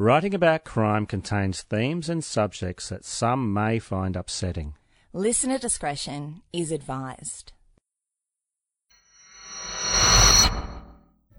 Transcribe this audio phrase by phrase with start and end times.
[0.00, 4.72] Writing about crime contains themes and subjects that some may find upsetting.
[5.12, 7.52] Listener discretion is advised.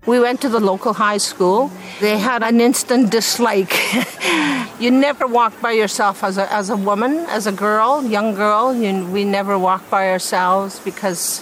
[0.06, 1.72] We went to the local high school.
[2.02, 3.74] They had an instant dislike.
[4.80, 8.76] you never walk by yourself as a, as a woman, as a girl, young girl.
[8.76, 11.42] You, we never walk by ourselves because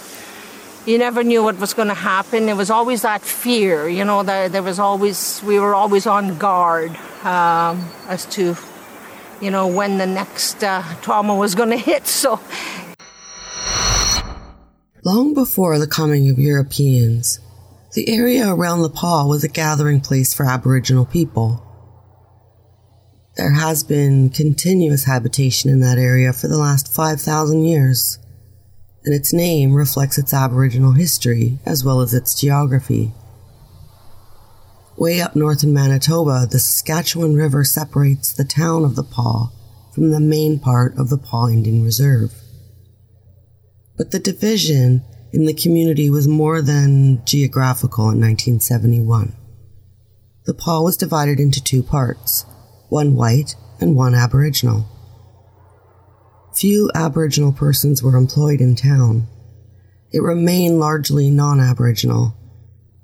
[0.86, 2.48] you never knew what was going to happen.
[2.48, 6.38] It was always that fear, you know, that there was always, we were always on
[6.38, 8.56] guard um, as to,
[9.40, 12.06] you know, when the next uh, trauma was going to hit.
[12.06, 12.40] So.
[15.04, 17.40] Long before the coming of Europeans,
[17.94, 21.66] the area around the Pas was a gathering place for Aboriginal people.
[23.36, 28.18] There has been continuous habitation in that area for the last 5,000 years
[29.04, 33.12] and its name reflects its Aboriginal history as well as its geography.
[35.00, 39.48] Way up north in Manitoba, the Saskatchewan River separates the town of the Pas
[39.94, 42.34] from the main part of the Pas Indian Reserve.
[43.96, 49.34] But the division in the community was more than geographical in 1971.
[50.44, 52.44] The Pas was divided into two parts,
[52.90, 54.86] one white and one Aboriginal.
[56.54, 59.28] Few Aboriginal persons were employed in town.
[60.12, 62.34] It remained largely non Aboriginal,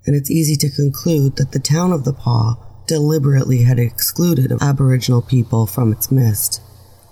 [0.07, 5.21] and it's easy to conclude that the town of the Pas deliberately had excluded Aboriginal
[5.21, 6.61] people from its midst.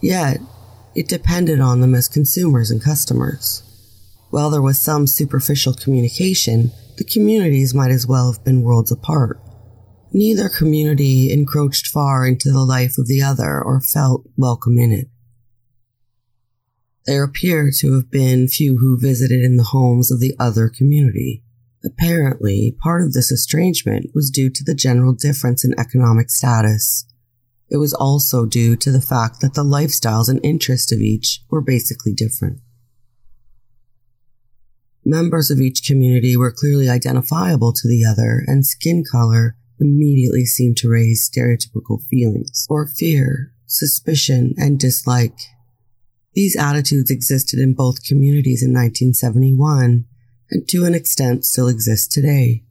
[0.00, 0.38] Yet,
[0.94, 3.62] it depended on them as consumers and customers.
[4.30, 9.40] While there was some superficial communication, the communities might as well have been worlds apart.
[10.12, 15.08] Neither community encroached far into the life of the other or felt welcome in it.
[17.06, 21.43] There appear to have been few who visited in the homes of the other community.
[21.84, 27.06] Apparently, part of this estrangement was due to the general difference in economic status.
[27.70, 31.60] It was also due to the fact that the lifestyles and interests of each were
[31.60, 32.60] basically different.
[35.05, 40.78] Members of each community were clearly identifiable to the other, and skin color immediately seemed
[40.78, 45.36] to raise stereotypical feelings, or fear, suspicion, and dislike
[46.34, 50.05] these attitudes existed in both communities in 1971
[50.54, 52.62] and to an extent still exist today.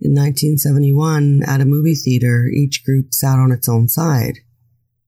[0.00, 4.40] In 1971, at a movie theater, each group sat on its own side.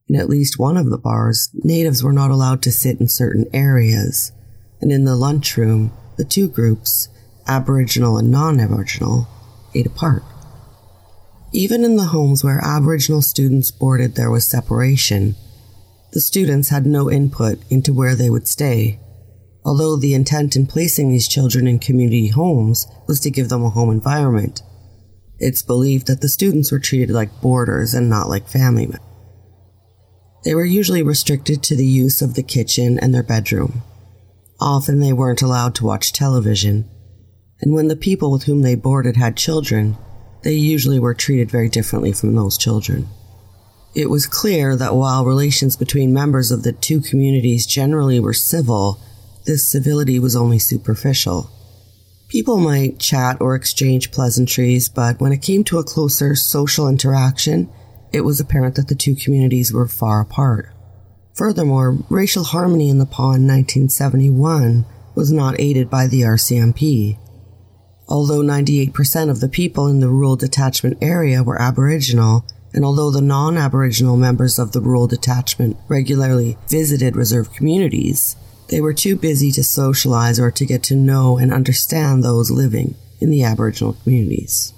[0.08, 3.46] In at least one of the bars, natives were not allowed to sit in certain
[3.52, 4.32] areas,
[4.80, 7.08] and in the lunchroom, the two groups,
[7.46, 9.28] Aboriginal and non-Aboriginal,
[9.74, 10.22] ate apart.
[11.52, 15.34] Even in the homes where Aboriginal students boarded, there was separation,
[16.12, 19.00] the students had no input into where they would stay,
[19.64, 23.70] although the intent in placing these children in community homes was to give them a
[23.70, 24.62] home environment.
[25.38, 29.00] It's believed that the students were treated like boarders and not like family members.
[30.44, 33.82] They were usually restricted to the use of the kitchen and their bedroom.
[34.60, 36.88] Often they weren't allowed to watch television,
[37.60, 39.96] and when the people with whom they boarded had children,
[40.42, 43.08] they usually were treated very differently from those children.
[43.94, 49.00] It was clear that while relations between members of the two communities generally were civil,
[49.44, 51.50] this civility was only superficial.
[52.28, 57.68] People might chat or exchange pleasantries, but when it came to a closer social interaction,
[58.12, 60.68] it was apparent that the two communities were far apart.
[61.34, 64.84] Furthermore, racial harmony in the Pas in 1971
[65.14, 67.18] was not aided by the RCMP.
[68.08, 73.20] Although 98% of the people in the rural detachment area were Aboriginal, and although the
[73.20, 78.36] non Aboriginal members of the rural detachment regularly visited reserve communities,
[78.70, 82.94] they were too busy to socialize or to get to know and understand those living
[83.20, 84.72] in the Aboriginal communities.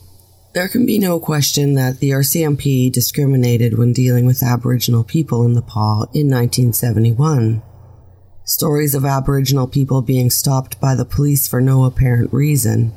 [0.54, 5.54] There can be no question that the RCMP discriminated when dealing with Aboriginal people in
[5.54, 7.62] the Pas in 1971.
[8.44, 12.92] Stories of Aboriginal people being stopped by the police for no apparent reason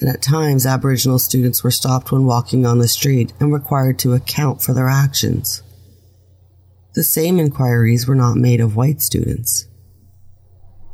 [0.00, 4.14] and at times Aboriginal students were stopped when walking on the street and required to
[4.14, 5.62] account for their actions.
[6.94, 9.67] The same inquiries were not made of white students.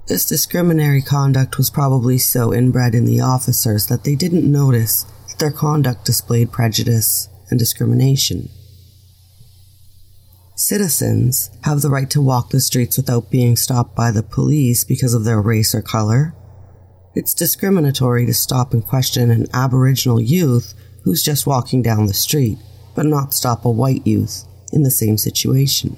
[0.06, 5.38] This discriminatory conduct was probably so inbred in the officers that they didn't notice that
[5.38, 8.50] their conduct displayed prejudice and discrimination.
[10.56, 15.14] Citizens have the right to walk the streets without being stopped by the police because
[15.14, 16.34] of their race or color,
[17.14, 20.74] it's discriminatory to stop and question an Aboriginal youth
[21.04, 22.58] who's just walking down the street,
[22.96, 25.96] but not stop a white youth in the same situation.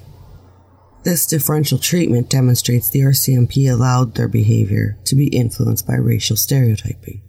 [1.07, 7.21] This differential treatment demonstrates the RCMP allowed their behavior to be influenced by racial stereotyping.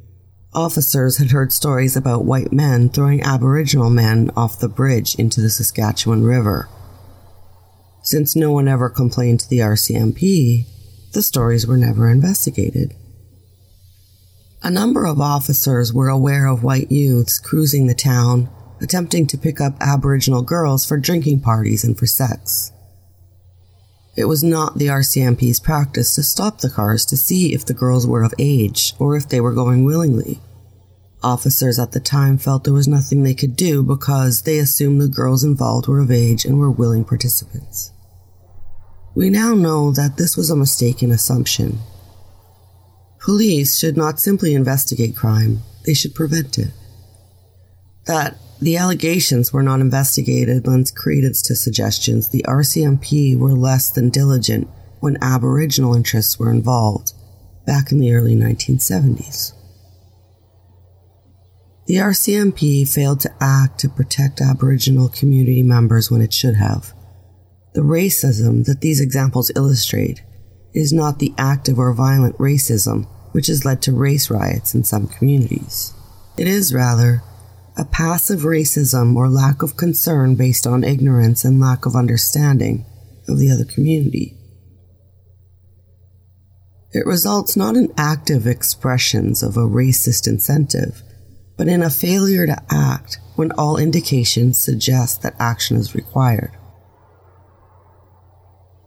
[0.52, 5.48] Officers had heard stories about white men throwing Aboriginal men off the bridge into the
[5.48, 6.68] Saskatchewan River.
[8.02, 10.66] Since no one ever complained to the RCMP,
[11.12, 12.96] the stories were never investigated.
[14.60, 19.60] A number of officers were aware of white youths cruising the town, attempting to pick
[19.60, 22.72] up Aboriginal girls for drinking parties and for sex.
[24.18, 28.04] It was not the RCMP's practice to stop the cars to see if the girls
[28.04, 30.40] were of age or if they were going willingly.
[31.22, 35.06] Officers at the time felt there was nothing they could do because they assumed the
[35.06, 37.92] girls involved were of age and were willing participants.
[39.14, 41.78] We now know that this was a mistaken assumption.
[43.20, 46.72] Police should not simply investigate crime, they should prevent it.
[48.06, 54.10] That the allegations were not investigated lends credence to suggestions the RCMP were less than
[54.10, 54.68] diligent
[55.00, 57.12] when Aboriginal interests were involved
[57.66, 59.52] back in the early 1970s.
[61.86, 66.92] The RCMP failed to act to protect Aboriginal community members when it should have.
[67.74, 70.22] The racism that these examples illustrate
[70.74, 75.06] is not the active or violent racism which has led to race riots in some
[75.06, 75.92] communities.
[76.36, 77.22] It is rather
[77.78, 82.84] a passive racism or lack of concern based on ignorance and lack of understanding
[83.28, 84.34] of the other community.
[86.92, 91.02] It results not in active expressions of a racist incentive,
[91.56, 96.56] but in a failure to act when all indications suggest that action is required.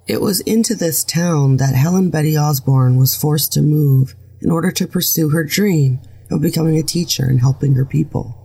[0.05, 4.71] It was into this town that Helen Betty Osborne was forced to move in order
[4.71, 8.40] to pursue her dream of becoming a teacher and helping her people.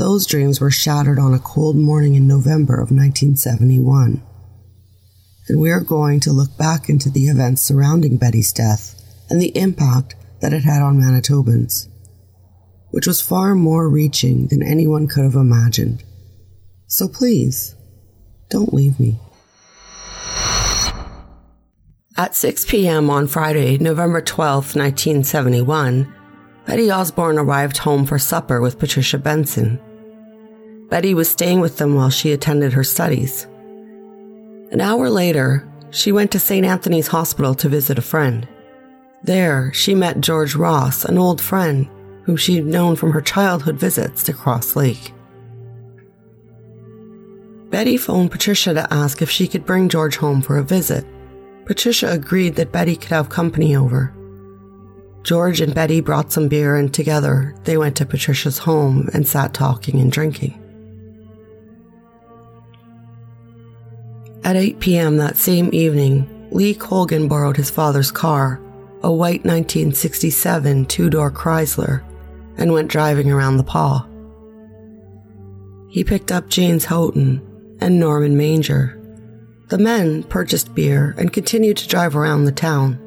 [0.00, 4.22] Those dreams were shattered on a cold morning in November of 1971.
[5.46, 8.94] And we are going to look back into the events surrounding Betty's death
[9.28, 11.86] and the impact that it had on Manitobans,
[12.92, 16.02] which was far more reaching than anyone could have imagined.
[16.86, 17.76] So please,
[18.48, 19.20] don't leave me.
[22.16, 23.10] At 6 p.m.
[23.10, 26.10] on Friday, November 12, 1971,
[26.64, 29.78] Betty Osborne arrived home for supper with Patricia Benson.
[30.90, 33.46] Betty was staying with them while she attended her studies.
[34.72, 36.66] An hour later, she went to St.
[36.66, 38.46] Anthony's Hospital to visit a friend.
[39.22, 41.88] There, she met George Ross, an old friend
[42.24, 45.12] whom she had known from her childhood visits to Cross Lake.
[47.70, 51.04] Betty phoned Patricia to ask if she could bring George home for a visit.
[51.66, 54.12] Patricia agreed that Betty could have company over.
[55.22, 59.54] George and Betty brought some beer, and together they went to Patricia's home and sat
[59.54, 60.59] talking and drinking.
[64.42, 65.16] At 8 p.m.
[65.18, 68.60] that same evening, Lee Colgan borrowed his father's car,
[69.02, 72.02] a white 1967 two door Chrysler,
[72.56, 74.02] and went driving around the Pas.
[75.90, 77.42] He picked up James Houghton
[77.80, 78.96] and Norman Manger.
[79.68, 82.98] The men purchased beer and continued to drive around the town.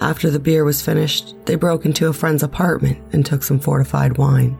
[0.00, 4.18] After the beer was finished, they broke into a friend's apartment and took some fortified
[4.18, 4.58] wine.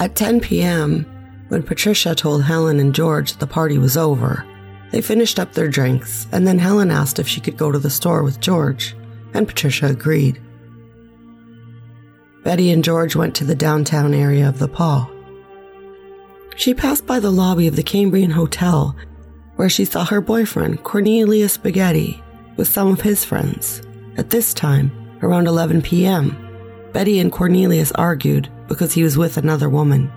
[0.00, 1.06] At 10 p.m.,
[1.48, 4.46] when Patricia told Helen and George the party was over,
[4.90, 7.90] they finished up their drinks, and then Helen asked if she could go to the
[7.90, 8.96] store with George,
[9.34, 10.40] and Patricia agreed.
[12.44, 15.06] Betty and George went to the downtown area of the Pas.
[16.56, 18.96] She passed by the lobby of the Cambrian Hotel,
[19.56, 22.22] where she saw her boyfriend, Cornelius Bighetty,
[22.56, 23.82] with some of his friends.
[24.16, 24.90] At this time,
[25.22, 26.36] around 11 p.m.,
[26.92, 30.10] Betty and Cornelius argued because he was with another woman.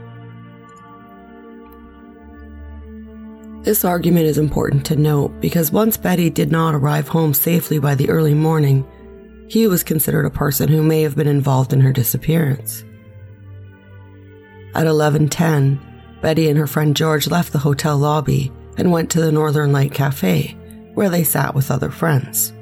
[3.64, 7.94] This argument is important to note because once Betty did not arrive home safely by
[7.94, 8.88] the early morning,
[9.50, 12.84] he was considered a person who may have been involved in her disappearance.
[14.74, 15.80] At 11:10,
[16.22, 19.94] Betty and her friend George left the hotel lobby and went to the Northern Light
[19.94, 20.58] Cafe,
[20.96, 22.54] where they sat with other friends.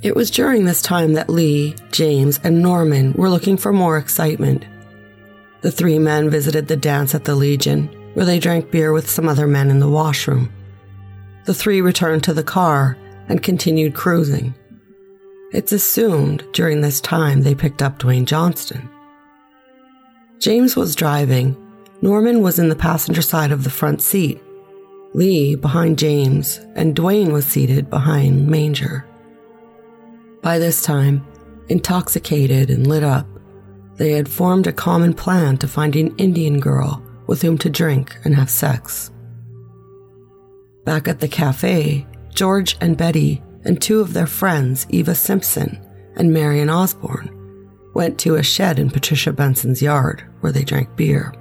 [0.00, 4.64] It was during this time that Lee, James, and Norman were looking for more excitement
[5.62, 9.28] the three men visited the dance at the Legion, where they drank beer with some
[9.28, 10.52] other men in the washroom.
[11.44, 12.96] The three returned to the car
[13.28, 14.54] and continued cruising.
[15.52, 18.88] It's assumed during this time they picked up Dwayne Johnston.
[20.38, 21.56] James was driving.
[22.00, 24.42] Norman was in the passenger side of the front seat.
[25.14, 29.06] Lee behind James, and Dwayne was seated behind Manger.
[30.42, 31.24] By this time,
[31.68, 33.26] intoxicated and lit up,
[34.02, 38.18] they had formed a common plan to find an Indian girl with whom to drink
[38.24, 39.12] and have sex.
[40.84, 42.04] Back at the cafe,
[42.34, 45.80] George and Betty and two of their friends, Eva Simpson
[46.16, 47.30] and Marion Osborne,
[47.94, 51.32] went to a shed in Patricia Benson's yard where they drank beer.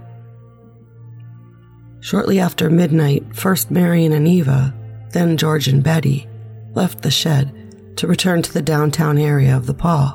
[1.99, 4.71] Shortly after midnight, first Marion and Eva,
[5.13, 6.27] then George and Betty,
[6.75, 10.13] left the shed to return to the downtown area of the Pas.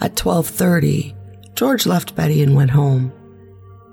[0.00, 1.13] At 12:30,
[1.54, 3.12] George left Betty and went home.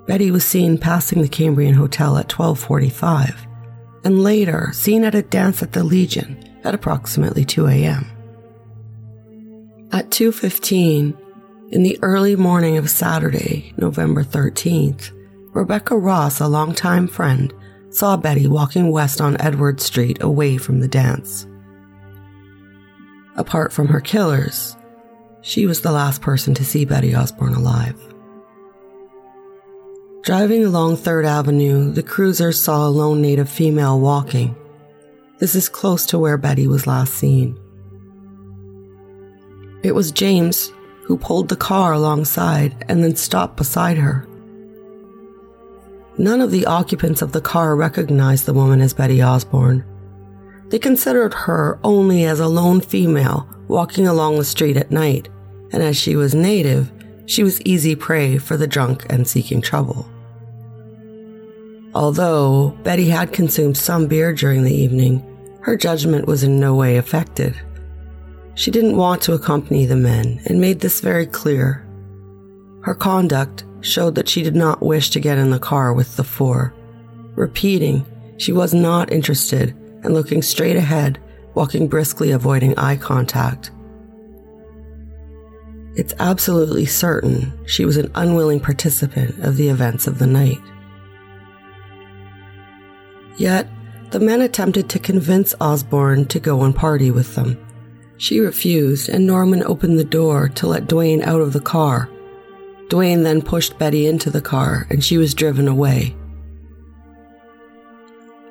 [0.08, 3.36] Betty was seen passing the Cambrian Hotel at 12:45
[4.03, 8.06] and later seen at a dance at the Legion at approximately 2 a.m.
[9.91, 11.13] At 2:15
[11.70, 15.12] in the early morning of Saturday, November 13th,
[15.53, 17.53] Rebecca Ross, a longtime friend,
[17.89, 21.46] saw Betty walking west on Edward Street away from the dance.
[23.36, 24.75] Apart from her killers,
[25.41, 27.95] she was the last person to see Betty Osborne alive.
[30.24, 34.55] Driving along 3rd Avenue, the cruisers saw a lone native female walking.
[35.39, 37.60] This is close to where Betty was last seen.
[39.81, 40.71] It was James
[41.05, 44.27] who pulled the car alongside and then stopped beside her.
[46.19, 49.83] None of the occupants of the car recognized the woman as Betty Osborne.
[50.67, 55.30] They considered her only as a lone female walking along the street at night,
[55.72, 56.92] and as she was native,
[57.25, 60.10] she was easy prey for the drunk and seeking trouble.
[61.96, 65.25] Although Betty had consumed some beer during the evening,
[65.62, 67.56] her judgment was in no way affected.
[68.56, 71.88] She didn't want to accompany the men and made this very clear.
[72.82, 76.25] Her conduct showed that she did not wish to get in the car with the
[76.25, 76.74] four,
[77.36, 78.06] repeating
[78.38, 79.70] she was not interested
[80.04, 81.22] and looking straight ahead,
[81.53, 83.72] walking briskly, avoiding eye contact.
[85.96, 90.62] It's absolutely certain she was an unwilling participant of the events of the night.
[93.38, 93.67] Yet,
[94.12, 97.58] the men attempted to convince Osborne to go and party with them.
[98.17, 102.10] She refused, and Norman opened the door to let Dwayne out of the car.
[102.88, 106.15] Dwayne then pushed Betty into the car, and she was driven away.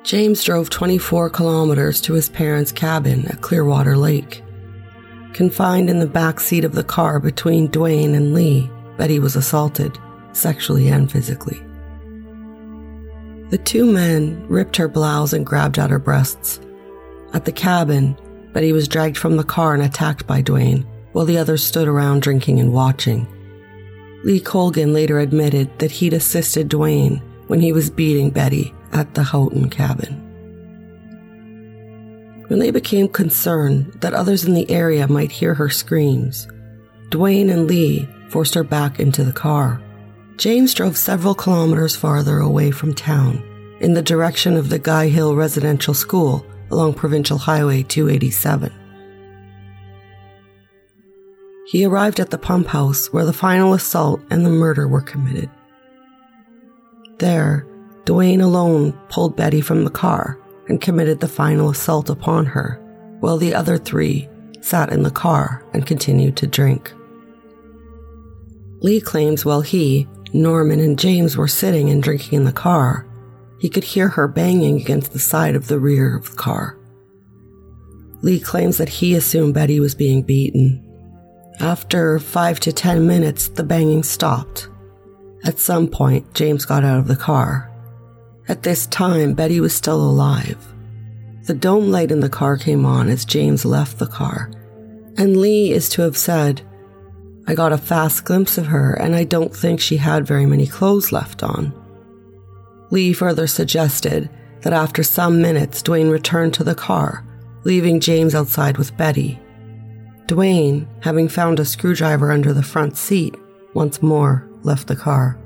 [0.03, 4.43] James drove 24 kilometers to his parents' cabin at Clearwater Lake.
[5.33, 9.97] Confined in the back seat of the car between Dwayne and Lee, Betty was assaulted,
[10.33, 11.61] sexually and physically.
[13.51, 16.59] The two men ripped her blouse and grabbed at her breasts.
[17.33, 18.17] At the cabin,
[18.53, 22.23] Betty was dragged from the car and attacked by Dwayne, while the others stood around
[22.23, 23.27] drinking and watching.
[24.23, 29.23] Lee Colgan later admitted that he'd assisted Dwayne when he was beating Betty at the
[29.23, 30.27] Houghton cabin.
[32.47, 36.47] When they became concerned that others in the area might hear her screams,
[37.09, 39.81] Dwayne and Lee forced her back into the car.
[40.37, 43.43] James drove several kilometers farther away from town
[43.79, 48.71] in the direction of the Guy Hill Residential School along Provincial Highway 287.
[51.67, 55.49] He arrived at the pump house where the final assault and the murder were committed.
[57.19, 57.65] There,
[58.05, 62.79] Dwayne alone pulled Betty from the car and committed the final assault upon her,
[63.19, 64.27] while the other three
[64.61, 66.93] sat in the car and continued to drink.
[68.79, 73.05] Lee claims while he, Norman, and James were sitting and drinking in the car,
[73.59, 76.79] he could hear her banging against the side of the rear of the car.
[78.23, 80.83] Lee claims that he assumed Betty was being beaten.
[81.59, 84.67] After five to ten minutes, the banging stopped.
[85.43, 87.70] At some point, James got out of the car
[88.51, 90.57] at this time, Betty was still alive.
[91.43, 94.51] The dome light in the car came on as James left the car,
[95.17, 96.61] and Lee is to have said,
[97.47, 100.67] I got a fast glimpse of her, and I don't think she had very many
[100.67, 101.73] clothes left on.
[102.89, 104.29] Lee further suggested
[104.63, 107.25] that after some minutes, Dwayne returned to the car,
[107.63, 109.39] leaving James outside with Betty.
[110.25, 113.33] Dwayne, having found a screwdriver under the front seat,
[113.73, 115.40] once more left the car.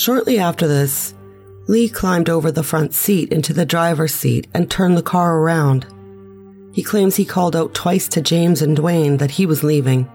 [0.00, 1.12] Shortly after this,
[1.68, 5.86] Lee climbed over the front seat into the driver's seat and turned the car around.
[6.72, 10.10] He claims he called out twice to James and Dwayne that he was leaving.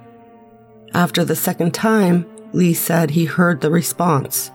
[0.95, 4.49] After the second time, Lee said he heard the response.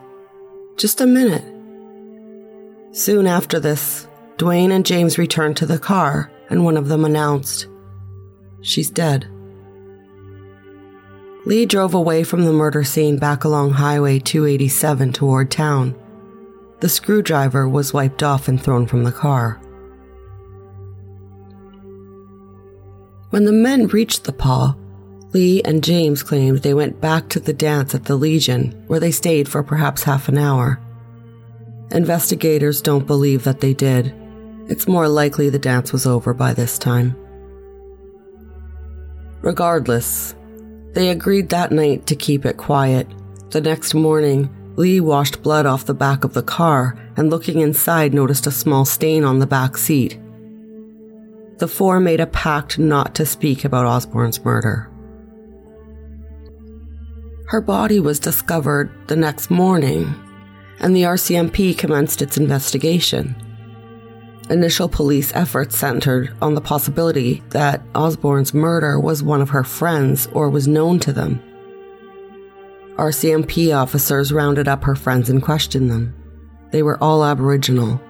[0.76, 1.44] Just a minute.
[2.90, 7.68] Soon after this, Dwayne and James returned to the car, and one of them announced,
[8.62, 9.28] She's dead.
[11.46, 15.94] Lee drove away from the murder scene back along Highway 287 toward town.
[16.80, 19.60] The screwdriver was wiped off and thrown from the car.
[23.30, 24.74] When the men reached the Pas,
[25.32, 29.12] Lee and James claimed they went back to the dance at the Legion, where they
[29.12, 30.80] stayed for perhaps half an hour.
[31.92, 34.14] Investigators don't believe that they did,
[34.68, 37.16] It's more likely the dance was over by this time.
[39.42, 40.34] Regardless,
[40.92, 43.06] they agreed that night to keep it quiet.
[43.50, 48.14] The next morning, Lee washed blood off the back of the car and looking inside
[48.14, 50.18] noticed a small stain on the back seat.
[51.58, 54.90] The four made a pact not to speak about Osborne's murder.
[57.48, 60.14] Her body was discovered the next morning,
[60.78, 63.34] and the RCMP commenced its investigation.
[64.50, 70.26] Initial police efforts centered on the possibility that Osborne's murder was one of her friends
[70.32, 71.40] or was known to them.
[72.96, 76.12] RCMP officers rounded up her friends and questioned them.
[76.72, 78.00] They were all Aboriginal.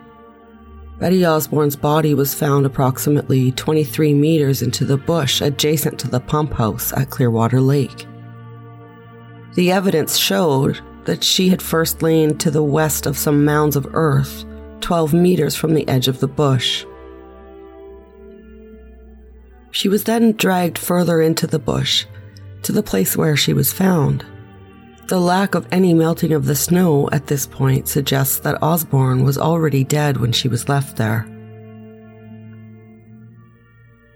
[0.99, 6.55] Betty Osborne's body was found approximately 23 meters into the bush adjacent to the pump
[6.55, 8.07] house at Clearwater Lake.
[9.57, 13.87] The evidence showed that she had first lain to the west of some mounds of
[13.93, 14.47] earth
[14.81, 16.85] 12 meters from the edge of the bush.
[19.71, 22.07] She was then dragged further into the bush
[22.63, 24.25] to the place where she was found.
[25.09, 29.39] The lack of any melting of the snow at this point suggests that Osborne was
[29.39, 31.27] already dead when she was left there.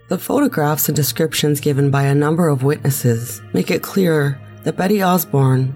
[0.09, 5.03] The photographs and descriptions given by a number of witnesses make it clear that Betty
[5.03, 5.75] Osborne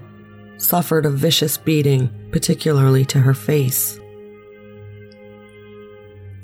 [0.57, 3.99] suffered a vicious beating, particularly to her face.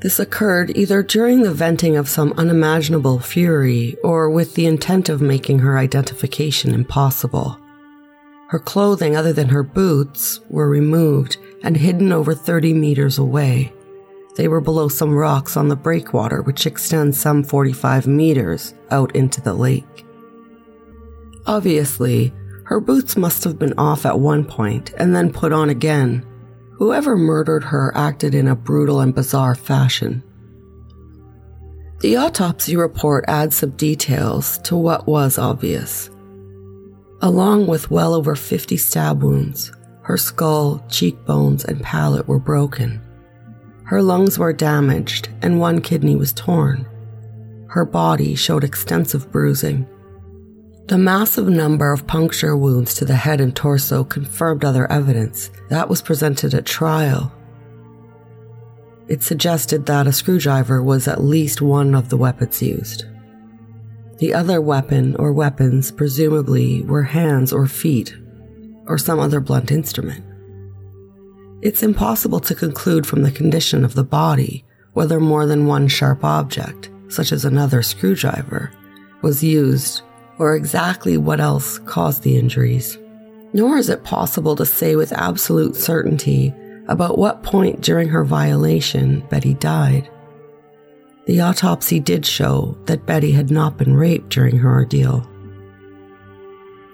[0.06, 5.20] This occurred either during the venting of some unimaginable fury or with the intent of
[5.20, 7.60] making her identification impossible.
[8.50, 13.74] Her clothing, other than her boots, were removed and hidden over 30 meters away.
[14.36, 19.42] They were below some rocks on the breakwater, which extends some 45 meters out into
[19.42, 20.06] the lake.
[21.48, 22.32] Obviously,
[22.66, 26.24] her boots must have been off at one point and then put on again
[26.78, 30.22] Whoever murdered her acted in a brutal and bizarre fashion.
[32.02, 36.10] The autopsy report adds some details to what was obvious.
[37.22, 39.72] Along with well over 50 stab wounds,
[40.02, 43.02] her skull, cheekbones, and palate were broken.
[43.86, 46.86] Her lungs were damaged and one kidney was torn.
[47.70, 49.88] Her body showed extensive bruising,
[50.88, 55.90] the massive number of puncture wounds to the head and torso confirmed other evidence that
[55.90, 57.32] was presented at trial.
[59.08, 63.06] It suggested that a screwdriver was at least one of the weapons used.
[64.18, 68.16] The other weapon or weapons presumably were hands or feet
[68.88, 70.24] or some other blunt instrument.
[71.62, 76.24] It's impossible to conclude from the condition of the body whether more than one sharp
[76.24, 78.72] object, such as another screwdriver,
[79.22, 80.04] was used
[80.38, 82.98] or exactly what else caused the injuries.
[83.54, 86.54] Nor is it possible to say with absolute certainty
[86.88, 90.10] about what point during her violation Betty died.
[91.26, 95.28] The autopsy did show that Betty had not been raped during her ordeal.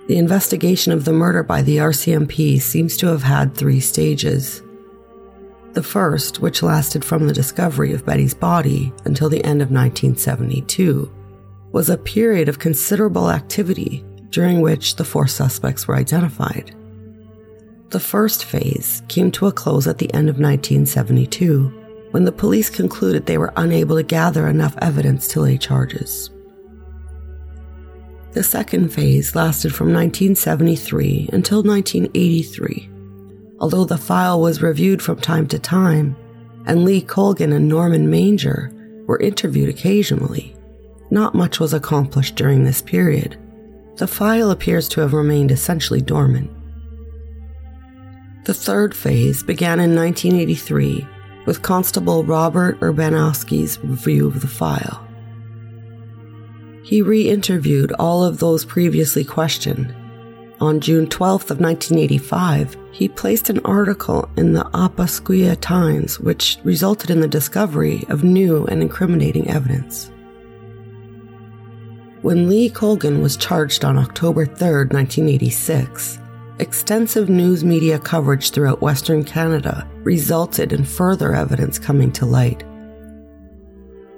[0.07, 4.61] The investigation of the murder by the RCMP seems to have had three stages.
[5.73, 11.09] The first, which lasted from the discovery of Betty's body until the end of 1972,
[11.71, 16.75] was a period of considerable activity during which the four suspects were identified.
[17.89, 22.69] The first phase came to a close at the end of 1972 when the police
[22.69, 26.29] concluded they were unable to gather enough evidence to lay charges.
[28.31, 32.89] The second phase lasted from 1973 until 1983.
[33.59, 36.15] Although the file was reviewed from time to time,
[36.65, 38.71] and Lee Colgan and Norman Manger
[39.05, 40.55] were interviewed occasionally,
[41.11, 43.37] not much was accomplished during this period.
[43.97, 46.49] The file appears to have remained essentially dormant.
[48.45, 51.07] The third phase began in 1983
[51.45, 55.07] with Constable Robert Urbanowski's review of the file.
[56.83, 59.93] He re interviewed all of those previously questioned.
[60.59, 67.09] On June 12th of 1985, he placed an article in the Opasquia Times which resulted
[67.09, 70.11] in the discovery of new and incriminating evidence.
[72.21, 76.19] When Lee Colgan was charged on October 3, 1986,
[76.59, 82.63] extensive news media coverage throughout Western Canada resulted in further evidence coming to light.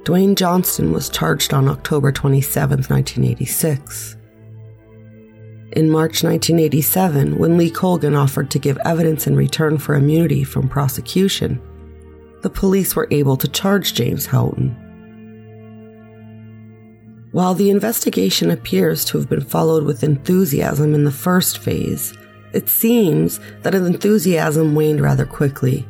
[0.04, 4.18] Dwayne Johnston was charged on October 27, 1986.
[5.72, 10.68] In March 1987, when Lee Colgan offered to give evidence in return for immunity from
[10.68, 11.62] prosecution,
[12.42, 14.83] the police were able to charge James Houghton.
[17.34, 22.14] While the investigation appears to have been followed with enthusiasm in the first phase,
[22.54, 25.88] it seems that enthusiasm waned rather quickly.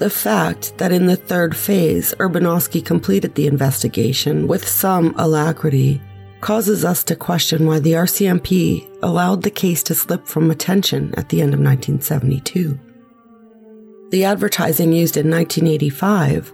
[0.00, 6.02] The fact that in the third phase, Urbanowski completed the investigation with some alacrity
[6.40, 11.28] causes us to question why the RCMP allowed the case to slip from attention at
[11.28, 12.76] the end of 1972.
[14.10, 16.52] The advertising used in 1985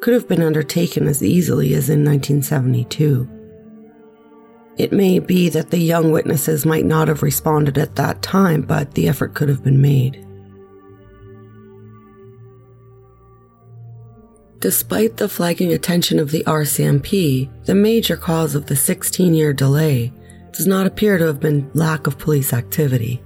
[0.00, 3.28] could have been undertaken as easily as in 1972.
[4.78, 8.94] It may be that the young witnesses might not have responded at that time, but
[8.94, 10.26] the effort could have been made.
[14.60, 20.12] Despite the flagging attention of the RCMP, the major cause of the 16 year delay
[20.52, 23.22] does not appear to have been lack of police activity.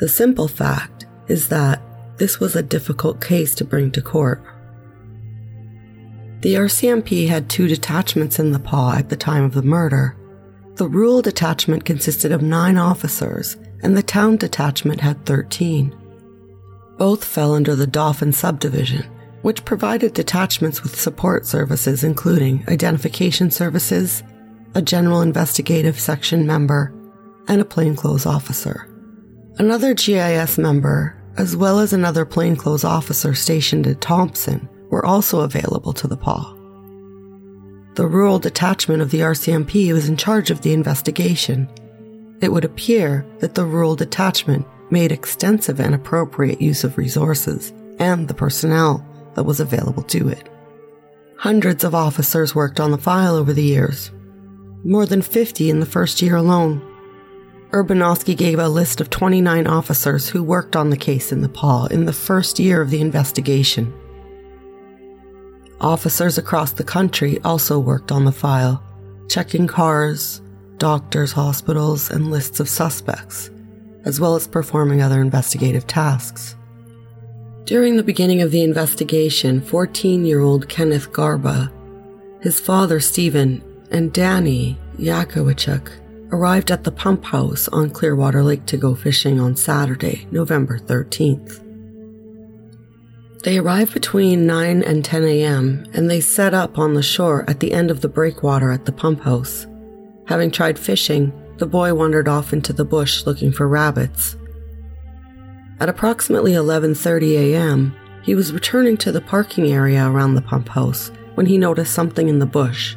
[0.00, 1.80] The simple fact is that
[2.18, 4.42] this was a difficult case to bring to court.
[6.42, 10.16] The RCMP had two detachments in the Pas at the time of the murder.
[10.74, 15.96] The rural detachment consisted of nine officers, and the town detachment had 13.
[16.98, 19.04] Both fell under the Dauphin subdivision,
[19.42, 24.24] which provided detachments with support services including identification services,
[24.74, 26.92] a general investigative section member,
[27.46, 28.88] and a plainclothes officer.
[29.58, 35.94] Another GIS member, as well as another plainclothes officer stationed at Thompson, were also available
[35.94, 36.44] to the Pas.
[37.94, 41.66] The rural detachment of the RCMP was in charge of the investigation.
[42.42, 48.28] It would appear that the rural detachment made extensive and appropriate use of resources and
[48.28, 50.50] the personnel that was available to it.
[51.38, 54.10] Hundreds of officers worked on the file over the years,
[54.84, 56.86] more than 50 in the first year alone.
[57.70, 61.90] Urbanowski gave a list of 29 officers who worked on the case in the Pas
[61.90, 63.94] in the first year of the investigation.
[65.82, 68.80] Officers across the country also worked on the file,
[69.28, 70.40] checking cars,
[70.78, 73.50] doctors, hospitals, and lists of suspects,
[74.04, 76.54] as well as performing other investigative tasks.
[77.64, 81.72] During the beginning of the investigation, 14 year old Kenneth Garba,
[82.40, 85.90] his father Stephen, and Danny Yakowichuk
[86.30, 91.61] arrived at the pump house on Clearwater Lake to go fishing on Saturday, November 13th.
[93.42, 95.84] They arrived between 9 and 10 a.m.
[95.92, 98.92] and they set up on the shore at the end of the breakwater at the
[98.92, 99.66] pump house.
[100.26, 104.36] Having tried fishing, the boy wandered off into the bush looking for rabbits.
[105.80, 111.10] At approximately 11:30 a.m., he was returning to the parking area around the pump house
[111.34, 112.94] when he noticed something in the bush.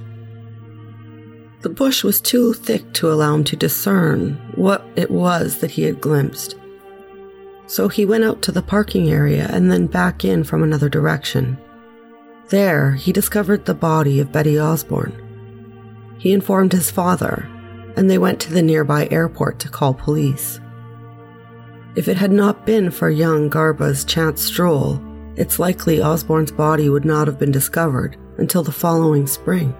[1.61, 5.81] The bush was too thick to allow him to discern what it was that he
[5.81, 6.55] had glimpsed.
[7.67, 11.57] So he went out to the parking area and then back in from another direction.
[12.49, 15.21] There, he discovered the body of Betty Osborne.
[16.19, 17.49] He informed his father,
[17.95, 20.59] and they went to the nearby airport to call police.
[21.95, 25.01] If it had not been for young Garba's chance stroll,
[25.35, 29.75] it's likely Osborne's body would not have been discovered until the following spring.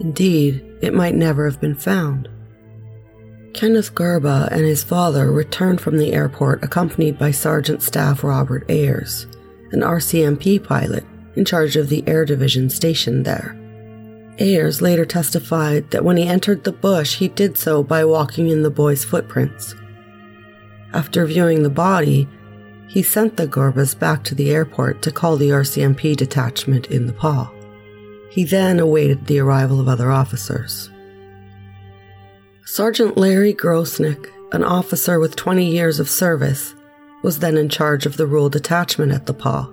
[0.00, 2.28] Indeed, it might never have been found.
[3.52, 9.26] Kenneth Garba and his father returned from the airport accompanied by Sergeant Staff Robert Ayers,
[9.72, 11.04] an RCMP pilot
[11.36, 13.56] in charge of the Air Division stationed there.
[14.38, 18.62] Ayers later testified that when he entered the bush, he did so by walking in
[18.62, 19.74] the boy's footprints.
[20.92, 22.28] After viewing the body,
[22.88, 27.12] he sent the Garbas back to the airport to call the RCMP detachment in the
[27.12, 27.48] Pas.
[28.30, 30.90] He then awaited the arrival of other officers.
[32.72, 36.72] Sergeant Larry Grosnick, an officer with 20 years of service,
[37.20, 39.66] was then in charge of the rural detachment at the Pas.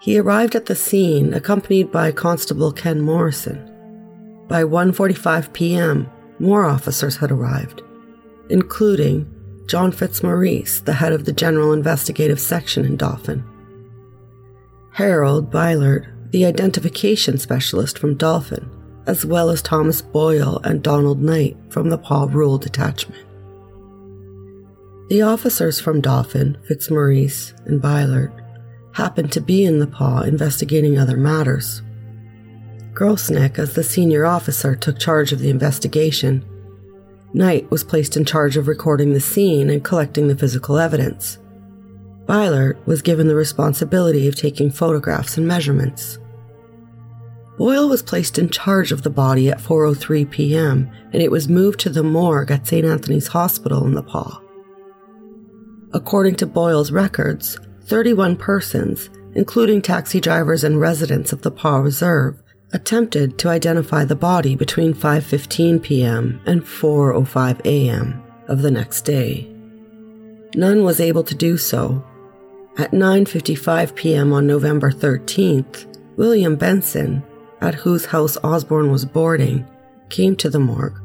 [0.00, 3.58] He arrived at the scene accompanied by Constable Ken Morrison.
[4.48, 7.82] By 1:45 p.m., more officers had arrived,
[8.48, 9.30] including
[9.66, 13.44] John Fitzmaurice, the head of the General Investigative Section in Dauphin.
[14.92, 18.70] Harold Bylert, the identification specialist from Dauphin,
[19.06, 23.24] as well as Thomas Boyle and Donald Knight from the Pas Rural Detachment.
[25.08, 28.32] The officers from Dauphin, Fitzmaurice, and Bylert
[28.92, 31.82] happened to be in the Pas investigating other matters.
[32.92, 36.44] Grosnick, as the senior officer, took charge of the investigation
[37.34, 41.38] Knight was placed in charge of recording the scene and collecting the physical evidence.
[42.26, 46.18] Bylert was given the responsibility of taking photographs and measurements.
[47.62, 50.90] Boyle was placed in charge of the body at 4:03 p.m.
[51.12, 52.84] and it was moved to the morgue at St.
[52.84, 54.40] Anthony's Hospital in the Pas.
[55.92, 62.42] According to Boyle's records, 31 persons, including taxi drivers and residents of the Pas Reserve,
[62.72, 66.40] attempted to identify the body between 5:15 p.m.
[66.44, 68.24] and 4:05 a.m.
[68.48, 69.48] of the next day.
[70.56, 72.04] None was able to do so.
[72.76, 74.32] At 9:55 p.m.
[74.32, 77.22] on November 13th, William Benson,
[77.62, 79.66] at whose house Osborne was boarding,
[80.10, 81.00] came to the morgue,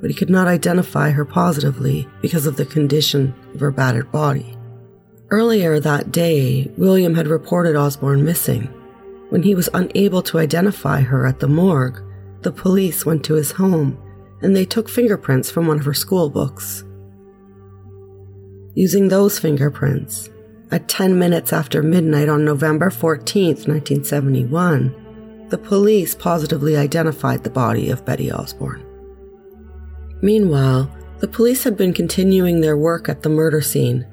[0.00, 4.56] but he could not identify her positively because of the condition of her battered body.
[5.30, 8.64] Earlier that day, William had reported Osborne missing.
[9.30, 12.02] When he was unable to identify her at the morgue,
[12.42, 13.98] the police went to his home
[14.42, 16.84] and they took fingerprints from one of her school books.
[18.74, 20.30] Using those fingerprints,
[20.70, 24.94] at 10 minutes after midnight on November 14, 1971,
[25.50, 28.84] the police positively identified the body of Betty Osborne.
[30.22, 34.06] Meanwhile, the police had been continuing their work at the murder scene.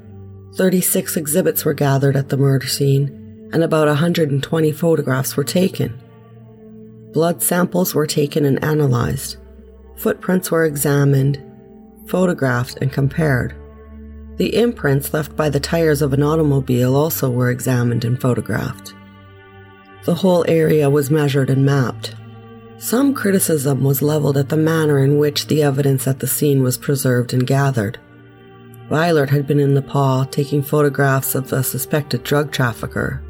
[0.56, 6.02] 36 exhibits were gathered at the murder scene, and about 120 photographs were taken.
[7.14, 9.38] Blood samples were taken and analyzed.
[9.96, 11.42] Footprints were examined,
[12.08, 13.56] photographed, and compared.
[14.38, 18.94] The imprints left by the tires of an automobile also were examined and photographed.
[20.08, 22.16] The whole area was measured and mapped.
[22.78, 26.78] Some criticism was leveled at the manner in which the evidence at the scene was
[26.78, 28.00] preserved and gathered.
[28.90, 33.22] Bylert had been in Nepal taking photographs of a suspected drug trafficker.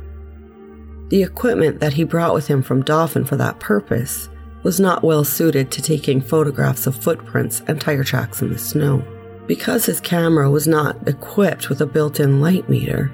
[1.10, 4.30] The equipment that he brought with him from Dauphin for that purpose
[4.62, 9.04] was not well suited to taking photographs of footprints and tire tracks in the snow.
[9.48, 13.12] Because his camera was not equipped with a built in light meter,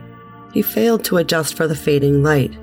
[0.52, 2.58] he failed to adjust for the fading light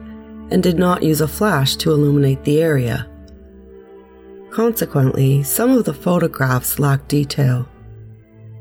[0.50, 3.08] and did not use a flash to illuminate the area.
[4.50, 7.68] Consequently, some of the photographs lacked detail.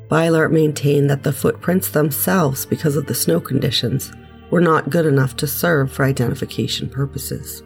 [0.08, 4.12] Bylert maintained that the footprints themselves, because of the snow conditions,
[4.52, 7.64] were not good enough to serve for identification purposes.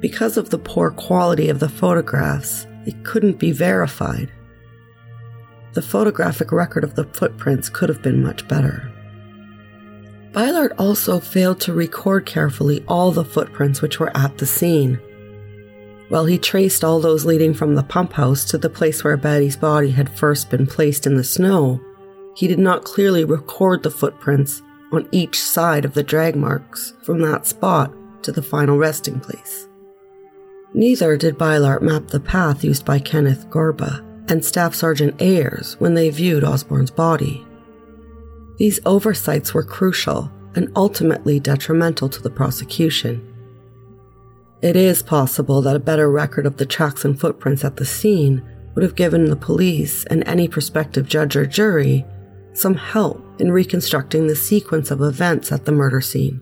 [0.00, 4.30] Because of the poor quality of the photographs, it couldn't be verified
[5.76, 8.90] the photographic record of the footprints could have been much better.
[10.36, 15.00] Bylert also failed to record carefully all the footprints which were at the scene.
[16.10, 19.56] While he traced all those leading from the pump house to the place where Betty's
[19.56, 21.80] body had first been placed in the snow,
[22.36, 27.22] he did not clearly record the footprints on each side of the drag marks from
[27.22, 27.90] that spot
[28.22, 29.66] to the final resting place.
[30.74, 35.94] Neither did Bylert map the path used by Kenneth Gorba and Staff Sergeant Ayers when
[35.94, 37.46] they viewed Osborne's body.
[38.56, 43.32] These oversights were crucial and ultimately detrimental to the prosecution.
[44.62, 48.42] It is possible that a better record of the tracks and footprints at the scene
[48.74, 52.04] would have given the police and any prospective judge or jury
[52.54, 56.40] some help in reconstructing the sequence of events at the murder scene.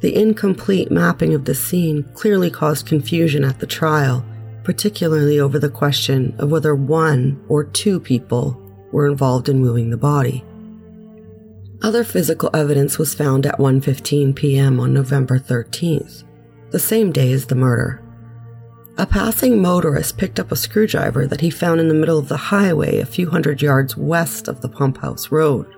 [0.00, 4.24] The incomplete mapping of the scene clearly caused confusion at the trial
[4.68, 8.52] particularly over the question of whether one or two people
[8.92, 10.44] were involved in moving the body.
[11.82, 14.80] Other physical evidence was found at 1:15 p.m.
[14.80, 16.24] on November 13th,
[16.70, 18.02] the same day as the murder.
[18.96, 22.36] A passing motorist picked up a screwdriver that he found in the middle of the
[22.36, 25.72] highway a few hundred yards west of the pump house road.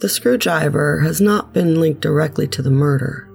[0.00, 3.26] The screwdriver has not been linked directly to the murder,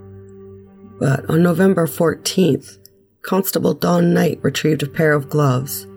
[1.00, 2.78] but on November 14th,
[3.24, 5.88] Constable Don Knight retrieved a pair of gloves,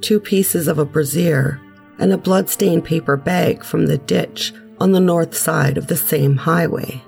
[0.00, 1.60] two pieces of a brassiere,
[1.98, 6.36] and a blood-stained paper bag from the ditch on the north side of the same
[6.36, 7.02] highway.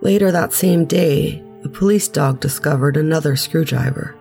[0.00, 4.16] Later that same day, a police dog discovered another screwdriver.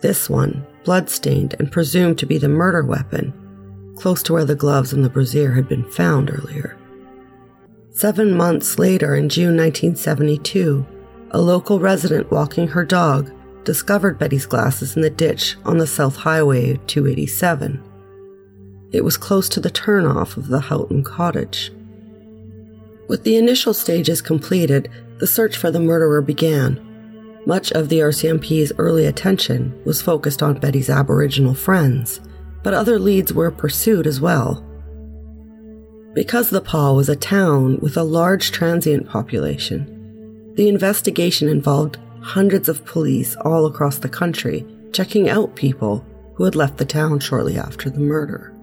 [0.00, 3.32] This one, blood-stained and presumed to be the murder weapon,
[3.96, 6.76] close to where the gloves and the brassiere had been found earlier.
[7.90, 10.86] Seven months later, in June 1972,
[11.30, 13.32] a local resident walking her dog
[13.64, 17.82] discovered Betty's glasses in the ditch on the South Highway 287.
[18.94, 21.72] It was close to the turnoff of the Houghton cottage.
[23.08, 26.80] With the initial stages completed, the search for the murderer began.
[27.44, 32.20] Much of the RCMP's early attention was focused on Betty's Aboriginal friends,
[32.62, 34.64] but other leads were pursued as well.
[36.14, 42.68] Because the Pas was a town with a large transient population, the investigation involved hundreds
[42.68, 47.58] of police all across the country checking out people who had left the town shortly
[47.58, 48.53] after the murder.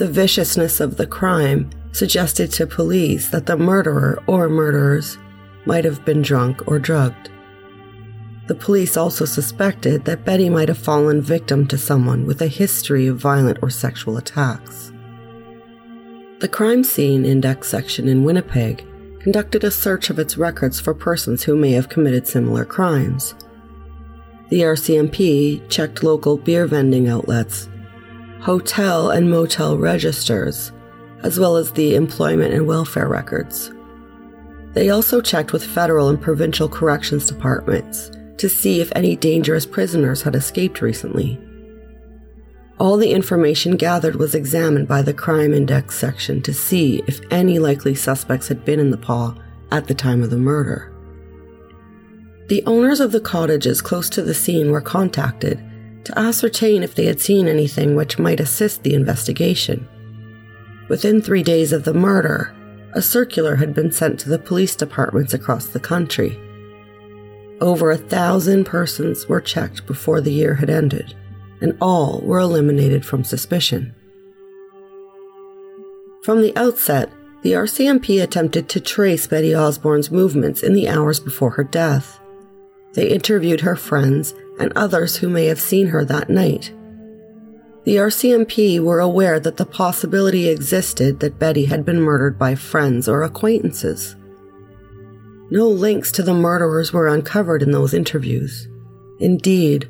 [0.00, 5.18] The viciousness of the crime suggested to police that the murderer or murderers
[5.66, 7.28] might have been drunk or drugged.
[8.46, 13.08] The police also suspected that Betty might have fallen victim to someone with a history
[13.08, 14.90] of violent or sexual attacks.
[16.38, 18.86] The crime scene index section in Winnipeg
[19.20, 23.34] conducted a search of its records for persons who may have committed similar crimes.
[24.48, 27.68] The RCMP checked local beer vending outlets,
[28.42, 30.72] hotel and motel registers,
[31.22, 33.70] as well as the employment and welfare records.
[34.72, 40.22] They also checked with federal and provincial corrections departments to see if any dangerous prisoners
[40.22, 41.38] had escaped recently.
[42.78, 47.58] All the information gathered was examined by the Crime Index section to see if any
[47.58, 49.34] likely suspects had been in the Pas
[49.70, 50.90] at the time of the murder.
[52.48, 55.62] The owners of the cottages close to the scene were contacted
[56.04, 59.88] to ascertain if they had seen anything which might assist the investigation.
[60.88, 62.54] Within three days of the murder,
[62.94, 66.38] a circular had been sent to the police departments across the country.
[67.60, 71.14] Over a thousand persons were checked before the year had ended
[71.60, 73.94] and all were eliminated from suspicion.
[76.22, 77.10] From the outset,
[77.42, 82.19] the RCMP attempted to trace Betty Osborne's movements in the hours before her death.
[82.94, 86.72] They interviewed her friends and others who may have seen her that night.
[87.84, 93.08] The RCMP were aware that the possibility existed that Betty had been murdered by friends
[93.08, 94.16] or acquaintances.
[95.50, 98.68] No links to the murderers were uncovered in those interviews.
[99.18, 99.88] Indeed,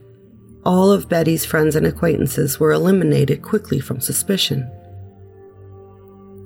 [0.64, 4.70] all of Betty's friends and acquaintances were eliminated quickly from suspicion.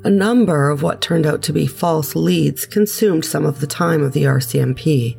[0.05, 4.03] A number of what turned out to be false leads consumed some of the time
[4.03, 5.17] of the RCMP.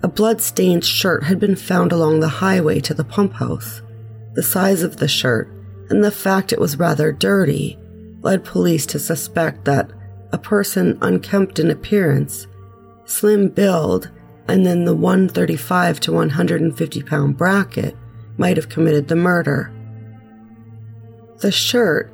[0.00, 3.82] A blood-stained shirt had been found along the highway to the pump house.
[4.34, 5.50] The size of the shirt
[5.90, 7.78] and the fact it was rather dirty
[8.20, 9.90] led police to suspect that
[10.32, 12.46] a person unkempt in appearance,
[13.06, 14.10] slim build,
[14.46, 17.96] and then the 135 to 150 pound bracket
[18.36, 19.72] might have committed the murder.
[21.38, 22.12] The shirt,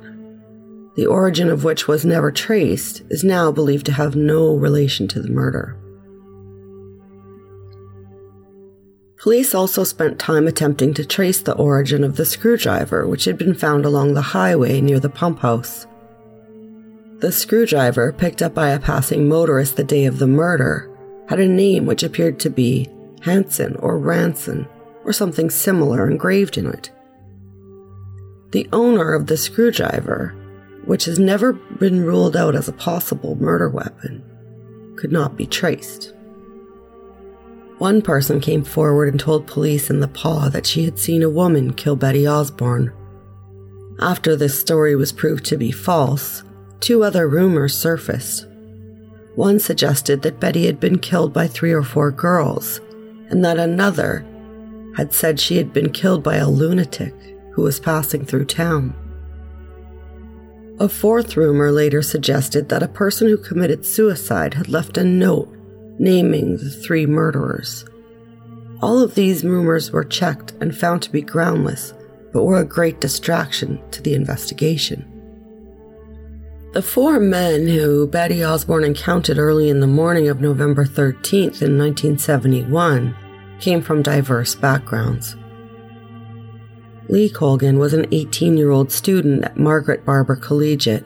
[0.95, 5.21] the origin of which was never traced, is now believed to have no relation to
[5.21, 5.77] the murder.
[9.25, 13.55] Police also spent time attempting to trace the origin of the screwdriver, which had been
[13.55, 15.87] found along the highway near the pump house.
[17.21, 20.91] The screwdriver, picked up by a passing motorist the day of the murder,
[21.27, 22.87] had a name which appeared to be
[23.23, 24.67] Hanson or Ranson
[25.03, 26.91] or something similar engraved in it.
[28.51, 30.35] The owner of the screwdriver,
[30.85, 34.23] which has never been ruled out as a possible murder weapon,
[34.97, 36.13] could not be traced.
[37.77, 41.29] One person came forward and told police in the Pas that she had seen a
[41.29, 42.93] woman kill Betty Osborne.
[43.99, 46.43] After this story was proved to be false,
[46.79, 48.47] two other rumors surfaced.
[49.35, 52.79] One suggested that Betty had been killed by three or four girls,
[53.29, 54.25] and that another
[54.95, 57.13] had said she had been killed by a lunatic
[57.51, 58.93] who was passing through town.
[60.79, 65.54] A fourth rumor later suggested that a person who committed suicide had left a note
[65.99, 67.85] naming the three murderers.
[68.81, 71.93] All of these rumors were checked and found to be groundless,
[72.33, 75.11] but were a great distraction to the investigation.
[76.73, 81.77] The four men who Betty Osborne encountered early in the morning of November 13th in
[81.77, 83.15] 1971
[83.61, 85.37] came from diverse backgrounds.
[87.07, 91.05] Lee Colgan was an 18 year old student at Margaret Barber Collegiate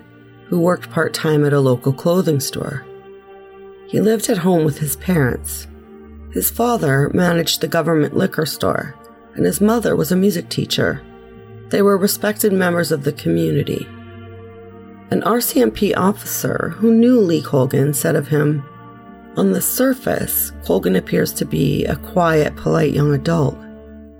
[0.50, 2.84] who worked part time at a local clothing store.
[3.90, 5.68] He lived at home with his parents.
[6.32, 8.96] His father managed the government liquor store,
[9.36, 11.02] and his mother was a music teacher.
[11.70, 13.88] They were respected members of the community
[15.12, 18.64] an RCMP officer who knew Lee Colgan said of him,
[19.38, 23.58] On the surface, Colgan appears to be a quiet, polite young adult.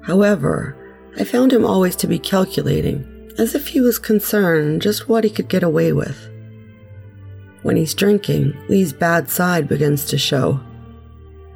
[0.02, 0.76] However,
[1.20, 5.30] I found him always to be calculating, as if he was concerned just what he
[5.30, 6.29] could get away with.
[7.62, 10.60] When he's drinking, Lee's bad side begins to show.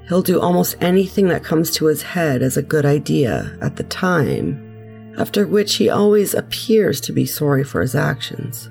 [0.10, 3.84] He'll do almost anything that comes to his head as a good idea at the
[3.84, 8.70] time, after which he always appears to be sorry for his actions.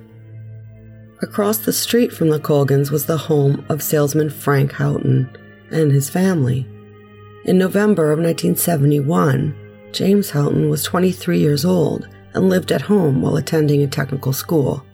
[1.23, 5.31] Across the street from the Colgans was the home of salesman Frank Houghton
[5.71, 6.67] and his family.
[7.45, 9.55] In November of 1971,
[9.93, 14.85] James Houghton was 23 years old and lived at home while attending a technical school.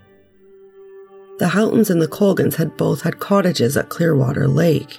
[1.39, 4.99] The Houghtons and the Colgans had both had cottages at Clearwater Lake,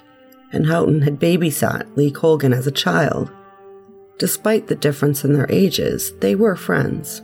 [0.53, 3.29] and Houghton had babysat Lee Colgan as a child.
[4.17, 7.21] Despite the difference in their ages, they were friends.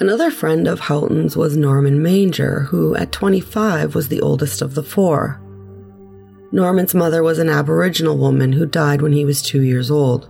[0.00, 4.82] Another friend of Houghton's was Norman Manger, who at 25 was the oldest of the
[4.82, 5.40] four.
[6.50, 10.28] Norman's mother was an Aboriginal woman who died when he was two years old.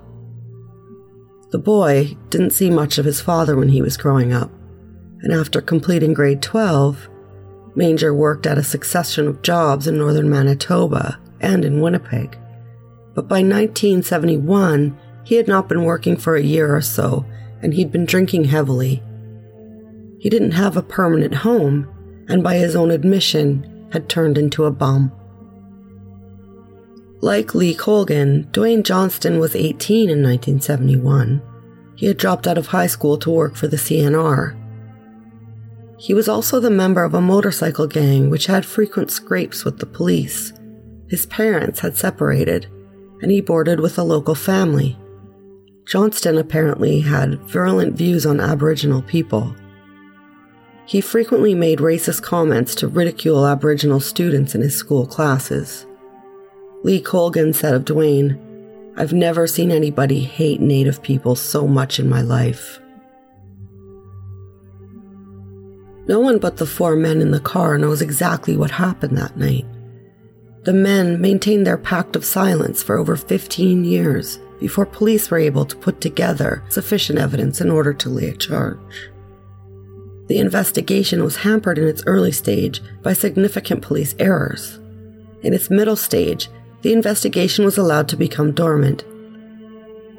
[1.50, 4.50] The boy didn't see much of his father when he was growing up,
[5.24, 7.08] and after completing grade 12,
[7.74, 12.38] Manger worked at a succession of jobs in northern Manitoba and in Winnipeg.
[13.14, 17.24] But by 1971, he had not been working for a year or so,
[17.62, 19.02] and he'd been drinking heavily
[20.18, 21.88] He didn't have a permanent home,
[22.28, 25.10] and by his own admission, had turned into a bum.
[27.22, 31.40] Like Lee Colgan, Dwayne Johnston was 18 in 1971.
[31.96, 34.54] He had dropped out of high school to work for the CNR.
[36.04, 39.86] He was also the member of a motorcycle gang which had frequent scrapes with the
[39.86, 40.52] police.
[41.08, 42.66] His parents had separated,
[43.22, 44.98] and he boarded with a local family.
[45.86, 49.56] Johnston apparently had virulent views on Aboriginal people.
[50.84, 55.86] He frequently made racist comments to ridicule Aboriginal students in his school classes.
[56.82, 58.38] Lee Colgan said of Dwayne,
[58.98, 62.78] I've never seen anybody hate Native people so much in my life.
[66.06, 69.64] No one but the four men in the car knows exactly what happened that night.
[70.64, 75.66] The men maintained their pact of silence for over 15 years before police were able
[75.66, 79.10] to put together sufficient evidence in order to lay a charge.
[80.26, 84.78] The investigation was hampered in its early stage by significant police errors.
[85.42, 86.48] In its middle stage,
[86.80, 89.04] the investigation was allowed to become dormant.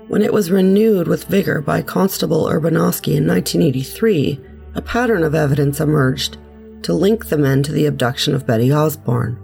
[0.07, 4.39] When it was renewed with vigor by Constable Urbanowski in 1983,
[4.75, 6.37] a pattern of evidence emerged
[6.83, 9.39] to link the men to the abduction of Betty Osborne.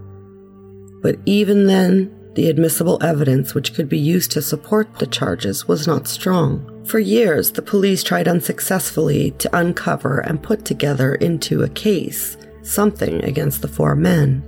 [1.01, 5.87] But even then, the admissible evidence which could be used to support the charges was
[5.87, 6.85] not strong.
[6.85, 13.23] For years, the police tried unsuccessfully to uncover and put together into a case something
[13.23, 14.43] against the four men.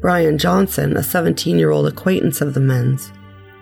[0.00, 3.10] Brian Johnson, a 17 year old acquaintance of the men's,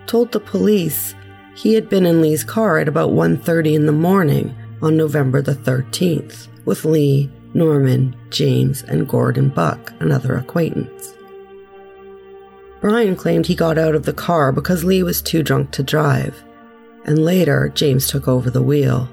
[0.07, 1.15] told the police
[1.55, 5.55] he had been in Lee's car at about 1:30 in the morning on November the
[5.55, 11.15] 13th with Lee, Norman, James, and Gordon Buck, another acquaintance.
[12.81, 16.45] Brian claimed he got out of the car because Lee was too drunk to drive,
[17.05, 19.09] and later James took over the wheel.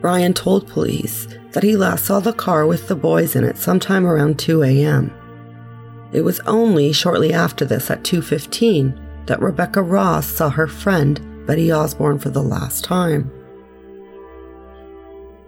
[0.00, 4.06] Brian told police that he last saw the car with the boys in it sometime
[4.06, 5.12] around 2 a.m.
[6.12, 11.72] It was only shortly after this at 2:15 that Rebecca Ross saw her friend Betty
[11.72, 13.30] Osborne for the last time.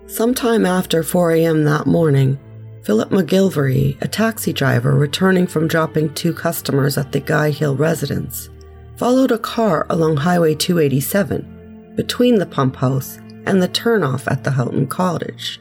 [0.07, 1.64] Sometime after 4 a.m.
[1.64, 2.38] that morning,
[2.82, 8.50] Philip McGilvery, a taxi driver returning from dropping two customers at the Guy Hill residence,
[8.98, 14.50] followed a car along Highway 287 between the pump house and the turnoff at the
[14.50, 15.59] Houghton Cottage.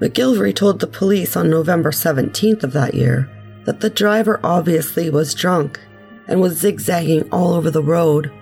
[0.00, 3.30] McGilvery told the police on November 17th of that year
[3.66, 5.78] that the driver obviously was drunk
[6.26, 8.32] and was zigzagging all over the road.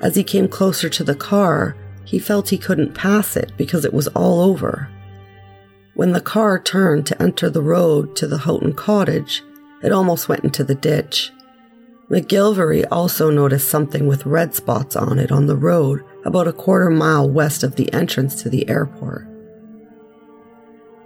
[0.00, 1.76] As he came closer to the car,
[2.10, 4.90] he felt he couldn't pass it because it was all over.
[5.94, 9.44] When the car turned to enter the road to the Houghton cottage,
[9.80, 11.30] it almost went into the ditch.
[12.10, 16.90] McGilvery also noticed something with red spots on it on the road about a quarter
[16.90, 19.28] mile west of the entrance to the airport.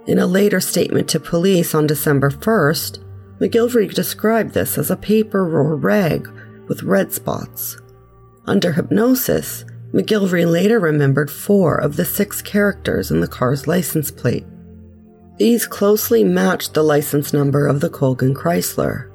[0.07, 3.03] In a later statement to police on December 1st,
[3.39, 6.27] McGilvery described this as a paper or rag
[6.67, 7.77] with red spots.
[8.47, 9.65] Under hypnosis,
[9.95, 14.45] McGilvery later remembered four of the six characters in the car's license plate.
[15.37, 19.09] These closely matched the license number of the Colgan Chrysler.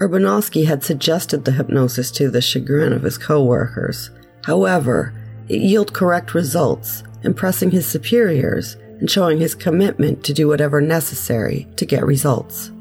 [0.00, 4.10] Urbanowski had suggested the hypnosis to the chagrin of his co-workers.
[4.44, 5.14] However,
[5.48, 11.68] it yielded correct results, impressing his superiors and showing his commitment to do whatever necessary
[11.76, 12.72] to get results.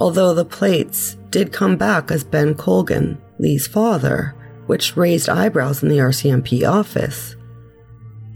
[0.00, 4.34] Although the plates did come back as Ben Colgan, Lee's father,
[4.68, 7.34] which raised eyebrows in the RCMP office.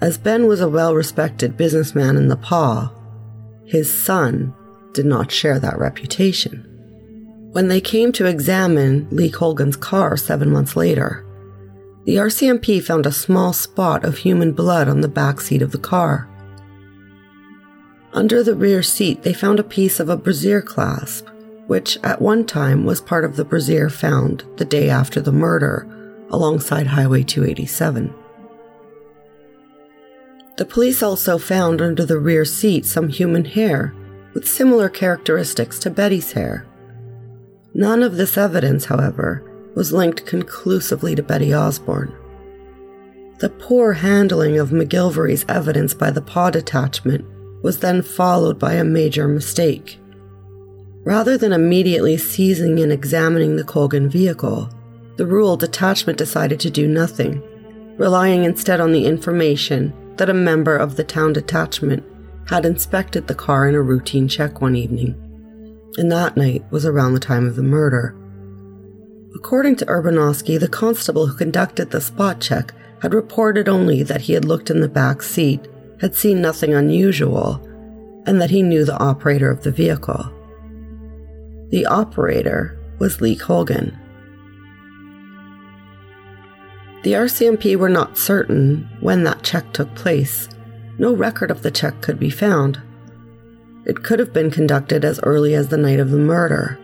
[0.00, 2.90] As Ben was a well respected businessman in the Pas,
[3.66, 4.52] his son
[4.94, 6.66] did not share that reputation.
[7.52, 11.24] When they came to examine Lee Colgan's car seven months later,
[12.04, 15.78] the RCMP found a small spot of human blood on the back seat of the
[15.78, 16.28] car.
[18.14, 21.28] Under the rear seat, they found a piece of a brassiere clasp,
[21.66, 25.86] which at one time was part of the brassiere found the day after the murder
[26.32, 28.12] alongside Highway 287.
[30.56, 33.94] The police also found under the rear seat some human hair
[34.34, 36.66] with similar characteristics to Betty's hair.
[37.74, 39.42] None of this evidence, however,
[39.74, 42.14] was linked conclusively to Betty Osborne.
[43.38, 47.24] The poor handling of McGilvery's evidence by the Pas detachment
[47.62, 49.98] was then followed by a major mistake.
[51.04, 54.70] Rather than immediately seizing and examining the Colgan vehicle,
[55.16, 57.42] the rural detachment decided to do nothing,
[57.98, 62.04] relying instead on the information that a member of the town detachment
[62.48, 65.14] had inspected the car in a routine check one evening,
[65.96, 68.16] and that night was around the time of the murder.
[69.34, 74.32] According to Urbanowski, the constable who conducted the spot check had reported only that he
[74.32, 75.66] had looked in the back seat,
[76.00, 77.60] had seen nothing unusual,
[78.26, 80.30] and that he knew the operator of the vehicle.
[81.70, 83.98] The operator was Lee Colgan.
[87.02, 90.48] The RCMP were not certain when that check took place.
[90.98, 92.80] No record of the check could be found.
[93.84, 96.78] It could have been conducted as early as the night of the murder.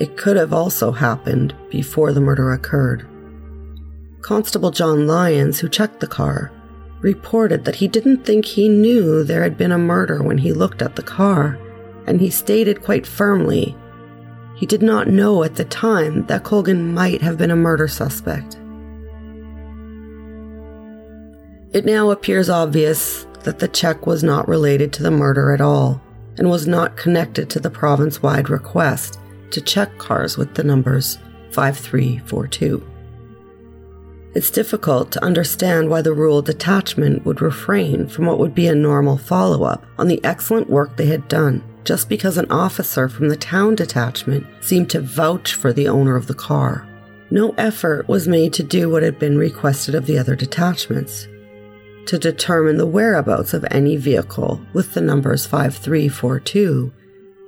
[0.00, 3.06] It could have also happened before the murder occurred.
[4.22, 6.50] Constable John Lyons, who checked the car,
[7.00, 10.82] reported that he didn't think he knew there had been a murder when he looked
[10.82, 11.58] at the car,
[12.06, 13.76] and he stated quite firmly
[14.54, 18.56] he did not know at the time that Colgan might have been a murder suspect.
[21.74, 26.00] It now appears obvious that the check was not related to the murder at all
[26.38, 29.18] and was not connected to the province wide request
[29.50, 31.18] to check cars with the numbers
[31.50, 32.80] 5342.
[34.36, 38.74] It's difficult to understand why the rural detachment would refrain from what would be a
[38.76, 43.28] normal follow up on the excellent work they had done just because an officer from
[43.28, 46.86] the town detachment seemed to vouch for the owner of the car.
[47.32, 51.26] No effort was made to do what had been requested of the other detachments
[52.06, 56.92] to determine the whereabouts of any vehicle with the numbers 5342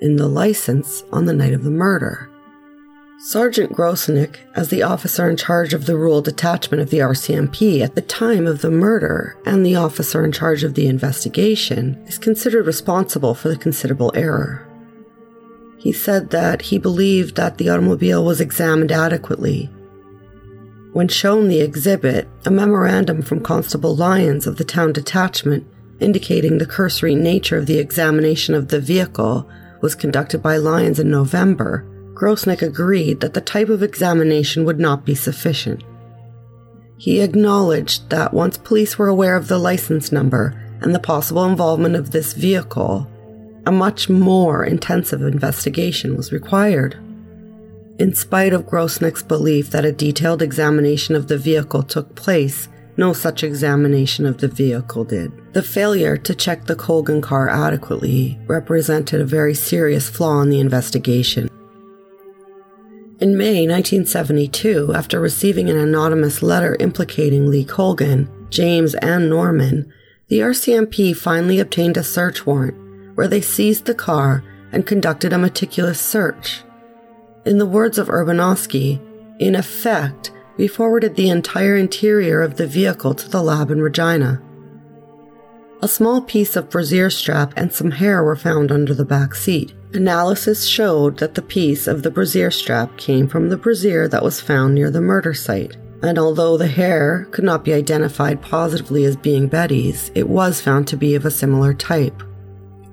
[0.00, 2.30] in the license on the night of the murder.
[3.18, 7.94] Sergeant Grosnick, as the officer in charge of the rural detachment of the RCMP at
[7.94, 12.66] the time of the murder and the officer in charge of the investigation, is considered
[12.66, 14.68] responsible for the considerable error.
[15.78, 19.70] He said that he believed that the automobile was examined adequately.
[20.96, 25.66] When shown the exhibit, a memorandum from Constable Lyons of the town detachment
[26.00, 29.46] indicating the cursory nature of the examination of the vehicle
[29.82, 35.04] was conducted by Lyons in November, Grosnick agreed that the type of examination would not
[35.04, 35.84] be sufficient.
[36.96, 41.94] He acknowledged that once police were aware of the license number and the possible involvement
[41.94, 43.06] of this vehicle,
[43.66, 46.96] a much more intensive investigation was required.
[47.98, 52.68] In spite of Grosnick's belief that a detailed examination of the vehicle took place,
[52.98, 55.32] no such examination of the vehicle did.
[55.54, 60.60] The failure to check the Colgan car adequately represented a very serious flaw in the
[60.60, 61.48] investigation.
[63.18, 69.90] In May 1972, after receiving an anonymous letter implicating Lee Colgan, James, and Norman,
[70.28, 72.76] the RCMP finally obtained a search warrant
[73.16, 76.62] where they seized the car and conducted a meticulous search.
[77.46, 79.00] In the words of Urbanowski,
[79.38, 84.42] in effect, we forwarded the entire interior of the vehicle to the lab in Regina.
[85.80, 89.72] A small piece of brassiere strap and some hair were found under the back seat.
[89.92, 94.40] Analysis showed that the piece of the brassiere strap came from the brassiere that was
[94.40, 95.76] found near the murder site.
[96.02, 100.88] And although the hair could not be identified positively as being Betty's, it was found
[100.88, 102.24] to be of a similar type.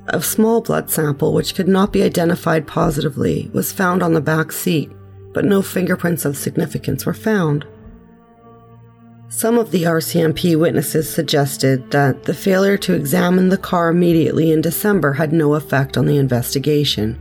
[0.07, 4.51] A small blood sample, which could not be identified positively, was found on the back
[4.51, 4.91] seat,
[5.33, 7.65] but no fingerprints of significance were found.
[9.29, 14.61] Some of the RCMP witnesses suggested that the failure to examine the car immediately in
[14.61, 17.15] December had no effect on the investigation.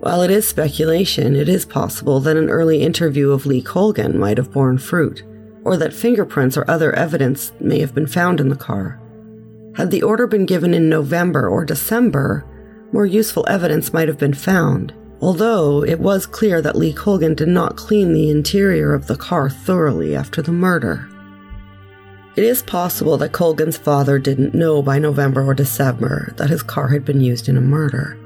[0.00, 4.36] While it is speculation, it is possible that an early interview of Lee Colgan might
[4.36, 5.22] have borne fruit,
[5.64, 9.00] or that fingerprints or other evidence may have been found in the car.
[9.76, 12.44] Had the order been given in November or December,
[12.92, 14.92] more useful evidence might have been found
[15.24, 19.48] although it was clear that Lee Colgan did not clean the interior of the car
[19.48, 21.08] thoroughly after the murder.
[22.36, 26.88] It is possible that Colgan's father didn't know by November or December that his car
[26.88, 28.18] had been used in a murder.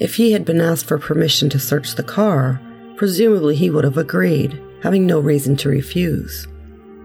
[0.00, 2.60] If he had been asked for permission to search the car,
[2.96, 6.48] presumably he would have agreed, having no reason to refuse.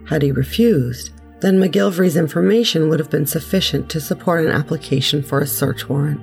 [0.07, 1.11] Had he refused,
[1.46, 6.20] then McGilvery's information would have been sufficient to support an application for a search warrant.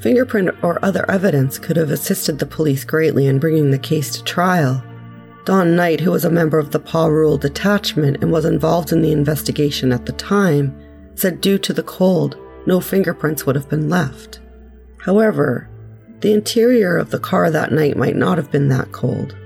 [0.00, 4.24] Fingerprint or other evidence could have assisted the police greatly in bringing the case to
[4.24, 4.82] trial.
[5.44, 9.00] Don Knight, who was a member of the Pas Rural detachment and was involved in
[9.00, 10.76] the investigation at the time,
[11.14, 14.40] said due to the cold, no fingerprints would have been left.
[14.98, 15.70] However,
[16.18, 19.36] the interior of the car that night might not have been that cold.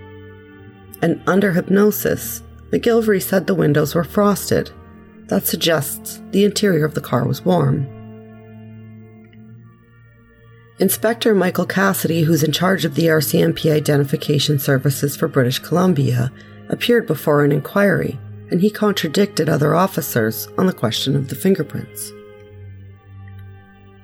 [1.03, 4.71] And under hypnosis, McGilvery said the windows were frosted.
[5.27, 7.87] That suggests the interior of the car was warm.
[10.79, 16.33] Inspector Michael Cassidy, who's in charge of the RCMP identification services for British Columbia,
[16.71, 18.18] appeared before an inquiry,
[18.51, 22.12] and he contradicted other officers on the question of the fingerprints.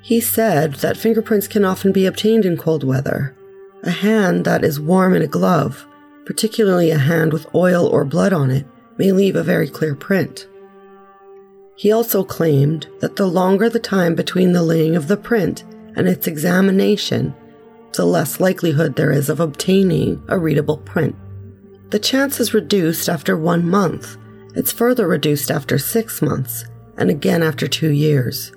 [0.02, 3.34] He said that fingerprints can often be obtained in cold weather.
[3.82, 5.86] A hand that is warm in a glove,
[6.26, 8.66] particularly a hand with oil or blood on it,
[8.98, 10.46] may leave a very clear print.
[11.76, 15.64] He also claimed that the longer the time between the laying of the print
[15.94, 17.34] and its examination,
[17.94, 21.14] the less likelihood there is of obtaining a readable print.
[21.90, 24.16] The chance is reduced after one month,
[24.54, 26.64] it's further reduced after six months,
[26.96, 28.52] and again after two years.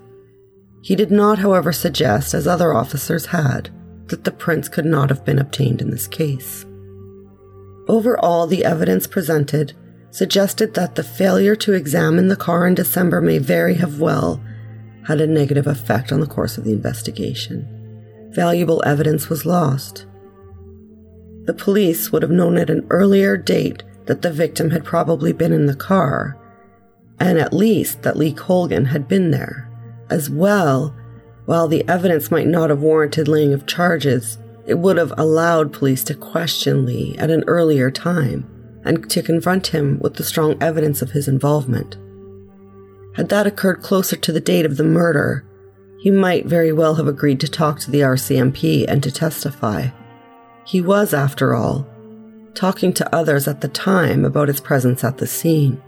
[0.82, 3.70] He did not, however, suggest, as other officers had,
[4.08, 6.66] that the prints could not have been obtained in this case.
[7.90, 9.74] Overall, the evidence presented
[10.12, 14.42] suggested that the failure to examine the car in December may very have well
[15.08, 17.68] had a negative effect on the course of the investigation.
[18.32, 20.06] Valuable evidence was lost.
[21.46, 25.52] The police would have known at an earlier date that the victim had probably been
[25.52, 26.38] in the car,
[27.20, 29.68] and at least that Lee Colgan had been there.
[30.12, 30.96] As well,
[31.46, 34.38] while the evidence might not have warranted laying of charges,
[34.70, 38.48] it would have allowed police to question Lee at an earlier time
[38.86, 41.98] and to confront him with the strong evidence of his involvement.
[43.16, 45.46] Had that occurred closer to the date of the murder,
[46.00, 49.88] he might very well have agreed to talk to the RCMP and to testify.
[50.66, 51.88] He was, after all,
[52.54, 55.82] talking to others at the time about his presence at the scene.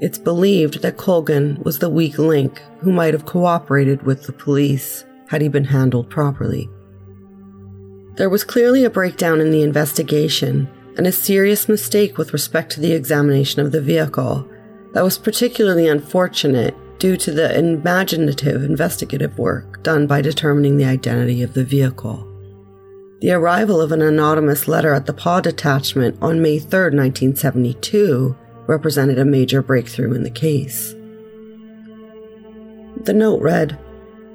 [0.00, 5.04] It's believed that Colgan was the weak link who might have cooperated with the police
[5.28, 6.68] had he been handled properly.
[8.16, 12.80] There was clearly a breakdown in the investigation and a serious mistake with respect to
[12.80, 14.48] the examination of the vehicle
[14.92, 21.42] that was particularly unfortunate due to the imaginative investigative work done by determining the identity
[21.42, 22.30] of the vehicle.
[23.20, 28.36] The arrival of an anonymous letter at the Pas detachment on May 3, 1972,
[28.66, 30.94] represented a major breakthrough in the case.
[33.02, 33.78] The note read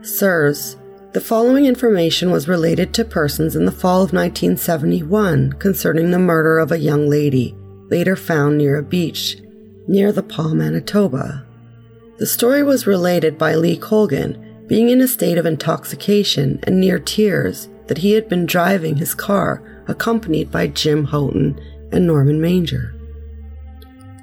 [0.01, 0.75] Sirs,
[1.11, 6.59] the following information was related to persons in the fall of 1971 concerning the murder
[6.59, 7.55] of a young lady,
[7.89, 9.37] later found near a beach
[9.87, 11.43] near the Pas, Manitoba.
[12.19, 16.99] The story was related by Lee Colgan, being in a state of intoxication and near
[16.99, 21.59] tears, that he had been driving his car accompanied by Jim Houghton
[21.91, 22.93] and Norman Manger.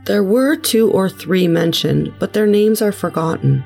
[0.04, 3.64] There were two or three mentioned, but their names are forgotten.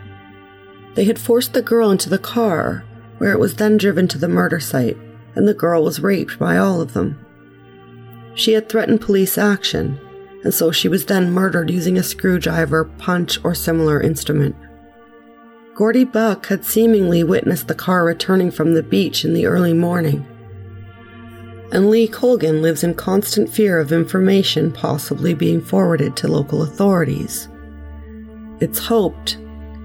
[0.94, 2.82] They had forced the girl into the car
[3.20, 4.96] where it was then driven to the murder site,
[5.34, 7.22] and the girl was raped by all of them.
[8.34, 10.00] She had threatened police action,
[10.42, 14.56] and so she was then murdered using a screwdriver, punch, or similar instrument.
[15.74, 20.26] Gordy Buck had seemingly witnessed the car returning from the beach in the early morning.
[21.72, 27.48] And Lee Colgan lives in constant fear of information possibly being forwarded to local authorities.
[28.60, 29.36] It's hoped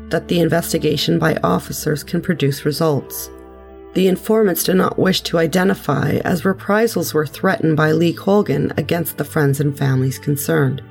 [0.09, 3.29] that the investigation by officers can produce results.
[3.93, 9.17] The informants do not wish to identify as reprisals were threatened by Lee Colgan against
[9.17, 10.83] the friends and families concerned.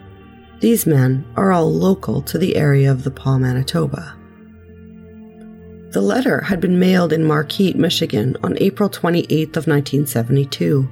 [0.61, 4.17] These men are all local to the area of the Pas, Manitoba.
[5.91, 10.89] The letter had been mailed in Marquette, Michigan on April 28th of 1972.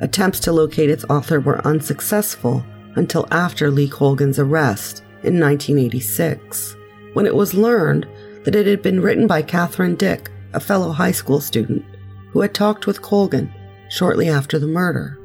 [0.00, 2.64] Attempts to locate its author were unsuccessful
[2.96, 6.76] until after Lee Colgan's arrest in 1986
[7.12, 8.06] when it was learned
[8.44, 11.84] that it had been written by Catherine Dick, a fellow high school student,
[12.30, 13.52] who had talked with Colgan
[13.88, 15.18] shortly after the murder.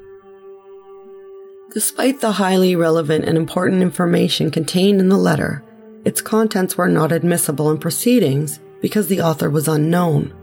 [1.72, 5.64] Despite the highly relevant and important information contained in the letter,
[6.06, 10.34] its contents were not admissible in proceedings because the author was unknown.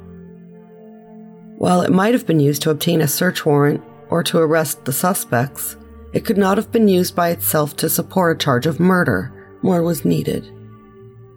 [1.56, 4.92] While it might have been used to obtain a search warrant or to arrest the
[4.92, 5.76] suspects,
[6.12, 9.32] it could not have been used by itself to support a charge of murder.
[9.62, 10.48] More was needed.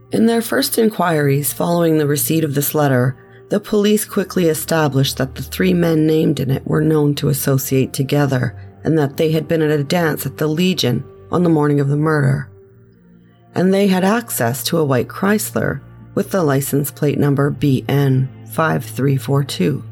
[0.10, 3.18] In their first inquiries following the receipt of this letter,
[3.50, 7.92] the police quickly established that the three men named in it were known to associate
[7.92, 11.82] together and that they had been at a dance at the Legion on the morning
[11.82, 12.50] of the murder.
[13.54, 15.82] And they had access to a white Chrysler
[16.16, 19.84] with the license plate number BN 5342.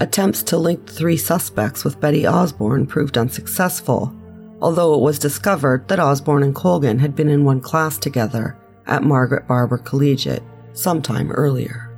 [0.00, 4.14] Attempts to link the three suspects with Betty Osborne proved unsuccessful,
[4.60, 9.02] although it was discovered that Osborne and Colgan had been in one class together at
[9.02, 11.90] Margaret Barber Collegiate sometime earlier.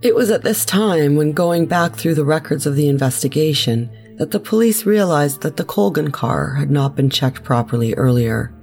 [0.00, 4.30] It was at this time, when going back through the records of the investigation, that
[4.30, 8.54] the police realized that the Colgan car had not been checked properly earlier.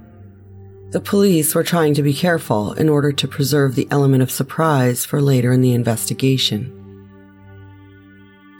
[0.90, 5.04] The police were trying to be careful in order to preserve the element of surprise
[5.04, 6.72] for later in the investigation.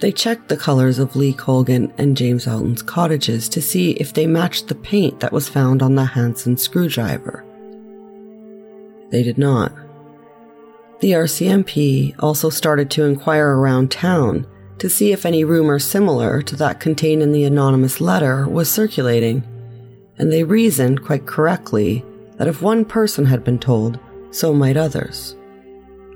[0.01, 4.27] They checked the colors of Lee Colgan and James Houghton's cottages to see if they
[4.27, 7.46] matched the paint that was found on the Hanson screwdriver.
[9.11, 9.73] They did not.
[11.01, 14.47] The RCMP also started to inquire around town
[14.79, 19.43] to see if any rumor similar to that contained in the anonymous letter was circulating,
[20.19, 22.05] and they reasoned quite correctly
[22.37, 23.99] that if one person had been told,
[24.31, 25.37] so might others.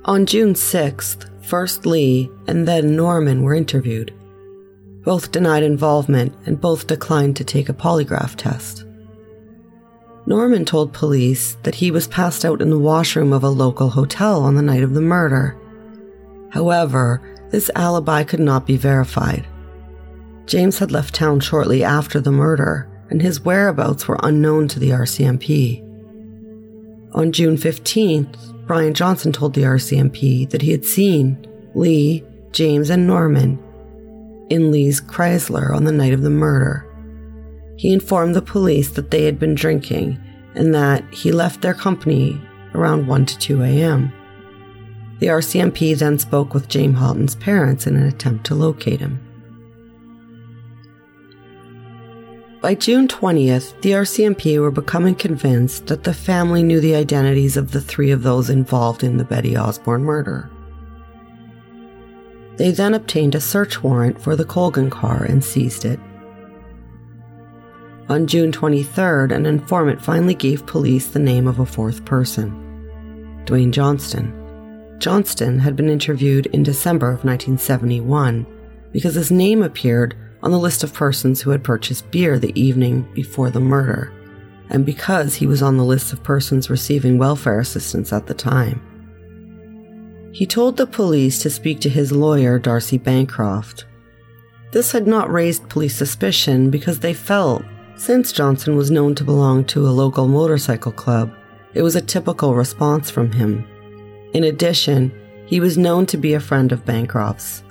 [0.04, 4.14] On June 6th, first Lee and then Norman were interviewed.
[5.04, 8.84] Both denied involvement and both declined to take a polygraph test.
[10.26, 14.42] Norman told police that he was passed out in the washroom of a local hotel
[14.42, 15.56] on the night of the murder.
[16.50, 19.46] However, this alibi could not be verified.
[20.46, 24.90] James had left town shortly after the murder, and his whereabouts were unknown to the
[24.90, 25.82] RCMP.
[27.12, 33.06] On June 15th, Brian Johnson told the RCMP that he had seen Lee, James, and
[33.06, 33.58] Norman
[34.48, 36.86] in Lee's Chrysler on the night of the murder.
[37.80, 40.20] He informed the police that they had been drinking
[40.54, 42.38] and that he left their company
[42.74, 44.12] around 1 to 2 a.m.
[45.18, 49.18] The RCMP then spoke with James Houghton's parents in an attempt to locate him.
[52.60, 57.72] By June 20th, the RCMP were becoming convinced that the family knew the identities of
[57.72, 60.50] the three of those involved in the Betty Osborne murder.
[62.58, 65.98] They then obtained a search warrant for the Colgan car and seized it.
[68.10, 72.50] On June 23rd, an informant finally gave police the name of a fourth person
[73.46, 74.34] Dwayne Johnston.
[74.98, 78.44] Johnston had been interviewed in December of 1971
[78.90, 83.08] because his name appeared on the list of persons who had purchased beer the evening
[83.14, 84.12] before the murder,
[84.70, 88.82] and because he was on the list of persons receiving welfare assistance at the time.
[90.32, 93.84] He told the police to speak to his lawyer, Darcy Bancroft.
[94.72, 97.62] This had not raised police suspicion because they felt,
[98.00, 101.34] since Johnston was known to belong to a local motorcycle club,
[101.74, 103.68] it was a typical response from him.
[104.32, 105.12] In addition,
[105.44, 107.62] he was known to be a friend of Bancroft's.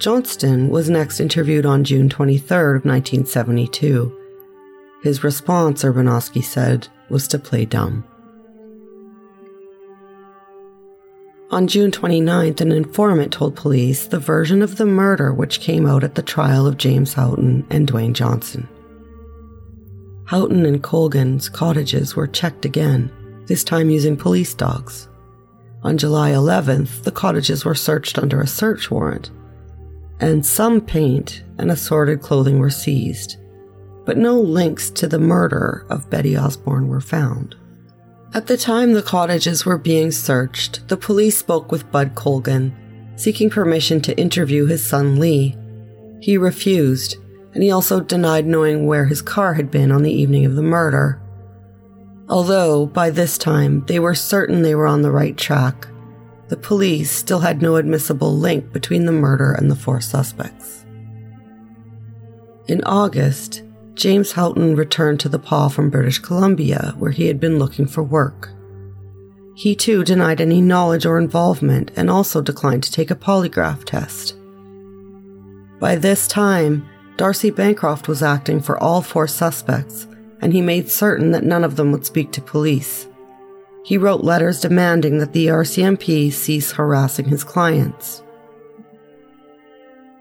[0.00, 4.20] Johnston was next interviewed on June 23rd of 1972.
[5.04, 8.02] His response, Urbanowski said, was to play dumb.
[11.52, 16.02] On June 29th, an informant told police the version of the murder which came out
[16.02, 18.68] at the trial of James Houghton and Dwayne Johnston.
[20.26, 23.10] Houghton and Colgan's cottages were checked again,
[23.46, 25.08] this time using police dogs.
[25.82, 29.30] On July 11th, the cottages were searched under a search warrant
[30.20, 33.36] and some paint and assorted clothing were seized,
[34.04, 37.54] but no links to the murder of Betty Osborne were found.
[38.34, 42.74] At the time the cottages were being searched, the police spoke with Bud Colgan,
[43.16, 45.56] seeking permission to interview his son Lee.
[46.20, 47.16] He refused,
[47.56, 50.62] and he also denied knowing where his car had been on the evening of the
[50.62, 51.18] murder.
[52.28, 55.88] Although, by this time, they were certain they were on the right track,
[56.48, 60.84] the police still had no admissible link between the murder and the four suspects.
[62.68, 63.62] In August,
[63.94, 68.02] James Houghton returned to the Pas from British Columbia, where he had been looking for
[68.02, 68.50] work.
[69.54, 74.36] He too denied any knowledge or involvement and also declined to take a polygraph test.
[75.80, 76.86] By this time,
[77.16, 80.06] Darcy Bancroft was acting for all four suspects,
[80.40, 83.06] and he made certain that none of them would speak to police.
[83.84, 88.22] He wrote letters demanding that the RCMP cease harassing his clients.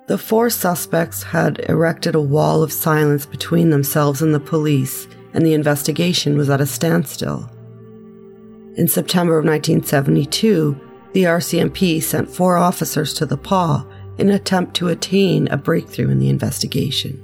[0.07, 5.45] The four suspects had erected a wall of silence between themselves and the police, and
[5.45, 7.49] the investigation was at a standstill.
[8.77, 10.79] In September of 1972,
[11.13, 13.83] the RCMP sent four officers to the Pas
[14.17, 17.21] in an attempt to attain a breakthrough in the investigation.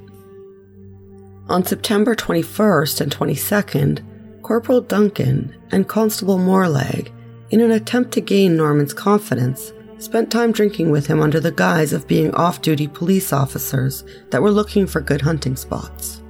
[1.50, 7.12] On September 21st and 22nd, Corporal Duncan and Constable Morlag,
[7.50, 11.94] in an attempt to gain Norman's confidence, spent time drinking with him under the guise
[11.94, 16.22] of being off duty police officers that were looking for good hunting spots.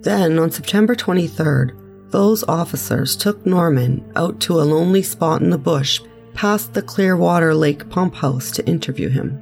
[0.00, 5.58] Then, on September 23rd, those officers took Norman out to a lonely spot in the
[5.58, 6.00] bush
[6.40, 9.38] past the Clearwater Lake pump house to interview him.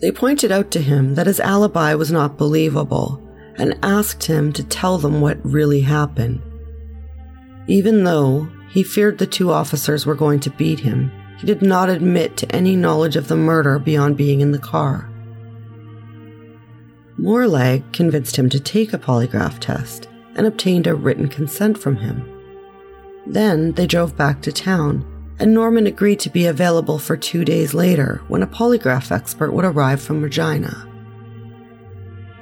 [0.00, 3.22] They pointed out to him that his alibi was not believable
[3.58, 6.42] and asked him to tell them what really happened.
[7.68, 11.88] Even though he feared the two officers were going to beat him, he did not
[11.88, 15.08] admit to any knowledge of the murder beyond being in the car.
[17.16, 22.28] Morlag convinced him to take a polygraph test and obtained a written consent from him.
[23.28, 25.08] Then they drove back to town,
[25.38, 29.64] and Norman agreed to be available for two days later when a polygraph expert would
[29.64, 30.88] arrive from Regina.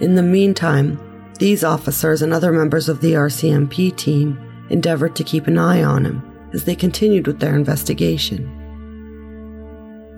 [0.01, 0.99] In the meantime,
[1.39, 4.39] these officers and other members of the RCMP team
[4.71, 6.23] endeavored to keep an eye on him
[6.53, 8.59] as they continued with their investigation.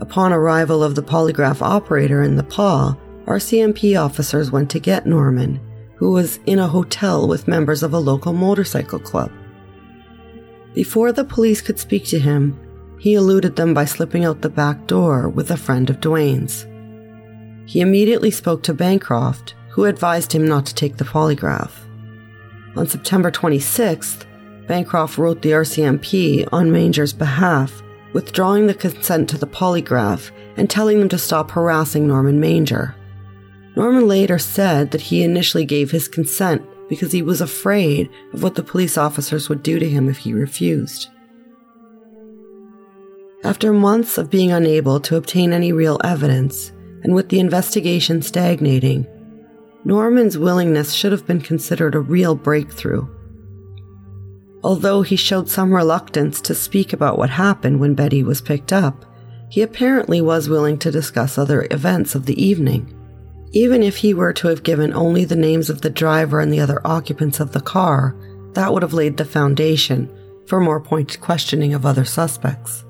[0.00, 2.96] Upon arrival of the polygraph operator in the Pas,
[3.26, 5.60] RCMP officers went to get Norman,
[5.96, 9.30] who was in a hotel with members of a local motorcycle club.
[10.74, 12.58] Before the police could speak to him,
[13.04, 16.66] he eluded them by slipping out the back door with a friend of Dwayne's.
[17.70, 21.72] He immediately spoke to Bancroft, who advised him not to take the polygraph.
[22.76, 24.24] On September 26th,
[24.66, 27.82] Bancroft wrote the RCMP on Manger's behalf,
[28.14, 32.94] withdrawing the consent to the polygraph and telling them to stop harassing Norman Manger.
[33.76, 38.54] Norman later said that he initially gave his consent because he was afraid of what
[38.54, 41.10] the police officers would do to him if he refused.
[43.44, 46.72] After months of being unable to obtain any real evidence,
[47.02, 49.06] and with the investigation stagnating,
[49.84, 53.06] Norman's willingness should have been considered a real breakthrough.
[54.62, 59.04] Although he showed some reluctance to speak about what happened when Betty was picked up,
[59.50, 62.98] he apparently was willing to discuss other events of the evening.
[63.52, 66.60] Even if he were to have given only the names of the driver and the
[66.60, 68.16] other occupants of the car,
[68.54, 70.10] that would have laid the foundation
[70.46, 72.86] for more pointed questioning of other suspects.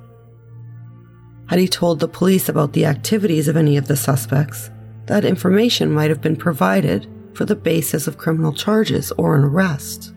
[1.46, 4.70] Had he told the police about the activities of any of the suspects,
[5.06, 10.14] that information might have been provided for the basis of criminal charges or an arrest.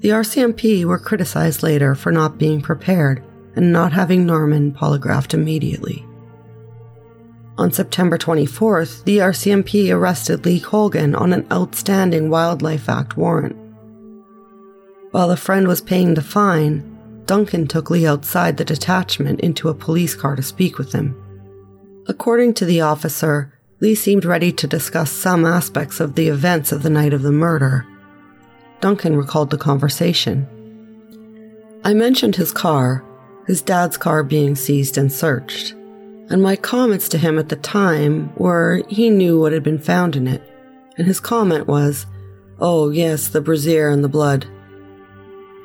[0.00, 3.22] The RCMP were criticized later for not being prepared
[3.56, 6.04] and not having Norman polygraphed immediately.
[7.56, 13.56] On September 24th, the RCMP arrested Lee Colgan on an outstanding Wildlife Act warrant.
[15.10, 16.97] While the friend was paying the fine,
[17.28, 21.14] Duncan took Lee outside the detachment into a police car to speak with him.
[22.06, 26.82] According to the officer, Lee seemed ready to discuss some aspects of the events of
[26.82, 27.86] the night of the murder.
[28.80, 30.48] Duncan recalled the conversation.
[31.84, 33.04] I mentioned his car,
[33.46, 35.72] his dad's car being seized and searched,
[36.30, 40.16] and my comments to him at the time were he knew what had been found
[40.16, 40.42] in it,
[40.96, 42.06] and his comment was,
[42.58, 44.46] Oh, yes, the brassiere and the blood.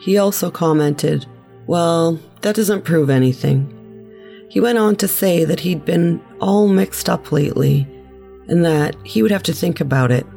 [0.02, 1.26] He also commented,
[1.68, 3.70] well, that doesn't prove anything.
[4.50, 7.88] He went on to say that he'd been all mixed up lately
[8.48, 10.28] and that he would have to think about it.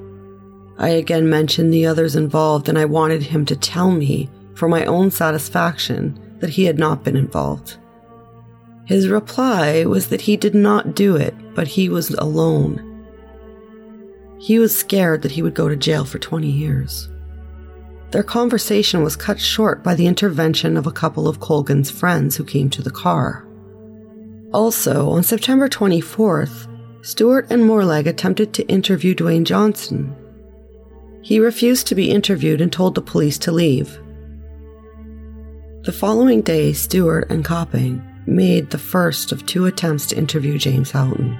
[0.78, 4.84] I again mentioned the others involved and I wanted him to tell me, for my
[4.84, 7.76] own satisfaction, that he had not been involved.
[8.84, 12.82] His reply was that he did not do it, but he was alone.
[14.38, 17.08] He was scared that he would go to jail for 20 years.
[18.12, 22.44] Their conversation was cut short by the intervention of a couple of Colgan's friends who
[22.44, 23.46] came to the car.
[24.52, 30.14] Also, on September 24th, Stewart and Morleg attempted to interview Dwayne Johnston.
[31.22, 33.98] He refused to be interviewed and told the police to leave.
[35.82, 40.90] The following day, Stewart and Copping made the first of two attempts to interview James
[40.90, 41.38] Houghton.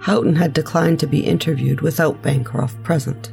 [0.00, 3.32] Houghton had declined to be interviewed without Bancroft present.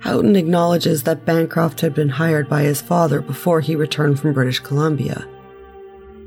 [0.00, 4.60] Houghton acknowledges that Bancroft had been hired by his father before he returned from British
[4.60, 5.26] Columbia.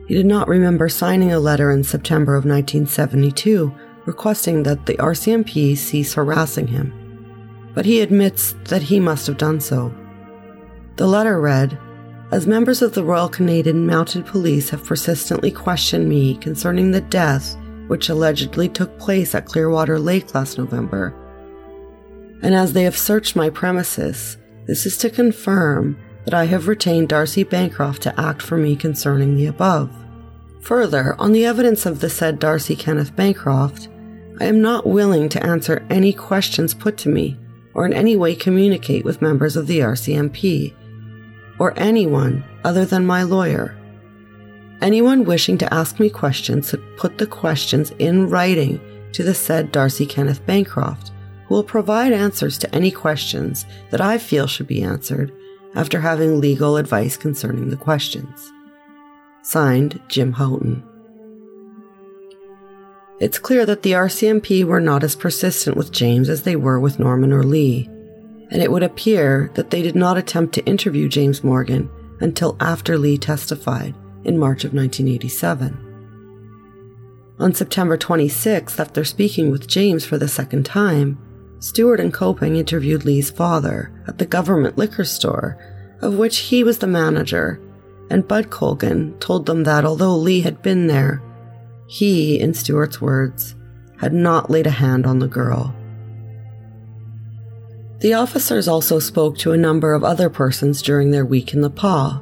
[0.08, 3.74] He did not remember signing a letter in September of 1972
[4.06, 6.94] requesting that the RCMP cease harassing him,
[7.74, 9.94] but he admits that he must have done so.
[10.98, 11.78] The letter read,
[12.32, 17.56] As members of the Royal Canadian Mounted Police have persistently questioned me concerning the death
[17.88, 21.14] which allegedly took place at Clearwater Lake last November,
[22.42, 24.38] and as they have searched my premises,
[24.68, 29.36] this is to confirm that I have retained Darcy Bancroft to act for me concerning
[29.36, 29.92] the above.
[30.62, 33.90] Further, on the evidence of the said Darcy Kenneth Bancroft,
[34.40, 37.38] I am not willing to answer any questions put to me
[37.74, 40.74] or in any way communicate with members of the RCMP
[41.60, 43.76] or anyone other than my lawyer.
[44.82, 48.80] Anyone wishing to ask me questions should put the questions in writing
[49.14, 51.12] to the said Darcy Kenneth Bancroft
[51.52, 55.34] who will provide answers to any questions that I feel should be answered
[55.76, 58.54] after having legal advice concerning the questions.
[59.42, 60.82] Signed, Jim Houghton.
[63.20, 67.00] It's clear that the RCMP were not as persistent with James as they were with
[67.00, 67.90] Norman or Lee,
[68.50, 71.90] and it would appear that they did not attempt to interview James Morgan
[72.22, 73.94] until after Lee testified
[74.24, 75.78] in March of 1987.
[77.40, 81.18] On September 26th, after speaking with James for the second time,
[81.62, 85.58] Stewart and Copping interviewed Lee's father at the government liquor store,
[86.02, 87.62] of which he was the manager,
[88.10, 91.22] and Bud Colgan told them that although Lee had been there,
[91.86, 93.56] he, in Stewart's words,
[94.00, 95.76] had not laid a hand on the girl.
[98.00, 101.70] The officers also spoke to a number of other persons during their week in the
[101.70, 102.20] Pas.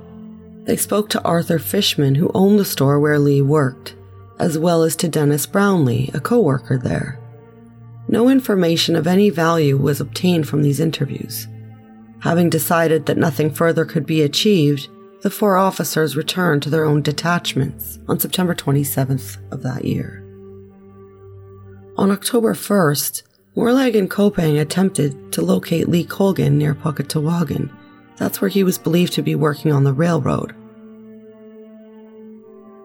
[0.66, 3.96] They spoke to Arthur Fishman, who owned the store where Lee worked,
[4.38, 7.19] as well as to Dennis Brownlee, a co worker there.
[8.10, 11.48] No information of any value was obtained from these interviews.
[12.22, 14.90] Having decided that nothing further could be achieved,
[15.22, 20.26] the four officers returned to their own detachments on September 27th of that year.
[21.98, 23.22] On October 1st,
[23.56, 27.72] Morlag and Kopang attempted to locate Lee Colgan near Pukatawagan.
[28.18, 30.56] That's where he was believed to be working on the railroad.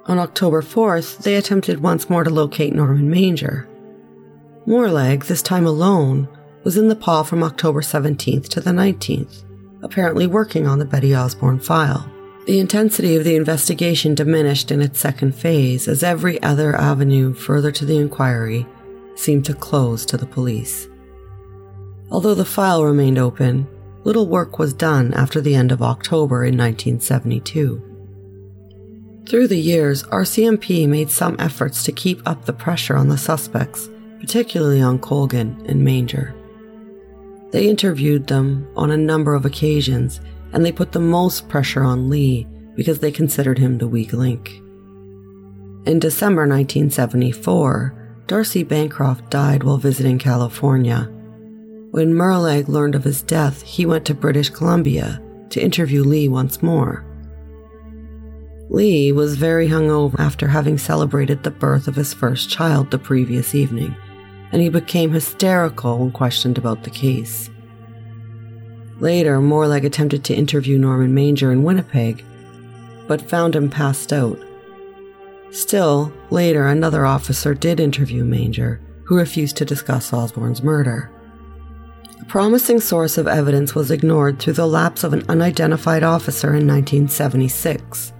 [0.06, 3.66] On October 4th, they attempted once more to locate Norman Manger.
[4.66, 6.26] Morlag, this time alone,
[6.62, 9.44] was in the Pas from October 17th to the 19th,
[9.82, 12.10] apparently working on the Betty Osborne file.
[12.46, 17.70] The intensity of the investigation diminished in its second phase as every other avenue further
[17.72, 18.66] to the inquiry
[19.16, 20.88] seemed to close to the police.
[22.10, 23.66] Although the file remained open,
[24.04, 27.90] little work was done after the end of October in 1972.
[29.28, 33.88] Through the years, RCMP made some efforts to keep up the pressure on the suspects,
[34.24, 36.34] particularly on Colgan and Manger.
[37.50, 40.18] They interviewed them on a number of occasions,
[40.54, 44.62] and they put the most pressure on Lee because they considered him the weak link.
[45.84, 51.02] In December 1974, Darcy Bancroft died while visiting California.
[51.90, 55.20] When Morlag learned of his death, he went to British Columbia
[55.50, 57.04] to interview Lee once more.
[58.70, 63.54] Lee was very hungover after having celebrated the birth of his first child the previous
[63.54, 63.94] evening,
[64.54, 67.50] and he became hysterical when questioned about the case.
[69.00, 72.24] Later, Morlag attempted to interview Norman Manger in Winnipeg,
[73.08, 74.38] but found him passed out.
[75.50, 81.10] Still, later, another officer did interview Manger, who refused to discuss Osborne's murder.
[82.20, 86.64] A promising source of evidence was ignored through the lapse of an unidentified officer in
[86.68, 88.12] 1976.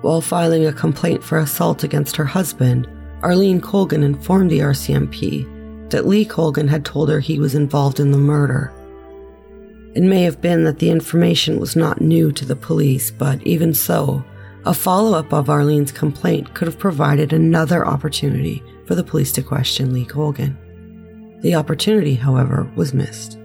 [0.00, 2.88] While filing a complaint for assault against her husband,
[3.22, 8.10] Arlene Colgan informed the RCMP that Lee Colgan had told her he was involved in
[8.10, 8.72] the murder.
[9.94, 13.74] It may have been that the information was not new to the police, but even
[13.74, 14.24] so,
[14.64, 19.42] a follow up of Arlene's complaint could have provided another opportunity for the police to
[19.42, 20.56] question Lee Colgan.
[21.42, 23.38] The opportunity, however, was missed.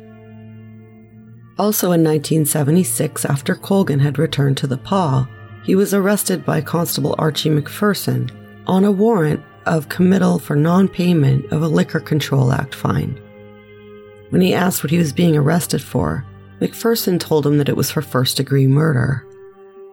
[1.59, 5.25] Also in 1976, after Colgan had returned to the Pas,
[5.63, 8.32] he was arrested by Constable Archie McPherson
[8.67, 13.20] on a warrant of committal for non payment of a Liquor Control Act fine.
[14.30, 16.26] When he asked what he was being arrested for,
[16.59, 19.26] McPherson told him that it was for first degree murder.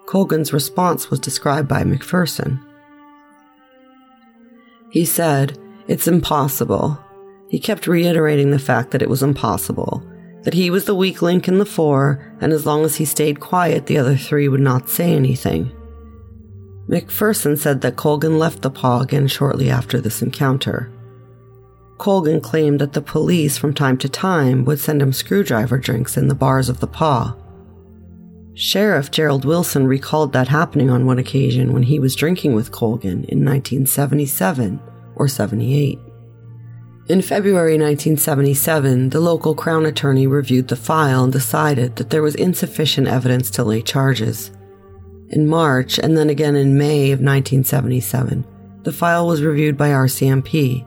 [0.06, 2.60] Colgan's response was described by McPherson.
[4.90, 5.58] He said,
[5.88, 6.98] It's impossible.
[7.48, 10.02] He kept reiterating the fact that it was impossible,
[10.42, 13.40] that he was the weak link in the four, and as long as he stayed
[13.40, 15.70] quiet, the other three would not say anything.
[16.94, 20.92] McPherson said that Colgan left the Pas again shortly after this encounter.
[21.98, 26.28] Colgan claimed that the police from time to time would send him screwdriver drinks in
[26.28, 27.34] the bars of the Pas.
[28.54, 33.24] Sheriff Gerald Wilson recalled that happening on one occasion when he was drinking with Colgan
[33.24, 34.80] in 1977
[35.16, 35.98] or 78.
[37.08, 42.36] In February 1977, the local Crown attorney reviewed the file and decided that there was
[42.36, 44.52] insufficient evidence to lay charges.
[45.34, 48.46] In March and then again in May of 1977,
[48.84, 50.86] the file was reviewed by RCMP.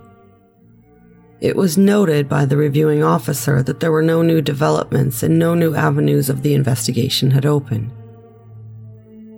[1.40, 5.54] It was noted by the reviewing officer that there were no new developments and no
[5.54, 7.92] new avenues of the investigation had opened.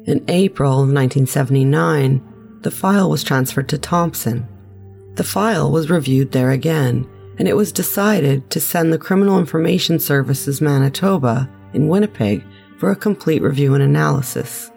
[0.06, 4.48] In April of 1979, the file was transferred to Thompson
[5.20, 7.06] the file was reviewed there again,
[7.38, 12.42] and it was decided to send the Criminal Information Services Manitoba in Winnipeg
[12.78, 14.72] for a complete review and analysis.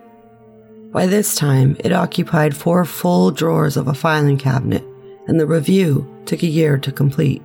[0.93, 4.85] By this time, it occupied four full drawers of a filing cabinet,
[5.27, 7.43] and the review took a year to complete.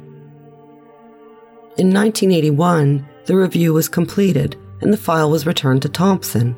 [1.77, 6.55] In 1981, the review was completed and the file was returned to Thompson.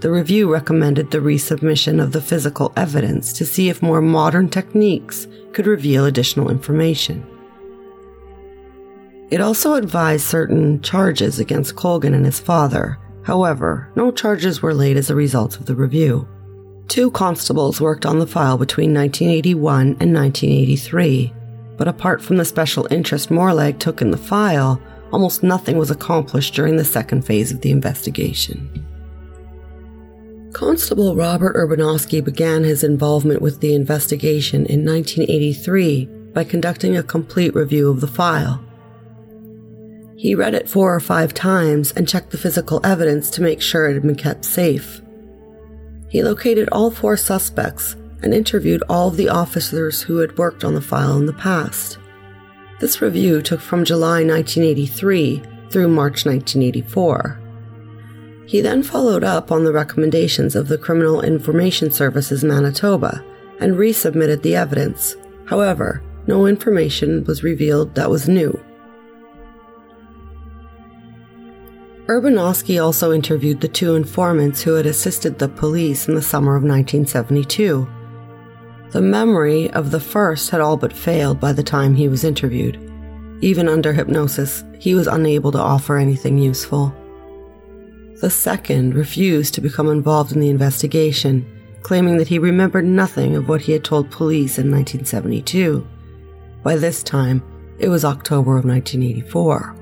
[0.00, 5.26] The review recommended the resubmission of the physical evidence to see if more modern techniques
[5.52, 7.26] could reveal additional information.
[9.30, 12.98] It also advised certain charges against Colgan and his father.
[13.24, 16.26] However, no charges were laid as a result of the review.
[16.88, 21.32] Two constables worked on the file between 1981 and 1983,
[21.76, 24.80] but apart from the special interest Morlag took in the file,
[25.12, 28.86] almost nothing was accomplished during the second phase of the investigation.
[30.52, 36.04] Constable Robert Urbanowski began his involvement with the investigation in 1983
[36.34, 38.62] by conducting a complete review of the file.
[40.16, 43.88] He read it four or five times and checked the physical evidence to make sure
[43.88, 45.00] it had been kept safe.
[46.08, 50.74] He located all four suspects and interviewed all of the officers who had worked on
[50.74, 51.98] the file in the past.
[52.80, 57.40] This review took from July 1983 through March 1984.
[58.46, 63.24] He then followed up on the recommendations of the Criminal Information Services Manitoba
[63.60, 65.16] and resubmitted the evidence.
[65.46, 68.62] However, no information was revealed that was new.
[72.06, 76.64] Urbanowski also interviewed the two informants who had assisted the police in the summer of
[76.64, 77.88] 1972.
[78.90, 82.76] The memory of the first had all but failed by the time he was interviewed.
[83.40, 86.92] Even under hypnosis, he was unable to offer anything useful.
[88.20, 91.46] The second refused to become involved in the investigation,
[91.82, 95.86] claiming that he remembered nothing of what he had told police in 1972.
[96.62, 97.42] By this time,
[97.78, 99.81] it was October of 1984.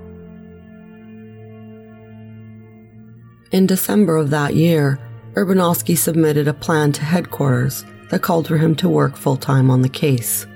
[3.50, 5.00] In December of that year,
[5.34, 9.82] Urbanowski submitted a plan to headquarters that called for him to work full time on
[9.82, 10.46] the case.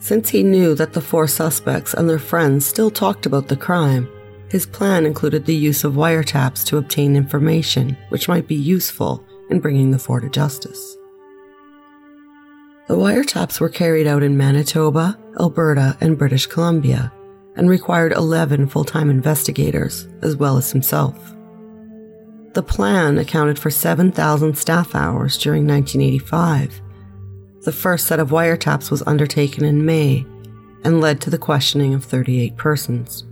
[0.00, 4.08] Since he knew that the four suspects and their friends still talked about the crime,
[4.48, 9.60] his plan included the use of wiretaps to obtain information which might be useful in
[9.60, 10.96] bringing the four to justice.
[12.88, 17.12] The wiretaps were carried out in Manitoba, Alberta, and British Columbia
[17.54, 21.34] and required 11 full time investigators, as well as himself.
[22.58, 26.82] The plan accounted for 7,000 staff hours during 1985.
[27.62, 30.26] The first set of wiretaps was undertaken in May
[30.82, 33.22] and led to the questioning of 38 persons.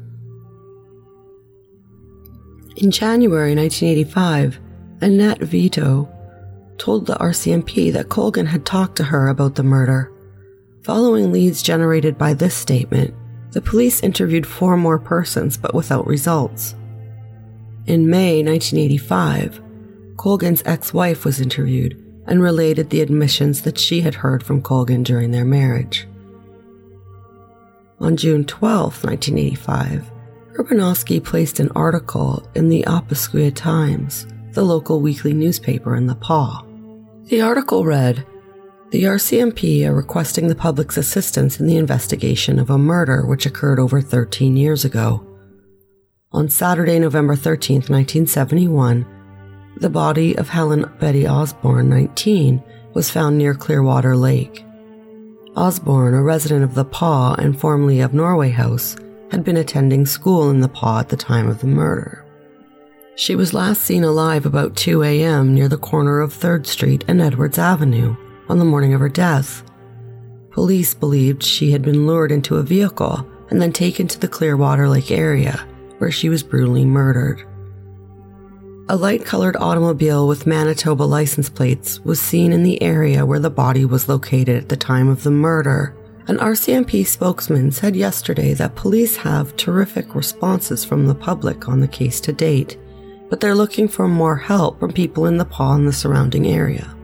[2.76, 4.60] In January 1985,
[5.00, 6.08] Annette Vito
[6.78, 10.12] told the RCMP that Colgan had talked to her about the murder.
[10.82, 13.12] Following leads generated by this statement,
[13.50, 16.76] the police interviewed four more persons but without results.
[17.86, 19.62] In May 1985,
[20.16, 25.04] Colgan's ex wife was interviewed and related the admissions that she had heard from Colgan
[25.04, 26.08] during their marriage.
[28.00, 30.10] On June 12, 1985,
[30.54, 36.64] Urbanowski placed an article in the Opasquia Times, the local weekly newspaper in the Pas.
[37.26, 38.26] The article read,
[38.90, 43.78] the RCMP are requesting the public's assistance in the investigation of a murder which occurred
[43.78, 45.24] over 13 years ago.
[46.36, 49.06] On Saturday, November 13, 1971,
[49.78, 52.62] the body of Helen Betty Osborne, 19,
[52.92, 54.62] was found near Clearwater Lake.
[55.56, 58.96] Osborne, a resident of the Pas and formerly of Norway House,
[59.30, 62.26] had been attending school in the Pas at the time of the murder.
[63.14, 65.54] She was last seen alive about 2 a.m.
[65.54, 68.14] near the corner of 3rd Street and Edwards Avenue
[68.50, 69.62] on the morning of her death.
[70.50, 74.86] Police believed she had been lured into a vehicle and then taken to the Clearwater
[74.86, 75.66] Lake area
[75.98, 77.42] where she was brutally murdered.
[78.88, 83.50] A light colored automobile with Manitoba license plates was seen in the area where the
[83.50, 85.96] body was located at the time of the murder.
[86.28, 91.88] An RCMP spokesman said yesterday that police have terrific responses from the public on the
[91.88, 92.78] case to date,
[93.28, 96.96] but they're looking for more help from people in the Pas and the surrounding area.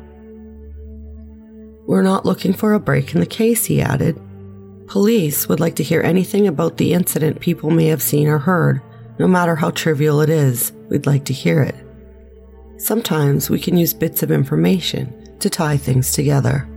[1.87, 4.21] We're not looking for a break in the case, he added.
[4.93, 8.83] Police would like to hear anything about the incident people may have seen or heard,
[9.19, 11.75] no matter how trivial it is, we'd like to hear it.
[12.77, 16.69] Sometimes we can use bits of information to tie things together.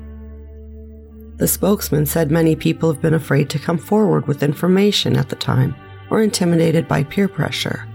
[1.36, 5.36] The spokesman said many people have been afraid to come forward with information at the
[5.36, 5.76] time
[6.10, 7.86] or intimidated by peer pressure,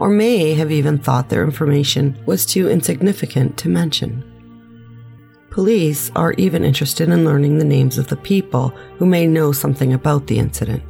[0.00, 4.24] or may have even thought their information was too insignificant to mention.
[5.50, 8.68] Police are even interested in learning the names of the people
[8.98, 10.82] who may know something about the incident.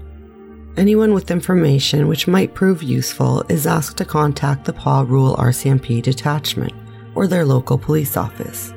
[0.76, 6.02] Anyone with information which might prove useful is asked to contact the Pas Rural RCMP
[6.02, 6.74] detachment
[7.14, 8.74] or their local police office.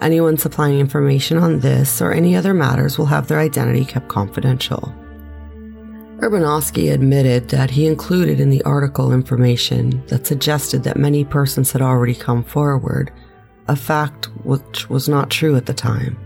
[0.00, 4.94] Anyone supplying information on this or any other matters will have their identity kept confidential.
[6.18, 11.82] Urbanowski admitted that he included in the article information that suggested that many persons had
[11.82, 13.12] already come forward
[13.68, 16.18] a fact which was not true at the time.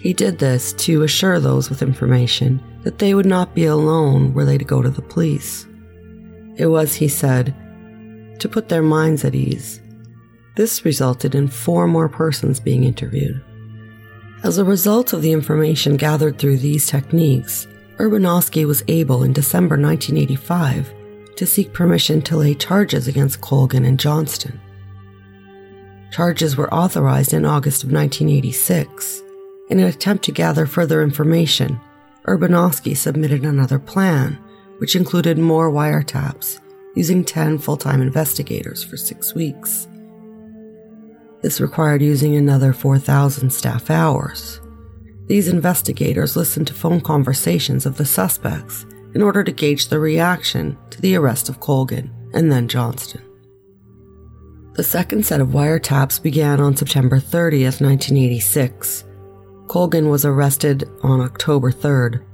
[0.00, 4.44] He did this to assure those with information that they would not be alone were
[4.44, 5.66] they to go to the police.
[6.56, 7.54] It was, he said,
[8.38, 9.80] to put their minds at ease.
[10.56, 13.42] This resulted in four more persons being interviewed.
[14.42, 17.66] As a result of the information gathered through these techniques,
[17.98, 20.94] Urbanowski was able in December 1985
[21.36, 24.58] to seek permission to lay charges against Colgan and Johnston.
[26.10, 29.22] Charges were authorized in August of 1986.
[29.68, 31.80] In an attempt to gather further information,
[32.26, 34.36] Urbanowski submitted another plan,
[34.78, 36.58] which included more wiretaps,
[36.96, 39.86] using 10 full time investigators for six weeks.
[41.42, 44.60] This required using another 4,000 staff hours.
[45.26, 48.84] These investigators listened to phone conversations of the suspects
[49.14, 53.22] in order to gauge their reaction to the arrest of Colgan and then Johnston.
[54.74, 59.04] The second set of wiretaps began on September 30th, 1986.
[59.66, 62.24] Colgan was arrested on October 3rd.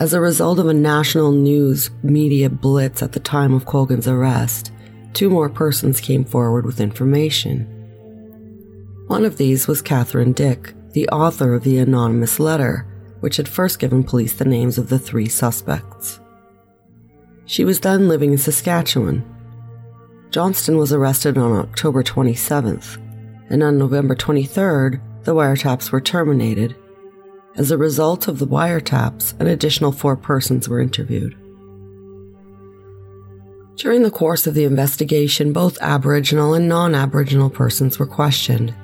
[0.00, 4.72] As a result of a national news media blitz at the time of Colgan's arrest,
[5.12, 7.66] two more persons came forward with information.
[9.06, 12.86] One of these was Catherine Dick, the author of the anonymous letter,
[13.20, 16.20] which had first given police the names of the three suspects.
[17.44, 19.24] She was then living in Saskatchewan.
[20.34, 23.00] Johnston was arrested on October 27th,
[23.50, 26.74] and on November 23rd, the wiretaps were terminated.
[27.54, 31.36] As a result of the wiretaps, an additional four persons were interviewed.
[33.76, 38.74] During the course of the investigation, both Aboriginal and non Aboriginal persons were questioned.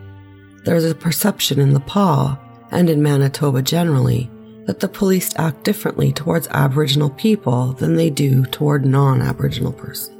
[0.64, 2.38] There is a perception in the Pas,
[2.70, 4.30] and in Manitoba generally,
[4.66, 10.19] that the police act differently towards Aboriginal people than they do toward non Aboriginal persons.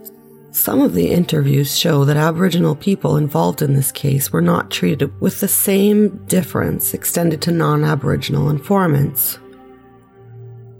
[0.52, 5.20] Some of the interviews show that Aboriginal people involved in this case were not treated
[5.20, 9.38] with the same difference extended to non Aboriginal informants.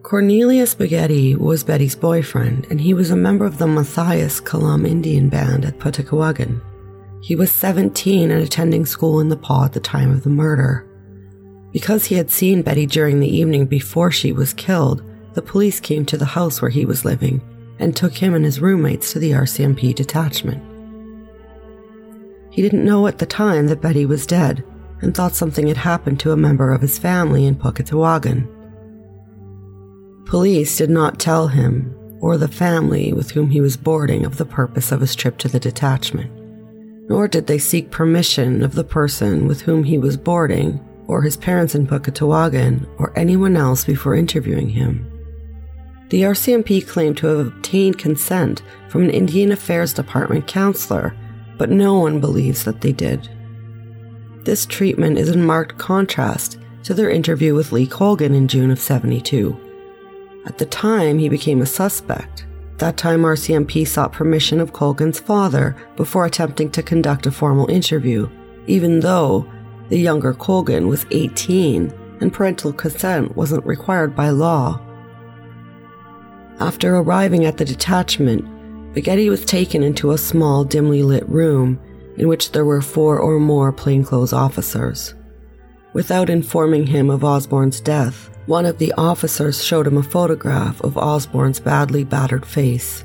[0.03, 5.29] Cornelius Bighetty was Betty's boyfriend, and he was a member of the Mathias Colomb Indian
[5.29, 6.61] band at Pukatawagan.
[7.23, 10.85] He was 17 and attending school in the Pas at the time of the murder.
[11.71, 16.05] Because he had seen Betty during the evening before she was killed, the police came
[16.07, 17.41] to the house where he was living
[17.81, 20.63] and took him and his roommates to the RCMP detachment.
[22.53, 24.63] He didn't know at the time that Betty was dead
[25.01, 28.47] and thought something had happened to a member of his family in Pukatawagan.
[30.27, 34.45] Police did not tell him or the family with whom he was boarding of the
[34.45, 36.31] purpose of his trip to the detachment,
[37.09, 41.37] nor did they seek permission of the person with whom he was boarding or his
[41.37, 45.10] parents in Pukatawagan or anyone else before interviewing him.
[46.11, 51.17] The RCMP claimed to have obtained consent from an Indian Affairs Department counselor,
[51.57, 53.29] but no one believes that they did.
[54.43, 58.81] This treatment is in marked contrast to their interview with Lee Colgan in June of
[58.81, 59.57] 72.
[60.47, 62.47] At the time, he became a suspect.
[62.79, 68.29] That time, RCMP sought permission of Colgan's father before attempting to conduct a formal interview,
[68.67, 69.47] even though
[69.91, 74.81] the younger Colgan was 18 and parental consent wasn't required by law.
[76.61, 78.45] After arriving at the detachment,
[78.95, 81.81] Bighetty was taken into a small, dimly lit room
[82.17, 85.15] in which there were four or more plainclothes officers.
[85.95, 90.99] Without informing him of Osborne's death, one of the officers showed him a photograph of
[90.99, 93.05] Osborne's badly battered face.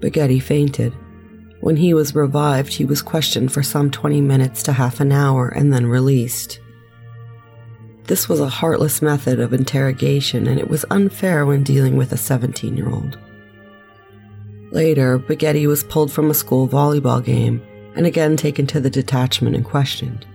[0.00, 0.92] Bighetty fainted.
[1.60, 5.48] When he was revived, he was questioned for some 20 minutes to half an hour
[5.48, 6.60] and then released.
[8.06, 12.16] This was a heartless method of interrogation, and it was unfair when dealing with a
[12.16, 13.18] 17 year old.
[14.70, 17.62] Later, Bighetty was pulled from a school volleyball game
[17.96, 20.26] and again taken to the detachment and questioned.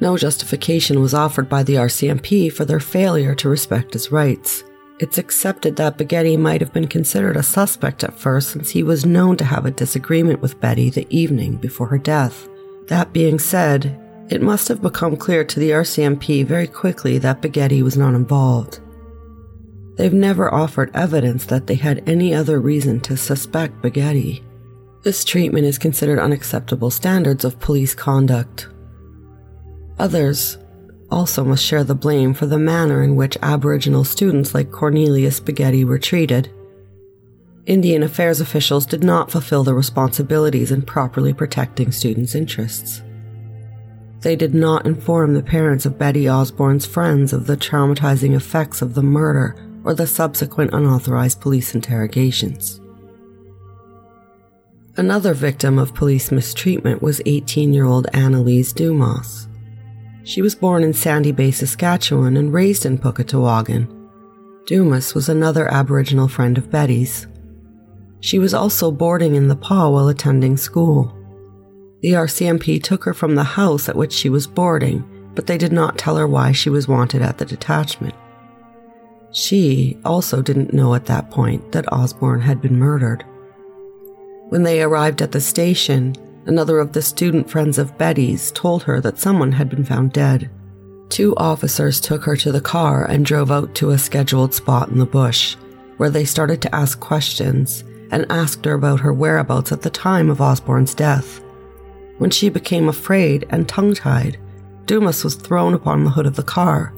[0.00, 4.64] No justification was offered by the RCMP for their failure to respect his rights.
[4.98, 9.06] It's accepted that Bighetty might have been considered a suspect at first since he was
[9.06, 12.48] known to have a disagreement with Betty the evening before her death.
[12.88, 13.99] That being said,
[14.30, 18.78] it must have become clear to the RCMP very quickly that Bighetty was not involved.
[19.96, 24.42] They've never offered evidence that they had any other reason to suspect Bighetty.
[25.02, 28.68] This treatment is considered unacceptable standards of police conduct.
[29.98, 30.58] Others
[31.10, 35.84] also must share the blame for the manner in which Aboriginal students like Cornelius Bighetty
[35.84, 36.50] were treated.
[37.66, 43.02] Indian Affairs officials did not fulfill their responsibilities in properly protecting students' interests.
[44.20, 48.94] They did not inform the parents of Betty Osborne's friends of the traumatizing effects of
[48.94, 52.80] the murder or the subsequent unauthorized police interrogations.
[54.96, 59.48] Another victim of police mistreatment was 18 year old Annalise Dumas.
[60.24, 63.88] She was born in Sandy Bay, Saskatchewan, and raised in Pukatawagan.
[64.66, 67.26] Dumas was another Aboriginal friend of Betty's.
[68.20, 71.16] She was also boarding in the Pas while attending school.
[72.00, 75.04] The RCMP took her from the house at which she was boarding,
[75.34, 78.14] but they did not tell her why she was wanted at the detachment.
[79.32, 83.24] She also didn't know at that point that Osborne had been murdered.
[84.48, 86.16] When they arrived at the station,
[86.46, 90.50] another of the student friends of Betty's told her that someone had been found dead.
[91.10, 94.98] Two officers took her to the car and drove out to a scheduled spot in
[94.98, 95.54] the bush,
[95.98, 100.30] where they started to ask questions and asked her about her whereabouts at the time
[100.30, 101.40] of Osborne's death.
[102.20, 104.38] When she became afraid and tongue tied,
[104.84, 106.92] Dumas was thrown upon the hood of the car.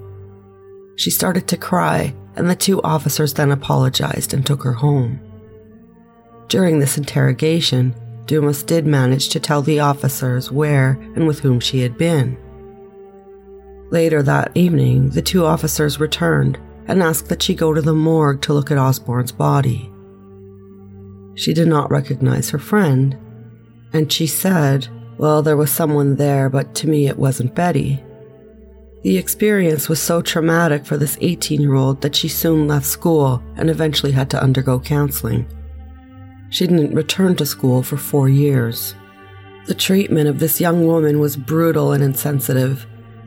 [0.97, 5.21] She started to cry, and the two officers then apologized and took her home.
[6.49, 7.95] During this interrogation,
[8.27, 12.37] Dumas did manage to tell the officers where and with whom she had been.
[13.93, 16.59] Later that evening, the two officers returned
[16.89, 19.89] and asked that she go to the morgue to look at Osborne's body.
[21.37, 23.17] She did not recognize her friend,
[23.93, 24.89] and she said,
[25.23, 28.03] Well, there was someone there, but to me it wasn't Betty.
[29.05, 33.41] The experience was so traumatic for this 18 year old that she soon left school
[33.55, 35.47] and eventually had to undergo counseling.
[36.51, 38.97] She didn't return to school for four years.
[39.67, 42.85] The treatment of this young woman was brutal and insensitive.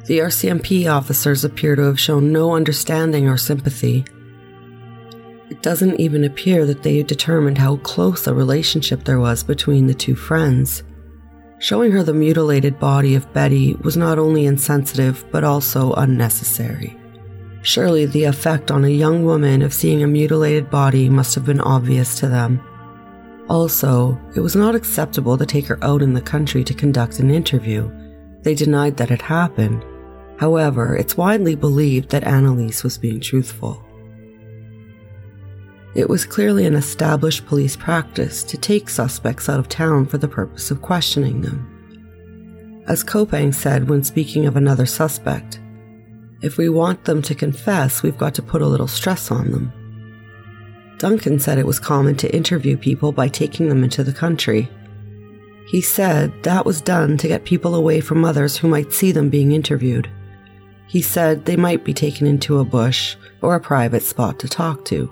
[0.08, 4.04] The RCMP officers appear to have shown no understanding or sympathy.
[5.50, 9.94] It doesn't even appear that they determined how close a relationship there was between the
[9.94, 10.84] two friends.
[11.58, 16.98] Showing her the mutilated body of Betty was not only insensitive, but also unnecessary.
[17.62, 21.62] Surely the effect on a young woman of seeing a mutilated body must have been
[21.62, 22.62] obvious to them.
[23.50, 27.32] Also, it was not acceptable to take her out in the country to conduct an
[27.32, 27.90] interview.
[28.42, 29.84] They denied that it happened.
[30.38, 33.84] However, it's widely believed that Annalise was being truthful.
[35.96, 40.28] It was clearly an established police practice to take suspects out of town for the
[40.28, 42.84] purpose of questioning them.
[42.86, 45.62] As Kopang said when speaking of another suspect,
[46.42, 49.72] if we want them to confess, we've got to put a little stress on them.
[50.98, 54.70] Duncan said it was common to interview people by taking them into the country.
[55.68, 59.30] He said that was done to get people away from others who might see them
[59.30, 60.10] being interviewed.
[60.88, 64.84] He said they might be taken into a bush or a private spot to talk
[64.86, 65.10] to.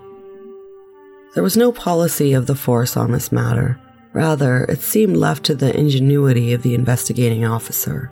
[1.33, 3.79] There was no policy of the force on this matter.
[4.13, 8.11] Rather, it seemed left to the ingenuity of the investigating officer.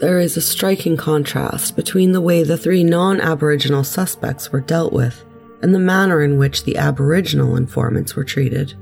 [0.00, 4.92] There is a striking contrast between the way the three non Aboriginal suspects were dealt
[4.92, 5.24] with
[5.62, 8.74] and the manner in which the Aboriginal informants were treated.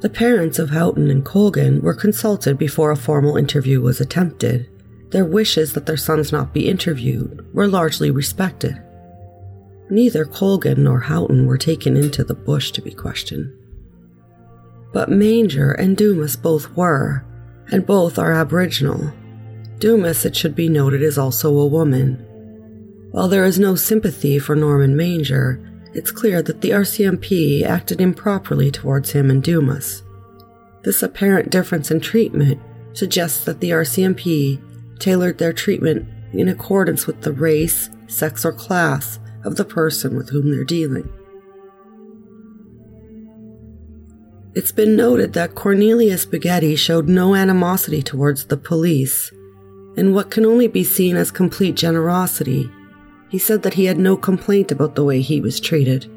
[0.00, 4.68] The parents of Houghton and Colgan were consulted before a formal interview was attempted.
[5.10, 8.80] Their wishes that their sons not be interviewed were largely respected.
[9.88, 13.52] Neither Colgan nor Houghton were taken into the bush to be questioned.
[14.92, 17.24] But Manger and Dumas both were,
[17.70, 19.12] and both are Aboriginal.
[19.78, 22.16] Dumas, it should be noted, is also a woman.
[23.12, 25.60] While there is no sympathy for Norman Manger,
[25.94, 30.02] it's clear that the RCMP acted improperly towards him and Dumas.
[30.82, 32.60] This apparent difference in treatment
[32.92, 34.60] suggests that the RCMP
[34.98, 40.30] tailored their treatment in accordance with the race, sex, or class of the person with
[40.30, 41.08] whom they're dealing.
[44.54, 49.30] It's been noted that Cornelius Bighetty showed no animosity towards the police,
[49.96, 52.70] in what can only be seen as complete generosity.
[53.28, 56.10] He said that he had no complaint about the way he was treated.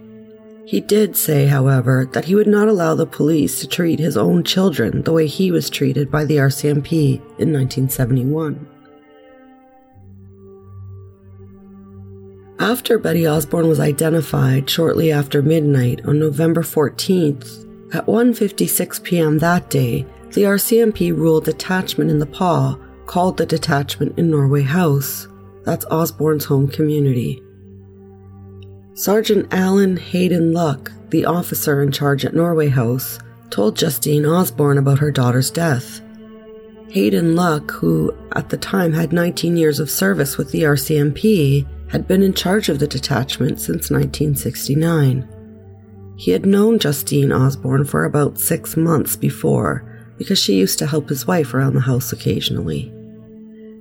[0.66, 4.44] He did say, however, that he would not allow the police to treat his own
[4.44, 8.79] children the way he was treated by the RCMP in 1971.
[12.60, 17.66] After Betty Osborne was identified shortly after midnight on November 14th,
[17.96, 19.38] at 1:56 p.m.
[19.40, 22.76] that day, the RCMP ruled detachment in the Pas
[23.06, 25.30] called the detachment in Norway House.
[25.64, 27.42] That's Osborne's home community.
[28.94, 33.20] Sergeant Alan Hayden Luck, the officer in charge at Norway House,
[33.50, 36.02] told Justine Osborne about her daughter's death.
[36.90, 42.08] Hayden Luck, who at the time had 19 years of service with the RCMP, had
[42.08, 45.28] been in charge of the detachment since 1969.
[46.18, 49.86] He had known Justine Osborne for about six months before
[50.18, 52.94] because she used to help his wife around the house occasionally.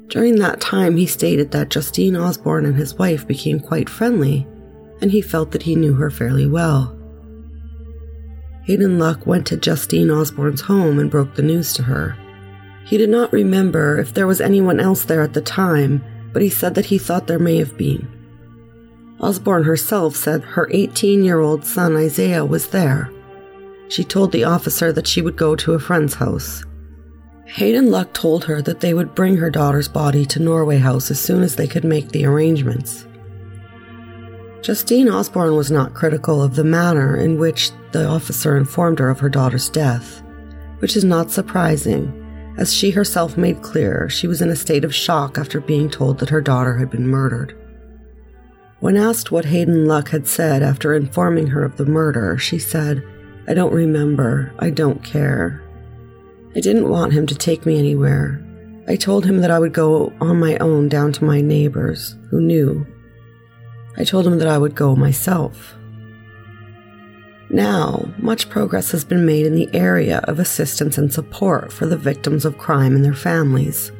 [0.07, 4.47] During that time, he stated that Justine Osborne and his wife became quite friendly,
[5.03, 6.97] and he felt that he knew her fairly well.
[8.65, 12.17] Hayden Luck went to Justine Osborne's home and broke the news to her.
[12.85, 16.03] He did not remember if there was anyone else there at the time,
[16.33, 18.09] but he said that he thought there may have been.
[19.21, 23.11] Osborne herself said her 18 year old son Isaiah was there.
[23.89, 26.65] She told the officer that she would go to a friend's house.
[27.47, 31.19] Hayden Luck told her that they would bring her daughter's body to Norway House as
[31.19, 33.07] soon as they could make the arrangements.
[34.61, 39.21] Justine Osborne was not critical of the manner in which the officer informed her of
[39.21, 40.23] her daughter's death,
[40.81, 42.28] which is not surprising
[42.59, 46.19] as she herself made clear, she was in a state of shock after being told
[46.19, 47.57] that her daughter had been murdered.
[48.81, 53.03] When asked what Hayden Luck had said after informing her of the murder, she said,
[53.47, 54.53] I don't remember.
[54.59, 55.63] I don't care.
[56.57, 58.45] I didn't want him to take me anywhere.
[58.89, 62.41] I told him that I would go on my own down to my neighbors who
[62.41, 62.87] knew.
[63.97, 65.78] I told him that I would go myself.
[67.51, 71.97] Now, much progress has been made in the area of assistance and support for the
[71.97, 73.91] victims of crime and their families.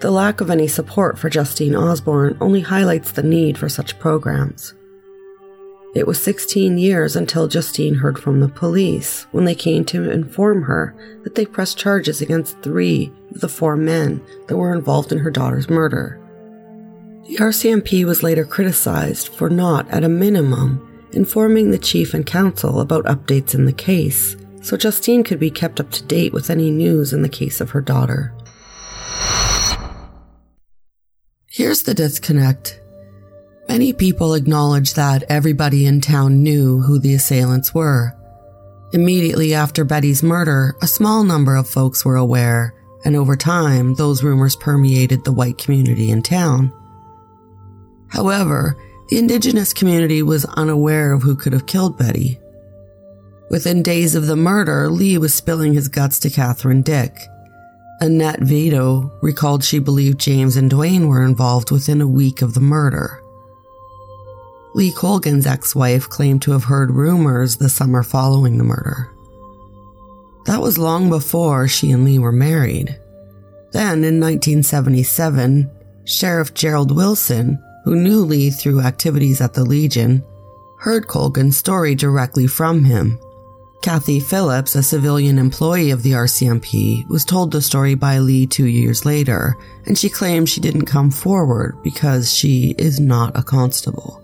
[0.00, 4.74] The lack of any support for Justine Osborne only highlights the need for such programs.
[5.94, 10.64] It was 16 years until Justine heard from the police when they came to inform
[10.64, 10.94] her
[11.24, 15.30] that they pressed charges against three of the four men that were involved in her
[15.30, 16.20] daughter's murder.
[17.26, 22.80] The RCMP was later criticized for not, at a minimum, informing the chief and council
[22.80, 26.70] about updates in the case, so Justine could be kept up to date with any
[26.70, 28.34] news in the case of her daughter.
[31.48, 32.80] Here's the disconnect.
[33.68, 38.12] Many people acknowledge that everybody in town knew who the assailants were.
[38.92, 42.74] Immediately after Betty's murder, a small number of folks were aware,
[43.04, 46.72] and over time, those rumors permeated the white community in town.
[48.08, 48.76] However,
[49.08, 52.40] the indigenous community was unaware of who could have killed Betty.
[53.48, 57.16] Within days of the murder, Lee was spilling his guts to Catherine Dick.
[58.00, 62.60] Annette Vito recalled she believed James and Dwayne were involved within a week of the
[62.60, 63.22] murder.
[64.74, 69.10] Lee Colgan's ex wife claimed to have heard rumors the summer following the murder.
[70.44, 73.00] That was long before she and Lee were married.
[73.72, 75.70] Then, in 1977,
[76.04, 80.24] Sheriff Gerald Wilson who knew Lee through activities at the Legion,
[80.80, 83.16] heard Colgan's story directly from him.
[83.80, 88.66] Kathy Phillips, a civilian employee of the RCMP, was told the story by Lee two
[88.66, 89.56] years later,
[89.86, 94.20] and she claimed she didn't come forward because she is not a constable.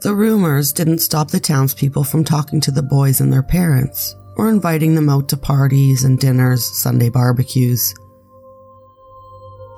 [0.00, 4.48] The rumors didn't stop the townspeople from talking to the boys and their parents, or
[4.48, 7.94] inviting them out to parties and dinners, Sunday barbecues.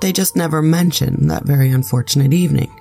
[0.01, 2.80] They just never mentioned that very unfortunate evening.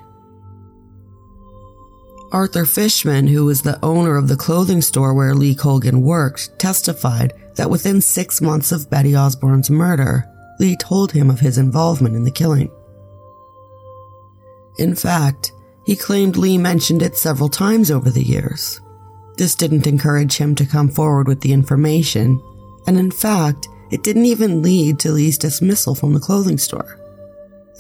[2.32, 7.32] Arthur Fishman, who was the owner of the clothing store where Lee Colgan worked, testified
[7.56, 10.26] that within six months of Betty Osborne's murder,
[10.60, 12.70] Lee told him of his involvement in the killing.
[14.78, 15.52] In fact,
[15.84, 18.80] he claimed Lee mentioned it several times over the years.
[19.36, 22.40] This didn't encourage him to come forward with the information,
[22.86, 26.99] and in fact, it didn't even lead to Lee's dismissal from the clothing store.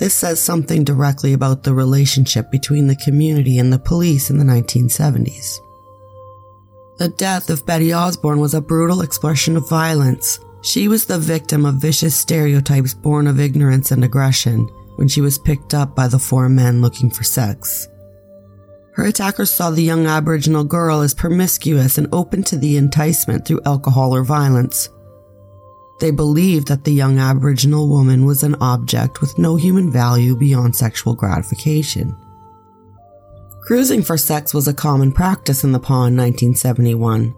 [0.00, 4.44] This says something directly about the relationship between the community and the police in the
[4.46, 5.60] 1970s.
[6.96, 10.40] The death of Betty Osborne was a brutal expression of violence.
[10.62, 15.38] She was the victim of vicious stereotypes born of ignorance and aggression when she was
[15.38, 17.86] picked up by the four men looking for sex.
[18.92, 23.60] Her attackers saw the young Aboriginal girl as promiscuous and open to the enticement through
[23.66, 24.88] alcohol or violence.
[26.00, 30.74] They believed that the young Aboriginal woman was an object with no human value beyond
[30.74, 32.16] sexual gratification.
[33.60, 37.34] Cruising for sex was a common practice in the Pas in 1971.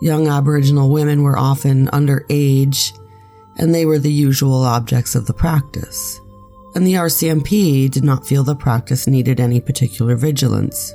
[0.00, 2.96] Young Aboriginal women were often underage,
[3.56, 6.20] and they were the usual objects of the practice.
[6.76, 10.94] And the RCMP did not feel the practice needed any particular vigilance.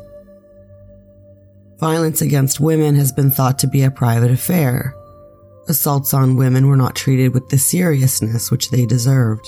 [1.79, 4.95] Violence against women has been thought to be a private affair,
[5.67, 9.47] Assaults on women were not treated with the seriousness which they deserved.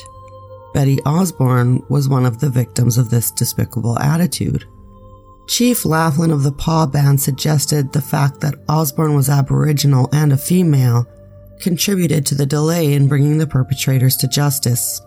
[0.74, 4.66] Betty Osborne was one of the victims of this despicable attitude.
[5.48, 10.38] Chief Lathlin of the Pas Band suggested the fact that Osborne was Aboriginal and a
[10.38, 11.06] female
[11.62, 15.02] contributed to the delay in bringing the perpetrators to justice.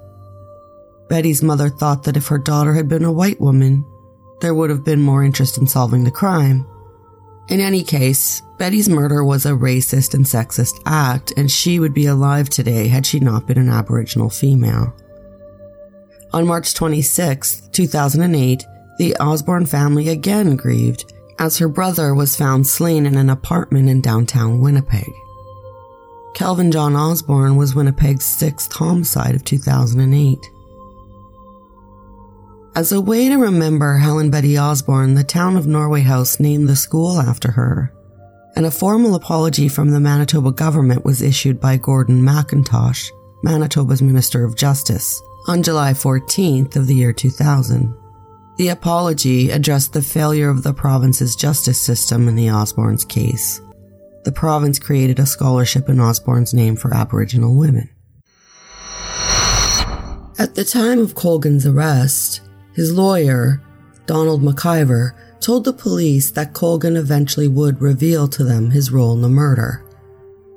[1.09, 3.85] Betty's mother thought that if her daughter had been a white woman,
[4.41, 6.67] there would have been more interest in solving the crime.
[7.49, 12.07] In any case, Betty's murder was a racist and sexist act, and she would be
[12.07, 14.95] alive today had she not been an Aboriginal female.
[16.33, 18.65] On March 26, 2008,
[18.99, 24.03] the Osborne family again grieved as her brother was found slain in an apartment in
[24.03, 25.11] downtown Winnipeg.
[26.35, 30.51] Kelvin John Osborne was Winnipeg's sixth homicide of 2008.
[32.79, 36.77] As a way to remember Helen Betty Osborne, the town of Norway House named the
[36.77, 37.93] school after her,
[38.55, 43.11] and a formal apology from the Manitoba government was issued by Gordon Mackintosh,
[43.43, 47.93] Manitoba's Minister of Justice, on July 14th of the year 2000.
[48.59, 53.61] The apology addressed the failure of the province's justice system in the Osborne's case.
[54.23, 57.91] The province created a scholarship in Osborne's name for Aboriginal women.
[60.39, 62.43] At the time of Colgan's arrest,
[62.79, 63.61] his lawyer,
[64.07, 65.11] Donald McIver,
[65.41, 69.85] told the police that Colgan eventually would reveal to them his role in the murder.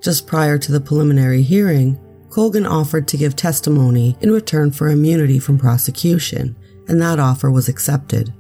[0.02, 2.00] Just prior to the preliminary hearing,
[2.30, 6.56] Colgan offered to give testimony in return for immunity from prosecution,
[6.88, 8.32] and that offer was accepted.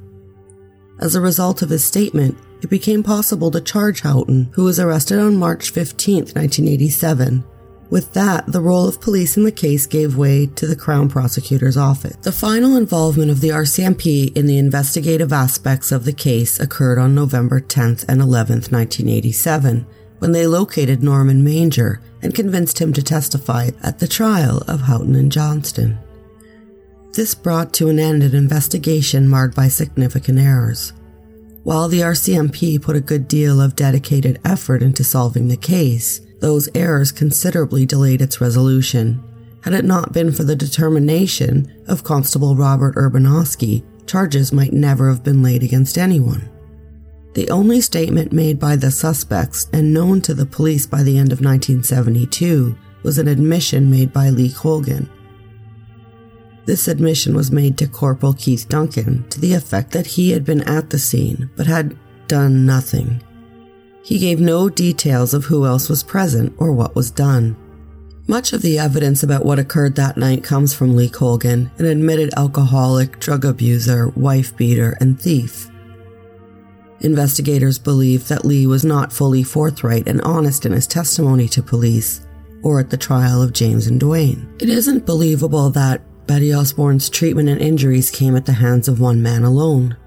[1.00, 5.18] As a result of his statement, it became possible to charge Houghton, who was arrested
[5.18, 7.44] on March 15, 1987.
[7.92, 11.76] With that, the role of police in the case gave way to the Crown Prosecutor's
[11.76, 12.16] Office.
[12.22, 17.14] The final involvement of the RCMP in the investigative aspects of the case occurred on
[17.14, 19.86] November 10th and 11th, 1987,
[20.20, 25.16] when they located Norman Manger and convinced him to testify at the trial of Houghton
[25.16, 26.00] and Johnston.
[27.12, 30.94] This brought to an end an investigation marred by significant errors.
[31.64, 36.68] While the RCMP put a good deal of dedicated effort into solving the case, those
[36.76, 39.24] errors considerably delayed its resolution.
[39.64, 45.24] Had it not been for the determination of Constable Robert Urbanowski, charges might never have
[45.24, 46.50] been laid against anyone.
[47.34, 51.32] The only statement made by the suspects and known to the police by the end
[51.32, 55.10] of 1972 was an admission made by Lee Colgan.
[56.66, 60.62] This admission was made to Corporal Keith Duncan to the effect that he had been
[60.62, 61.98] at the scene but had
[62.28, 63.22] done nothing.
[64.04, 67.56] He gave no details of who else was present or what was done.
[68.28, 72.34] Much of the evidence about what occurred that night comes from Lee Colgan, an admitted
[72.38, 75.70] alcoholic, drug abuser, wife beater, and thief.
[77.02, 82.26] Investigators believe that Lee was not fully forthright and honest in his testimony to police
[82.64, 84.62] or at the trial of James and Dwayne.
[84.62, 89.22] It isn't believable that Betty Osborne's treatment and injuries came at the hands of one
[89.22, 89.98] man alone.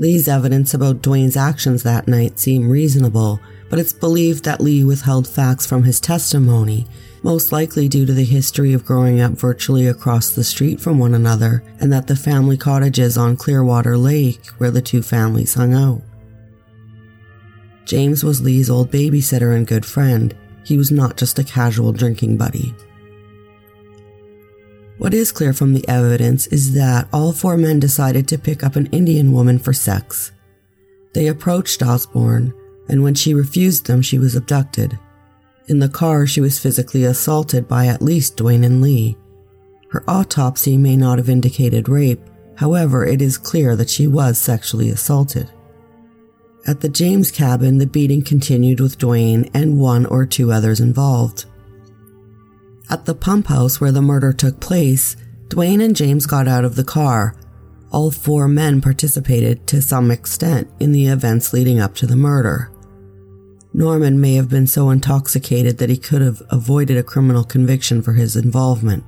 [0.00, 5.28] Lee's evidence about Dwayne's actions that night seem reasonable, but it's believed that Lee withheld
[5.28, 6.86] facts from his testimony,
[7.22, 11.12] most likely due to the history of growing up virtually across the street from one
[11.12, 16.00] another and that the family cottages on Clearwater Lake where the two families hung out.
[17.84, 20.34] James was Lee's old babysitter and good friend.
[20.64, 22.74] He was not just a casual drinking buddy.
[25.00, 28.76] What is clear from the evidence is that all four men decided to pick up
[28.76, 30.30] an Indian woman for sex.
[31.14, 32.52] They approached Osborne,
[32.86, 34.98] and when she refused them, she was abducted.
[35.68, 39.16] In the car, she was physically assaulted by at least Dwayne and Lee.
[39.88, 42.20] Her autopsy may not have indicated rape,
[42.56, 45.50] however, it is clear that she was sexually assaulted.
[46.66, 51.46] At the James cabin, the beating continued with Dwayne and one or two others involved.
[52.90, 56.74] At the pump house where the murder took place, Dwayne and James got out of
[56.74, 57.36] the car.
[57.92, 62.72] All four men participated to some extent in the events leading up to the murder.
[63.72, 68.14] Norman may have been so intoxicated that he could have avoided a criminal conviction for
[68.14, 69.04] his involvement.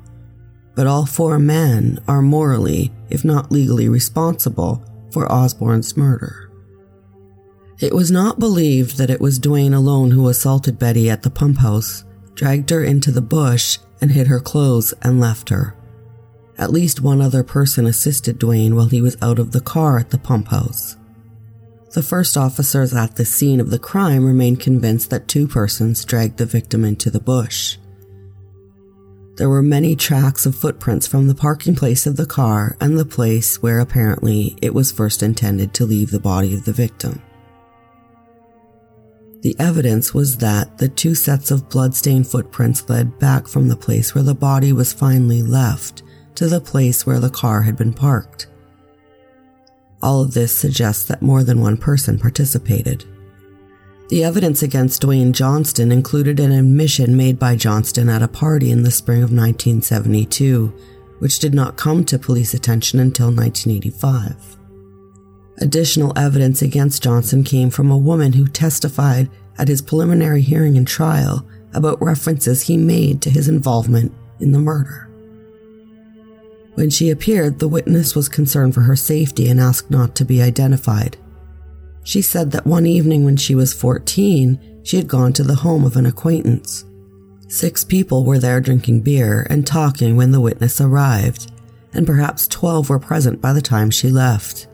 [0.76, 6.50] But all four men are morally, if not legally, responsible for Osborne's murder.
[7.80, 11.58] It was not believed that it was Dwayne alone who assaulted Betty at the pump
[11.58, 12.04] house,
[12.34, 15.76] dragged her into the bush, and hid her clothes and left her.
[16.58, 20.10] At least one other person assisted Dwayne while he was out of the car at
[20.10, 20.96] the pump house.
[21.92, 26.38] The first officers at the scene of the crime remained convinced that two persons dragged
[26.38, 27.76] the victim into the bush.
[29.36, 33.04] There were many tracks of footprints from the parking place of the car and the
[33.04, 37.22] place where apparently it was first intended to leave the body of the victim.
[39.42, 44.14] The evidence was that the two sets of bloodstained footprints led back from the place
[44.14, 46.04] where the body was finally left
[46.36, 48.46] to the place where the car had been parked.
[50.00, 53.04] All of this suggests that more than one person participated.
[54.10, 58.84] The evidence against Dwayne Johnston included an admission made by Johnston at a party in
[58.84, 60.72] the spring of 1972,
[61.18, 64.58] which did not come to police attention until 1985.
[65.58, 70.86] Additional evidence against Johnston came from a woman who testified at his preliminary hearing and
[70.86, 75.08] trial about references he made to his involvement in the murder.
[76.74, 80.40] When she appeared, the witness was concerned for her safety and asked not to be
[80.40, 81.18] identified.
[82.02, 85.84] She said that one evening when she was 14, she had gone to the home
[85.84, 86.84] of an acquaintance.
[87.46, 91.52] Six people were there drinking beer and talking when the witness arrived,
[91.92, 94.66] and perhaps 12 were present by the time she left.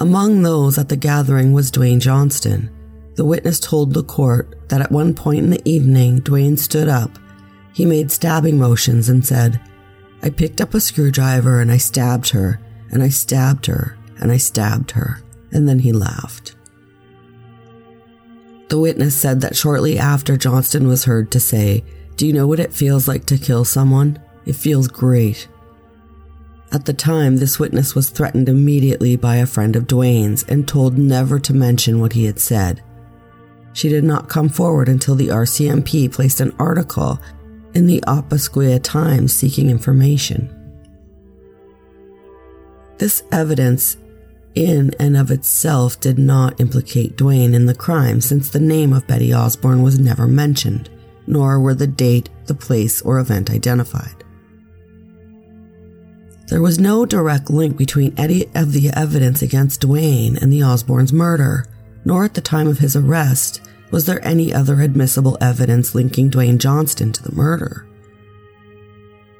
[0.00, 2.70] Among those at the gathering was Dwayne Johnston.
[3.16, 7.18] The witness told the court that at one point in the evening, Dwayne stood up.
[7.74, 9.60] He made stabbing motions and said,
[10.22, 12.60] I picked up a screwdriver and I stabbed her,
[12.90, 15.22] and I stabbed her, and I stabbed her,
[15.52, 16.56] and then he laughed.
[18.68, 21.84] The witness said that shortly after Johnston was heard to say,
[22.16, 24.18] Do you know what it feels like to kill someone?
[24.46, 25.48] It feels great.
[26.72, 30.96] At the time, this witness was threatened immediately by a friend of Dwayne's and told
[30.96, 32.82] never to mention what he had said.
[33.72, 37.18] She did not come forward until the RCMP placed an article
[37.74, 40.56] in the Opasquia Times seeking information.
[42.98, 43.96] This evidence
[44.54, 49.06] in and of itself did not implicate Dwayne in the crime since the name of
[49.06, 50.90] Betty Osborne was never mentioned,
[51.26, 54.24] nor were the date, the place, or event identified.
[56.50, 61.12] There was no direct link between any of the evidence against Dwayne and the Osborne's
[61.12, 61.64] murder,
[62.04, 63.60] nor at the time of his arrest
[63.92, 67.86] was there any other admissible evidence linking Dwayne Johnston to the murder.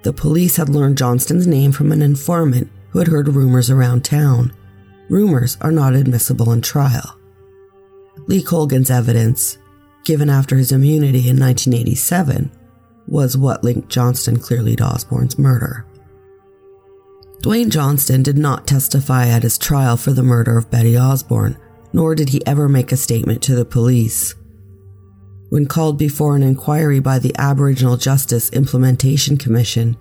[0.05, 4.53] The police had learned Johnston's name from an informant who had heard rumors around town.
[5.09, 7.19] Rumors are not admissible in trial.
[8.29, 9.59] Lee Colgan's evidence,
[10.05, 12.53] given after his immunity in 1987,
[13.09, 15.85] was what linked Johnston clearly to Osborne's murder.
[17.43, 21.57] Dwayne Johnston did not testify at his trial for the murder of Betty Osborne,
[21.91, 24.35] nor did he ever make a statement to the police.
[25.49, 29.97] When called before an inquiry by the Aboriginal Justice Implementation Commission,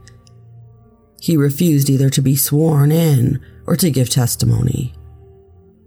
[1.22, 4.94] he refused either to be sworn in or to give testimony.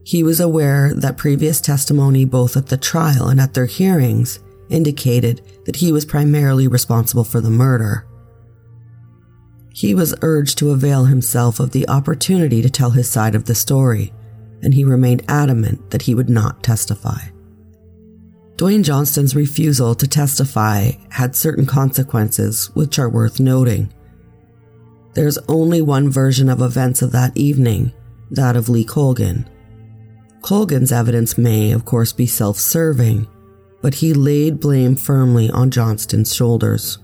[0.05, 5.43] He was aware that previous testimony, both at the trial and at their hearings, indicated
[5.67, 8.07] that he was primarily responsible for the murder.
[9.75, 13.55] He was urged to avail himself of the opportunity to tell his side of the
[13.55, 14.13] story,
[14.63, 17.19] and he remained adamant that he would not testify.
[18.57, 23.93] Dwayne Johnston's refusal to testify had certain consequences, which are worth noting.
[25.15, 27.93] There's only one version of events of that evening,
[28.31, 29.49] that of Lee Colgan.
[30.43, 33.27] Colgan's evidence may, of course, be self serving,
[33.81, 36.99] but he laid blame firmly on Johnston's shoulders.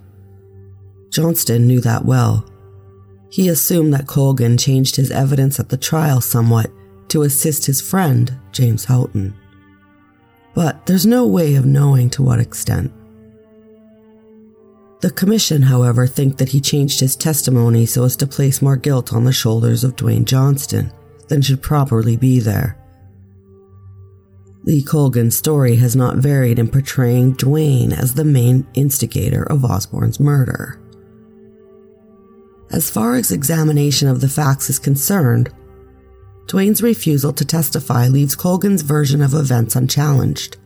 [1.11, 2.45] Johnston knew that well
[3.31, 6.71] he assumed that Colgan changed his evidence at the trial somewhat
[7.09, 9.35] to assist his friend, James Houghton.
[10.55, 12.93] But there's no way of knowing to what extent.
[15.01, 19.13] The commission, however, think that he changed his testimony so as to place more guilt
[19.13, 20.93] on the shoulders of Dwayne Johnston
[21.29, 22.77] than should properly be there.
[24.65, 30.19] Lee Colgan's story has not varied in portraying Dwayne as the main instigator of Osborne's
[30.19, 30.81] murder.
[32.71, 35.51] As far as examination of the facts is concerned,
[36.47, 40.57] Dwayne's refusal to testify leaves Colgan's version of events unchallenged.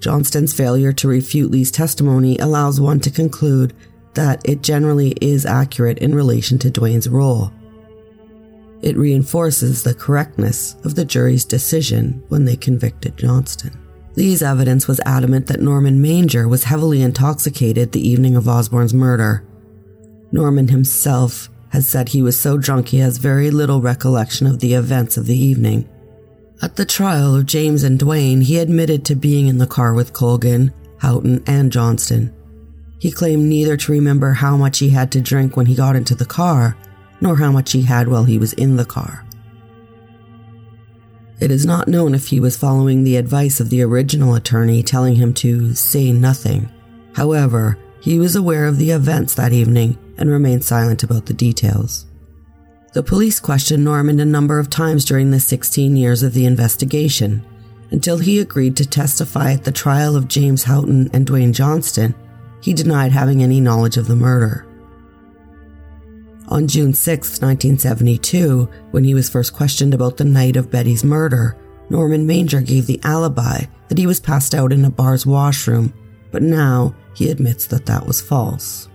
[0.00, 3.74] Johnston's failure to refute Lee's testimony allows one to conclude
[4.14, 7.52] that it generally is accurate in relation to Dwayne's role.
[8.82, 13.72] It reinforces the correctness of the jury's decision when they convicted Johnston.
[14.16, 19.44] Lee's evidence was adamant that Norman Manger was heavily intoxicated the evening of Osborne's murder
[20.32, 24.74] Norman himself has said he was so drunk he has very little recollection of the
[24.74, 25.88] events of the evening.
[26.62, 30.12] At the trial of James and Dwayne, he admitted to being in the car with
[30.12, 32.32] Colgan, Houghton, and Johnston.
[33.00, 36.14] He claimed neither to remember how much he had to drink when he got into
[36.14, 36.76] the car,
[37.20, 39.26] nor how much he had while he was in the car.
[41.40, 45.16] It is not known if he was following the advice of the original attorney telling
[45.16, 46.70] him to say nothing.
[47.14, 52.06] However, he was aware of the events that evening and remained silent about the details.
[52.92, 57.44] The police questioned Norman a number of times during the 16 years of the investigation,
[57.90, 62.14] until he agreed to testify at the trial of James Houghton and Dwayne Johnston.
[62.62, 64.66] He denied having any knowledge of the murder.
[66.48, 71.56] On June 6, 1972, when he was first questioned about the night of Betty's murder,
[71.90, 75.92] Norman Manger gave the alibi that he was passed out in a bar's washroom,
[76.30, 78.88] but now he admits that that was false.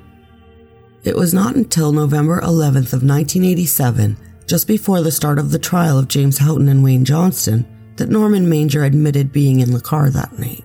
[1.03, 5.97] It was not until November 11th of 1987, just before the start of the trial
[5.97, 7.65] of James Houghton and Wayne Johnston,
[7.95, 10.63] that Norman Manger admitted being in the car that night.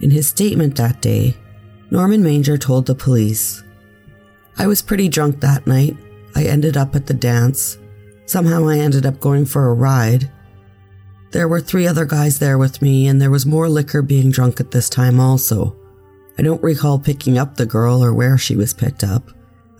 [0.00, 1.36] In his statement that day,
[1.90, 3.62] Norman Manger told the police,
[4.58, 5.96] I was pretty drunk that night.
[6.34, 7.78] I ended up at the dance.
[8.26, 10.30] Somehow I ended up going for a ride.
[11.30, 14.58] There were three other guys there with me, and there was more liquor being drunk
[14.58, 15.76] at this time also.
[16.38, 19.30] I don't recall picking up the girl or where she was picked up.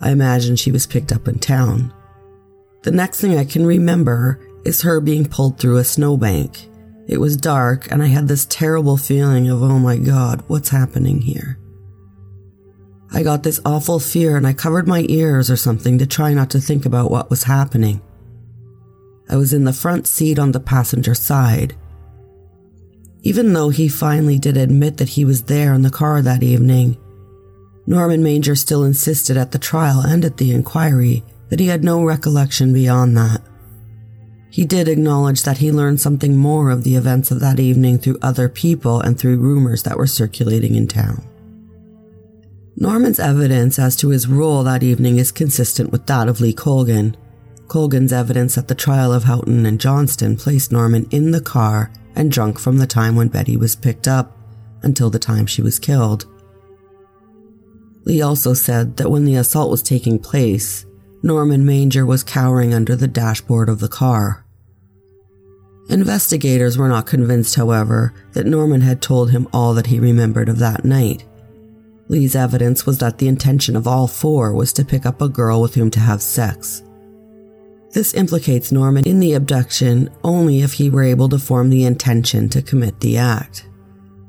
[0.01, 1.93] I imagine she was picked up in town.
[2.83, 6.67] The next thing I can remember is her being pulled through a snowbank.
[7.07, 11.21] It was dark, and I had this terrible feeling of, oh my god, what's happening
[11.21, 11.57] here?
[13.11, 16.49] I got this awful fear and I covered my ears or something to try not
[16.51, 18.01] to think about what was happening.
[19.29, 21.75] I was in the front seat on the passenger side,
[23.27, 26.95] even though he finally did admit that he was there in the car that evening,
[27.85, 32.01] Norman Manger still insisted at the trial and at the inquiry that he had no
[32.05, 33.41] recollection beyond that.
[34.49, 38.17] he did acknowledge that he learned something more of the events of that evening through
[38.21, 41.21] other people and through rumors that were circulating in town.
[42.77, 47.17] Norman's evidence as to his role that evening is consistent with that of Lee Colgan.
[47.67, 52.31] Colgan's evidence at the trial of Houghton and Johnston placed Norman in the car and
[52.31, 54.37] drunk from the time when Betty was picked up
[54.83, 56.25] until the time she was killed.
[58.05, 60.85] Lee also said that when the assault was taking place,
[61.23, 64.45] Norman Manger was cowering under the dashboard of the car.
[65.89, 70.59] Investigators were not convinced, however, that Norman had told him all that he remembered of
[70.59, 71.25] that night.
[72.09, 75.61] Lee's evidence was that the intention of all four was to pick up a girl
[75.61, 76.83] with whom to have sex.
[77.91, 82.49] This implicates Norman in the abduction only if he were able to form the intention
[82.49, 83.67] to commit the act.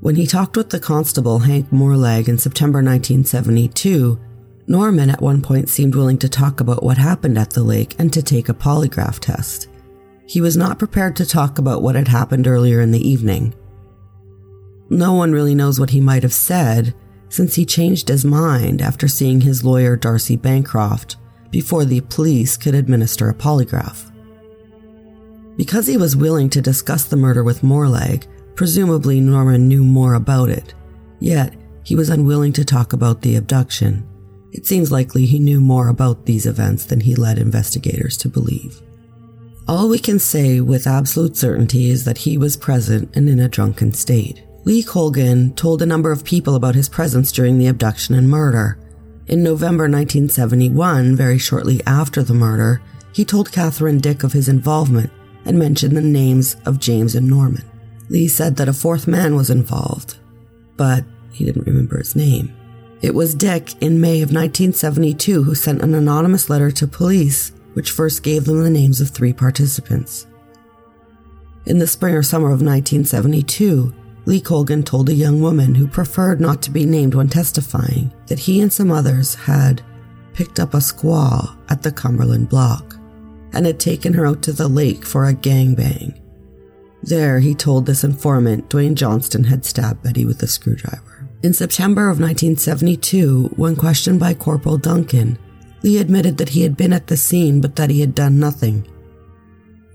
[0.00, 4.18] When he talked with the constable Hank Moorlag in September 1972,
[4.68, 8.12] Norman at one point seemed willing to talk about what happened at the lake and
[8.12, 9.68] to take a polygraph test.
[10.26, 13.54] He was not prepared to talk about what had happened earlier in the evening.
[14.88, 16.94] No one really knows what he might have said,
[17.28, 21.16] since he changed his mind after seeing his lawyer Darcy Bancroft
[21.50, 24.10] before the police could administer a polygraph.
[25.56, 30.48] Because he was willing to discuss the murder with Moorlag, presumably Norman knew more about
[30.48, 30.74] it,
[31.20, 31.54] yet
[31.84, 34.06] he was unwilling to talk about the abduction.
[34.52, 38.80] It seems likely he knew more about these events than he led investigators to believe.
[39.66, 43.48] All we can say with absolute certainty is that he was present and in a
[43.48, 44.42] drunken state.
[44.64, 48.78] Lee Colgan told a number of people about his presence during the abduction and murder.
[49.28, 52.80] In November 1971, very shortly after the murder,
[53.12, 55.10] he told Catherine Dick of his involvement
[55.44, 57.64] and mentioned the names of James and Norman.
[58.08, 60.16] Lee said that a fourth man was involved,
[60.78, 62.56] but he didn't remember his name.
[63.02, 67.90] It was Dick in May of 1972 who sent an anonymous letter to police which
[67.90, 70.26] first gave them the names of three participants.
[71.66, 73.94] In the spring or summer of 1972,
[74.28, 78.38] Lee Colgan told a young woman who preferred not to be named when testifying that
[78.38, 79.80] he and some others had
[80.34, 82.96] picked up a squaw at the Cumberland block
[83.54, 86.20] and had taken her out to the lake for a gangbang.
[87.02, 91.26] There, he told this informant Dwayne Johnston had stabbed Betty with a screwdriver.
[91.42, 95.38] In September of 1972, when questioned by Corporal Duncan,
[95.82, 98.86] Lee admitted that he had been at the scene but that he had done nothing.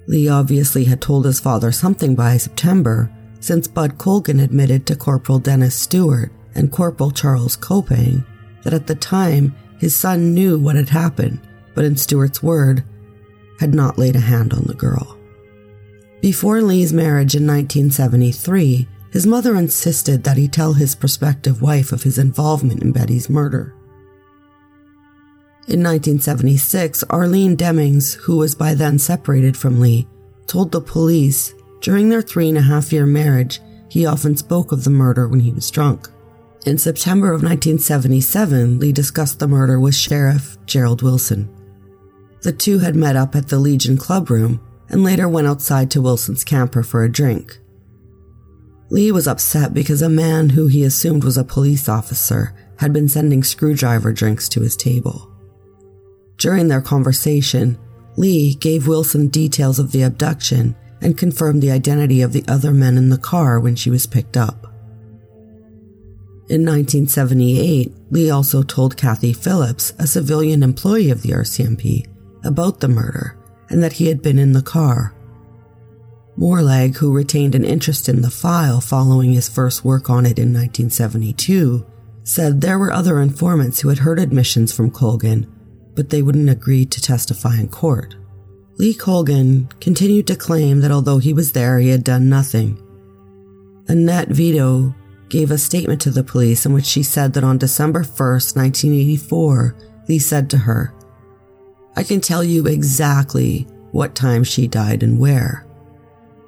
[0.08, 3.12] Lee obviously had told his father something by September,
[3.44, 8.26] since Bud Colgan admitted to Corporal Dennis Stewart and Corporal Charles Copang
[8.64, 11.42] that at the time his son knew what had happened,
[11.76, 12.86] but in Stewart's word,
[13.60, 15.18] had not laid a hand on the girl.
[16.22, 22.04] Before Lee's marriage in 1973, his mother insisted that he tell his prospective wife of
[22.04, 23.76] his involvement in Betty's murder.
[25.68, 30.08] In 1976, Arlene Demings, who was by then separated from Lee,
[30.48, 31.54] told the police
[31.84, 35.42] during their three and a half year marriage, he often spoke of the murder when
[35.42, 36.08] he was drunk.
[36.66, 41.54] In September of 1977, Lee discussed the murder with Sheriff Gerald Wilson.
[42.42, 46.02] The two had met up at the Legion Club room and later went outside to
[46.02, 47.60] Wilson's camper for a drink.
[48.90, 53.10] Lee was upset because a man who he assumed was a police officer had been
[53.10, 55.30] sending screwdriver drinks to his table.
[56.38, 57.78] During their conversation,
[58.16, 62.98] Lee gave Wilson details of the abduction and confirmed the identity of the other men
[62.98, 64.64] in the car when she was picked up.
[66.50, 72.08] In 1978, Lee also told Kathy Phillips, a civilian employee of the RCMP,
[72.44, 73.38] about the murder
[73.70, 75.14] and that he had been in the car.
[76.38, 80.54] Moorlag, who retained an interest in the file following his first work on it in
[80.54, 81.86] 1972,
[82.24, 85.52] said there were other informants who had heard admissions from Colgan,
[85.96, 88.16] but they wouldn't agree to testify in court.
[88.78, 92.80] Lee Colgan continued to claim that although he was there, he had done nothing.
[93.88, 94.96] Annette Vito
[95.30, 99.76] gave a statement to the police in which she said that on December 1st, 1984,
[100.08, 100.94] Lee said to her,
[101.96, 105.68] I can tell you exactly what time she died and where.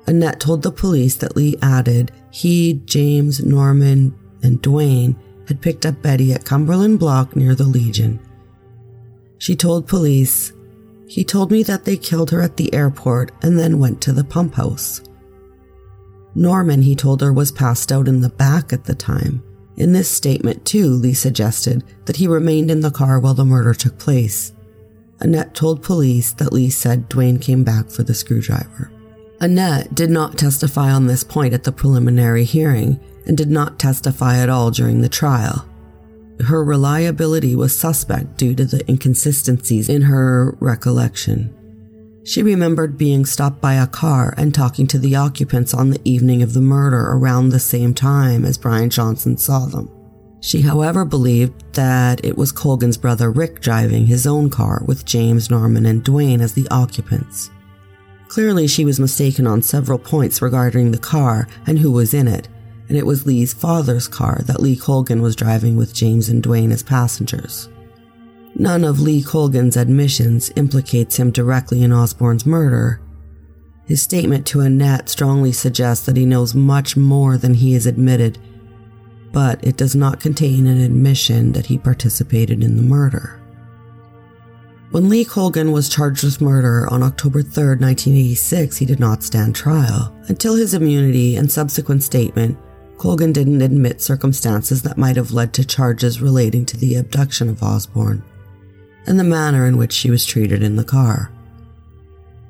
[0.07, 5.15] Annette told the police that Lee added he, James, Norman, and Dwayne
[5.47, 8.19] had picked up Betty at Cumberland Block near the Legion.
[9.38, 10.53] She told police
[11.07, 14.23] he told me that they killed her at the airport and then went to the
[14.23, 15.02] pump house.
[16.34, 19.44] Norman, he told her, was passed out in the back at the time.
[19.77, 23.73] In this statement, too, Lee suggested that he remained in the car while the murder
[23.73, 24.53] took place.
[25.19, 28.91] Annette told police that Lee said Dwayne came back for the screwdriver.
[29.40, 34.38] Annette did not testify on this point at the preliminary hearing and did not testify
[34.38, 35.68] at all during the trial.
[36.43, 41.53] Her reliability was suspect due to the inconsistencies in her recollection.
[42.25, 46.41] She remembered being stopped by a car and talking to the occupants on the evening
[46.41, 49.89] of the murder around the same time as Brian Johnson saw them.
[50.41, 55.49] She, however, believed that it was Colgan's brother Rick driving his own car with James,
[55.49, 57.49] Norman, and Dwayne as the occupants.
[58.27, 62.47] Clearly, she was mistaken on several points regarding the car and who was in it,
[62.87, 66.71] and it was Lee's father's car that Lee Colgan was driving with James and Dwayne
[66.71, 67.69] as passengers.
[68.55, 73.01] None of Lee Colgan's admissions implicates him directly in Osborne's murder.
[73.85, 78.37] His statement to Annette strongly suggests that he knows much more than he has admitted,
[79.33, 83.41] but it does not contain an admission that he participated in the murder.
[84.91, 89.53] When Lee Colgan was charged with murder on October 3, 1986, he did not stand
[89.53, 90.15] trial.
[90.29, 92.57] Until his immunity and subsequent statement,
[92.97, 97.61] Colgan didn't admit circumstances that might have led to charges relating to the abduction of
[97.61, 98.23] Osborne
[99.07, 101.31] and the manner in which she was treated in the car.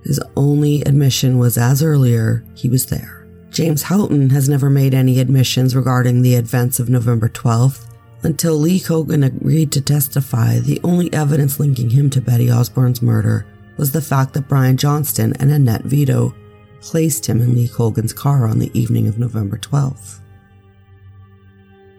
[0.03, 3.27] His only admission was as earlier, he was there.
[3.49, 7.89] James Houghton has never made any admissions regarding the events of November 12th.
[8.23, 13.45] Until Lee Colgan agreed to testify, the only evidence linking him to Betty Osborne's murder
[13.77, 16.35] was the fact that Brian Johnston and Annette Vito
[16.81, 20.19] placed him in Lee Colgan's car on the evening of November 12th.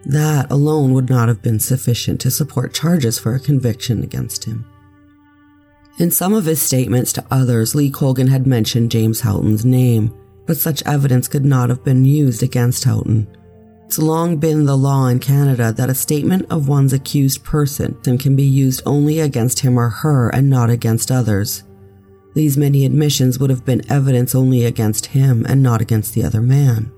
[0.07, 4.65] That alone would not have been sufficient to support charges for a conviction against him.
[5.99, 10.13] In some of his statements to others, Lee Colgan had mentioned James Houghton's name,
[10.45, 13.27] but such evidence could not have been used against Houghton.
[13.85, 18.35] It's long been the law in Canada that a statement of one's accused person can
[18.37, 21.63] be used only against him or her and not against others.
[22.33, 26.41] These many admissions would have been evidence only against him and not against the other
[26.41, 26.93] man.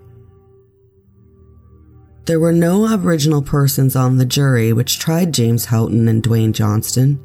[2.25, 7.19] There were no Aboriginal persons on the jury which tried James Houghton and Dwayne Johnston.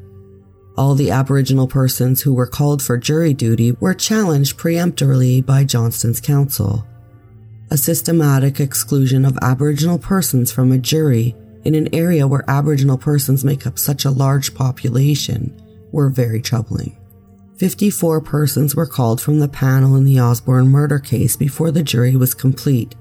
[0.76, 6.20] All the Aboriginal persons who were called for jury duty were challenged peremptorily by Johnston's
[6.20, 6.86] counsel.
[7.70, 11.34] A systematic exclusion of Aboriginal persons from a jury
[11.64, 15.60] in an area where Aboriginal persons make up such a large population
[15.92, 16.96] were very troubling.
[17.56, 22.16] 54 persons were called from the panel in the Osborne murder case before the jury
[22.16, 22.94] was complete.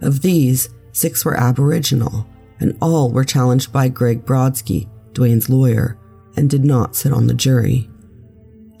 [0.00, 2.26] Of these, Six were Aboriginal,
[2.60, 5.98] and all were challenged by Greg Brodsky, Dwayne's lawyer,
[6.36, 7.88] and did not sit on the jury.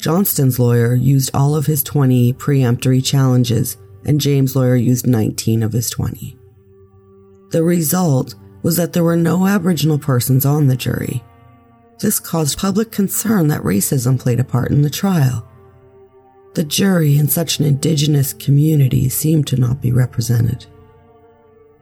[0.00, 5.72] Johnston's lawyer used all of his 20 preemptory challenges, and James' lawyer used 19 of
[5.72, 6.38] his 20.
[7.50, 11.22] The result was that there were no Aboriginal persons on the jury.
[12.00, 15.48] This caused public concern that racism played a part in the trial.
[16.54, 20.66] The jury in such an indigenous community seemed to not be represented.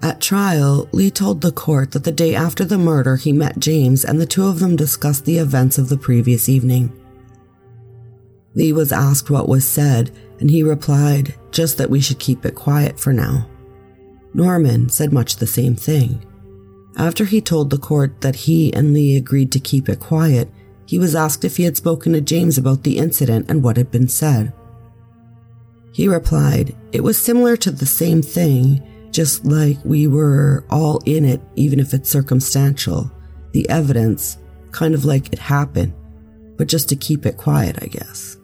[0.03, 4.05] At trial, Lee told the court that the day after the murder, he met James
[4.05, 6.93] and the two of them discussed the events of the previous evening.
[8.55, 12.55] Lee was asked what was said, and he replied, just that we should keep it
[12.55, 13.49] quiet for now.
[14.35, 16.25] Norman said much the same thing.
[16.97, 20.49] After he told the court that he and Lee agreed to keep it quiet,
[20.87, 23.91] he was asked if he had spoken to James about the incident and what had
[23.91, 24.53] been said.
[25.93, 28.83] He replied, It was similar to the same thing,
[29.17, 33.11] just like we were all in it, even if it's circumstantial.
[33.53, 34.37] The evidence,
[34.73, 35.95] kind of like it happened,
[36.59, 38.37] but just to keep it quiet, I guess.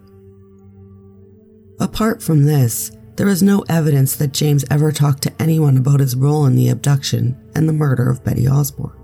[1.79, 6.17] Apart from this, there is no evidence that James ever talked to anyone about his
[6.17, 8.99] role in the abduction and the murder of Betty Osborne.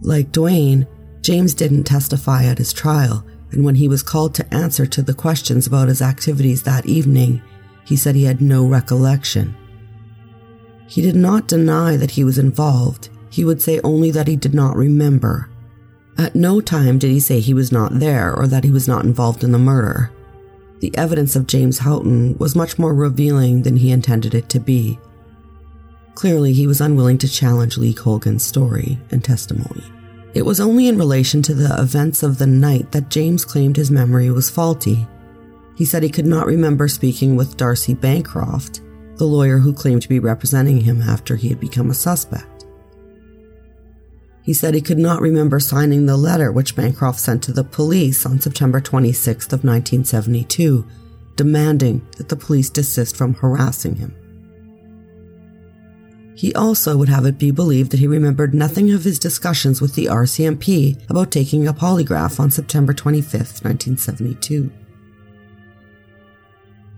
[0.00, 0.88] Like Dwayne,
[1.20, 5.12] James didn't testify at his trial, and when he was called to answer to the
[5.12, 7.42] questions about his activities that evening,
[7.90, 9.52] he said he had no recollection.
[10.86, 14.54] He did not deny that he was involved, he would say only that he did
[14.54, 15.50] not remember.
[16.16, 19.04] At no time did he say he was not there or that he was not
[19.04, 20.12] involved in the murder.
[20.78, 24.96] The evidence of James Houghton was much more revealing than he intended it to be.
[26.14, 29.82] Clearly, he was unwilling to challenge Lee Colgan's story and testimony.
[30.32, 33.90] It was only in relation to the events of the night that James claimed his
[33.90, 35.08] memory was faulty.
[35.80, 38.82] He said he could not remember speaking with Darcy Bancroft,
[39.16, 42.66] the lawyer who claimed to be representing him after he had become a suspect.
[44.42, 48.26] He said he could not remember signing the letter which Bancroft sent to the police
[48.26, 50.86] on September 26th of 1972,
[51.36, 54.14] demanding that the police desist from harassing him.
[56.36, 59.94] He also would have it be believed that he remembered nothing of his discussions with
[59.94, 64.70] the RCMP about taking a polygraph on September 25th, 1972.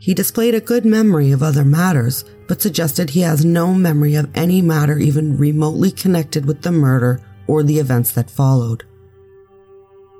[0.02, 4.28] He displayed a good memory of other matters, but suggested he has no memory of
[4.34, 8.82] any matter even remotely connected with the murder or the events that followed.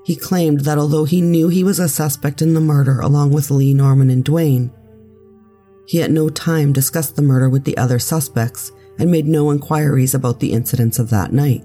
[0.05, 3.51] He claimed that although he knew he was a suspect in the murder along with
[3.51, 4.71] Lee Norman and Dwayne,
[5.89, 10.15] he at no time discussed the murder with the other suspects and made no inquiries
[10.15, 11.65] about the incidents of that night.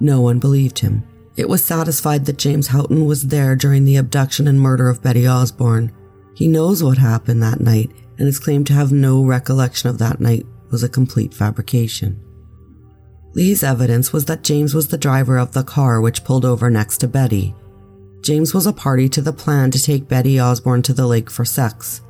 [0.00, 1.04] No one believed him.
[1.36, 5.28] It was satisfied that James Houghton was there during the abduction and murder of Betty
[5.28, 5.92] Osborne.
[6.38, 10.20] He knows what happened that night and his claim to have no recollection of that
[10.20, 12.22] night was a complete fabrication.
[13.34, 16.98] Lee's evidence was that James was the driver of the car which pulled over next
[16.98, 17.56] to Betty.
[18.22, 21.44] James was a party to the plan to take Betty Osborne to the lake for
[21.44, 22.02] sex.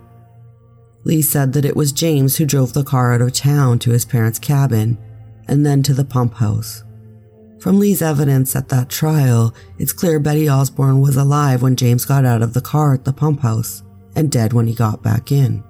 [1.04, 4.04] Lee said that it was James who drove the car out of town to his
[4.04, 4.98] parents' cabin
[5.46, 6.84] and then to the pump house.
[7.60, 12.26] From Lee's evidence at that trial, it's clear Betty Osborne was alive when James got
[12.26, 13.82] out of the car at the pump house
[14.18, 15.62] and dead when he got back in.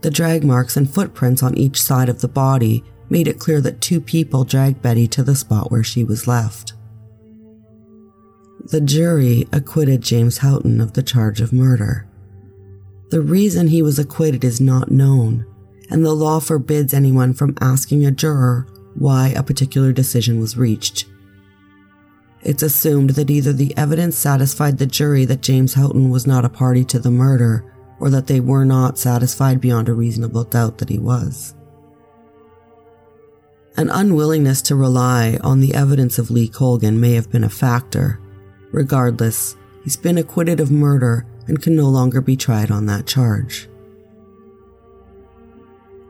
[0.00, 3.82] The drag marks and footprints on each side of the body made it clear that
[3.82, 6.72] two people dragged Betty to the spot where she was left.
[8.64, 12.08] The jury acquitted James Houghton of the charge of murder.
[13.10, 15.44] The reason he was acquitted is not known,
[15.90, 21.04] and the law forbids anyone from asking a juror why a particular decision was reached.
[22.42, 26.48] It's assumed that either the evidence satisfied the jury that James Houghton was not a
[26.48, 27.64] party to the murder,
[28.00, 31.54] or that they were not satisfied beyond a reasonable doubt that he was.
[33.76, 38.20] An unwillingness to rely on the evidence of Lee Colgan may have been a factor.
[38.72, 43.68] Regardless, he's been acquitted of murder and can no longer be tried on that charge.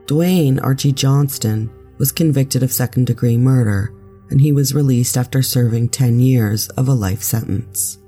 [0.07, 3.95] Dwayne Archie Johnston was convicted of second degree murder,
[4.31, 7.99] and he was released after serving 10 years of a life sentence.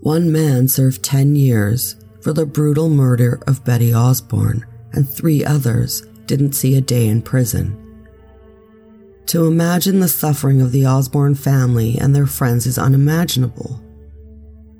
[0.00, 6.02] One man served 10 years for the brutal murder of Betty Osborne, and three others
[6.26, 7.76] didn't see a day in prison.
[9.26, 13.80] To imagine the suffering of the Osborne family and their friends is unimaginable.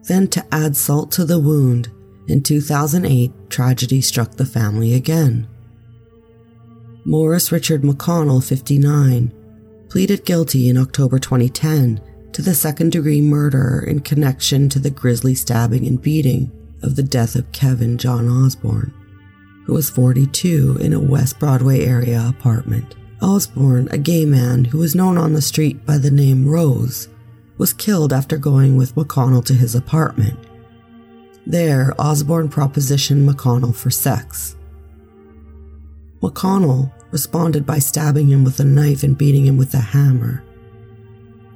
[0.05, 1.91] Then, to add salt to the wound,
[2.27, 5.49] in 2008, tragedy struck the family again.
[7.05, 9.33] Morris Richard McConnell, 59,
[9.91, 12.01] pleaded guilty in October 2010
[12.33, 16.51] to the second degree murder in connection to the grisly stabbing and beating
[16.85, 18.95] of the death of Kevin John Osborne,
[19.67, 22.95] who was 42 in a West Broadway area apartment.
[23.21, 27.09] Osborne, a gay man who was known on the street by the name Rose,
[27.59, 30.39] was killed after going with McConnell to his apartment.
[31.47, 34.57] There, Osborne propositioned McConnell for sex.
[36.23, 40.45] McConnell responded by stabbing him with a knife and beating him with a hammer.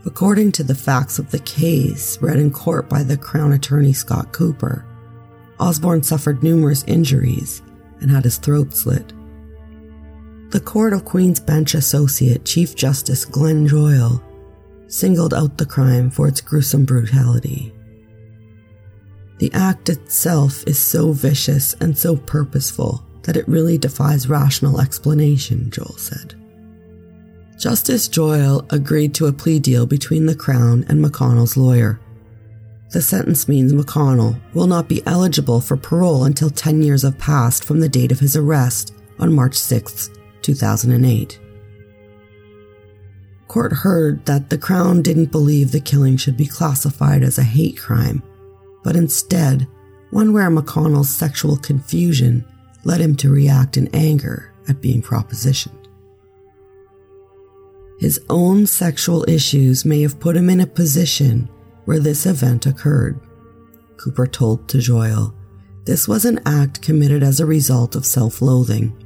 [0.06, 4.32] According to the facts of the case read in court by the Crown Attorney Scott
[4.32, 4.84] Cooper,
[5.58, 7.62] Osborne suffered numerous injuries
[8.00, 9.12] and had his throat slit.
[10.50, 14.22] The Court of Queen's Bench Associate Chief Justice Glenn Joyal
[14.88, 17.72] singled out the crime for its gruesome brutality.
[19.38, 25.70] The act itself is so vicious and so purposeful that it really defies rational explanation,
[25.70, 26.34] Joyal said.
[27.58, 32.00] Justice Joyal agreed to a plea deal between the Crown and McConnell's lawyer,
[32.94, 37.64] the sentence means McConnell will not be eligible for parole until 10 years have passed
[37.64, 40.10] from the date of his arrest on March 6,
[40.42, 41.40] 2008.
[43.48, 47.76] Court heard that the Crown didn't believe the killing should be classified as a hate
[47.76, 48.22] crime,
[48.84, 49.66] but instead,
[50.10, 52.44] one where McConnell's sexual confusion
[52.86, 55.86] led him to react in anger at being propositioned.
[58.00, 61.48] His own sexual issues may have put him in a position
[61.84, 63.20] where this event occurred.
[63.96, 65.34] Cooper told Joyal,
[65.84, 68.96] this was an act committed as a result of self loathing.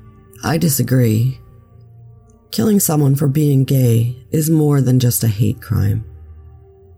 [0.45, 1.41] I disagree.
[2.51, 6.05] Killing someone for being gay is more than just a hate crime.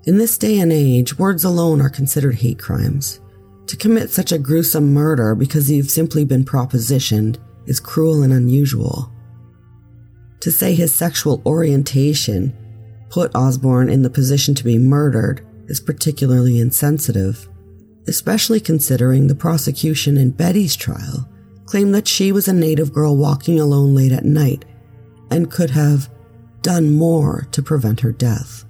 [0.04, 3.20] In this day and age, words alone are considered hate crimes.
[3.70, 7.36] To commit such a gruesome murder because you've simply been propositioned
[7.66, 9.12] is cruel and unusual.
[10.40, 12.52] To say his sexual orientation
[13.10, 17.48] put Osborne in the position to be murdered is particularly insensitive,
[18.08, 21.28] especially considering the prosecution in Betty's trial
[21.64, 24.64] claimed that she was a native girl walking alone late at night
[25.30, 26.10] and could have
[26.62, 28.64] done more to prevent her death.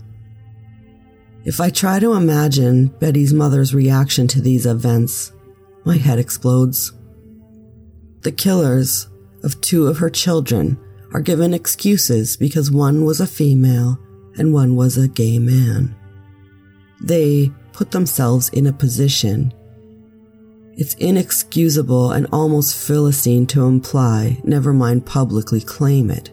[1.44, 5.32] If I try to imagine Betty's mother's reaction to these events,
[5.84, 6.92] my head explodes.
[8.22, 9.08] The killers
[9.42, 10.78] of two of her children
[11.14, 13.98] are given excuses because one was a female
[14.36, 15.96] and one was a gay man
[17.00, 19.52] they put themselves in a position.
[20.74, 26.30] It's inexcusable and almost Philistine to imply, never mind publicly claim it.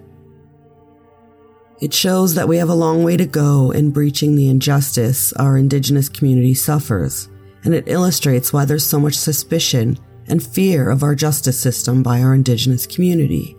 [1.80, 5.58] It shows that we have a long way to go in breaching the injustice our
[5.58, 7.30] Indigenous community suffers,
[7.64, 12.22] and it illustrates why there's so much suspicion and fear of our justice system by
[12.22, 13.56] our Indigenous community.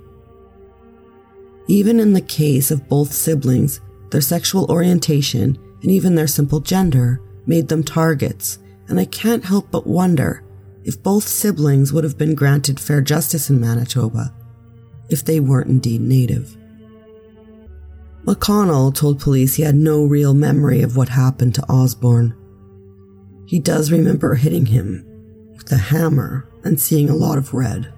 [1.68, 3.80] Even in the case of both siblings,
[4.10, 8.58] their sexual orientation and even their simple gender made them targets,
[8.88, 10.42] and I can't help but wonder
[10.82, 14.34] if both siblings would have been granted fair justice in Manitoba
[15.08, 16.56] if they weren't indeed native.
[18.28, 22.36] McConnell told police he had no real memory of what happened to Osborne.
[23.46, 25.02] He does remember hitting him
[25.56, 27.90] with a hammer and seeing a lot of red.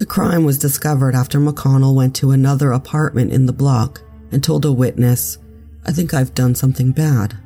[0.00, 4.66] The crime was discovered after McConnell went to another apartment in the block and told
[4.66, 5.38] a witness,
[5.86, 7.38] I think I've done something bad.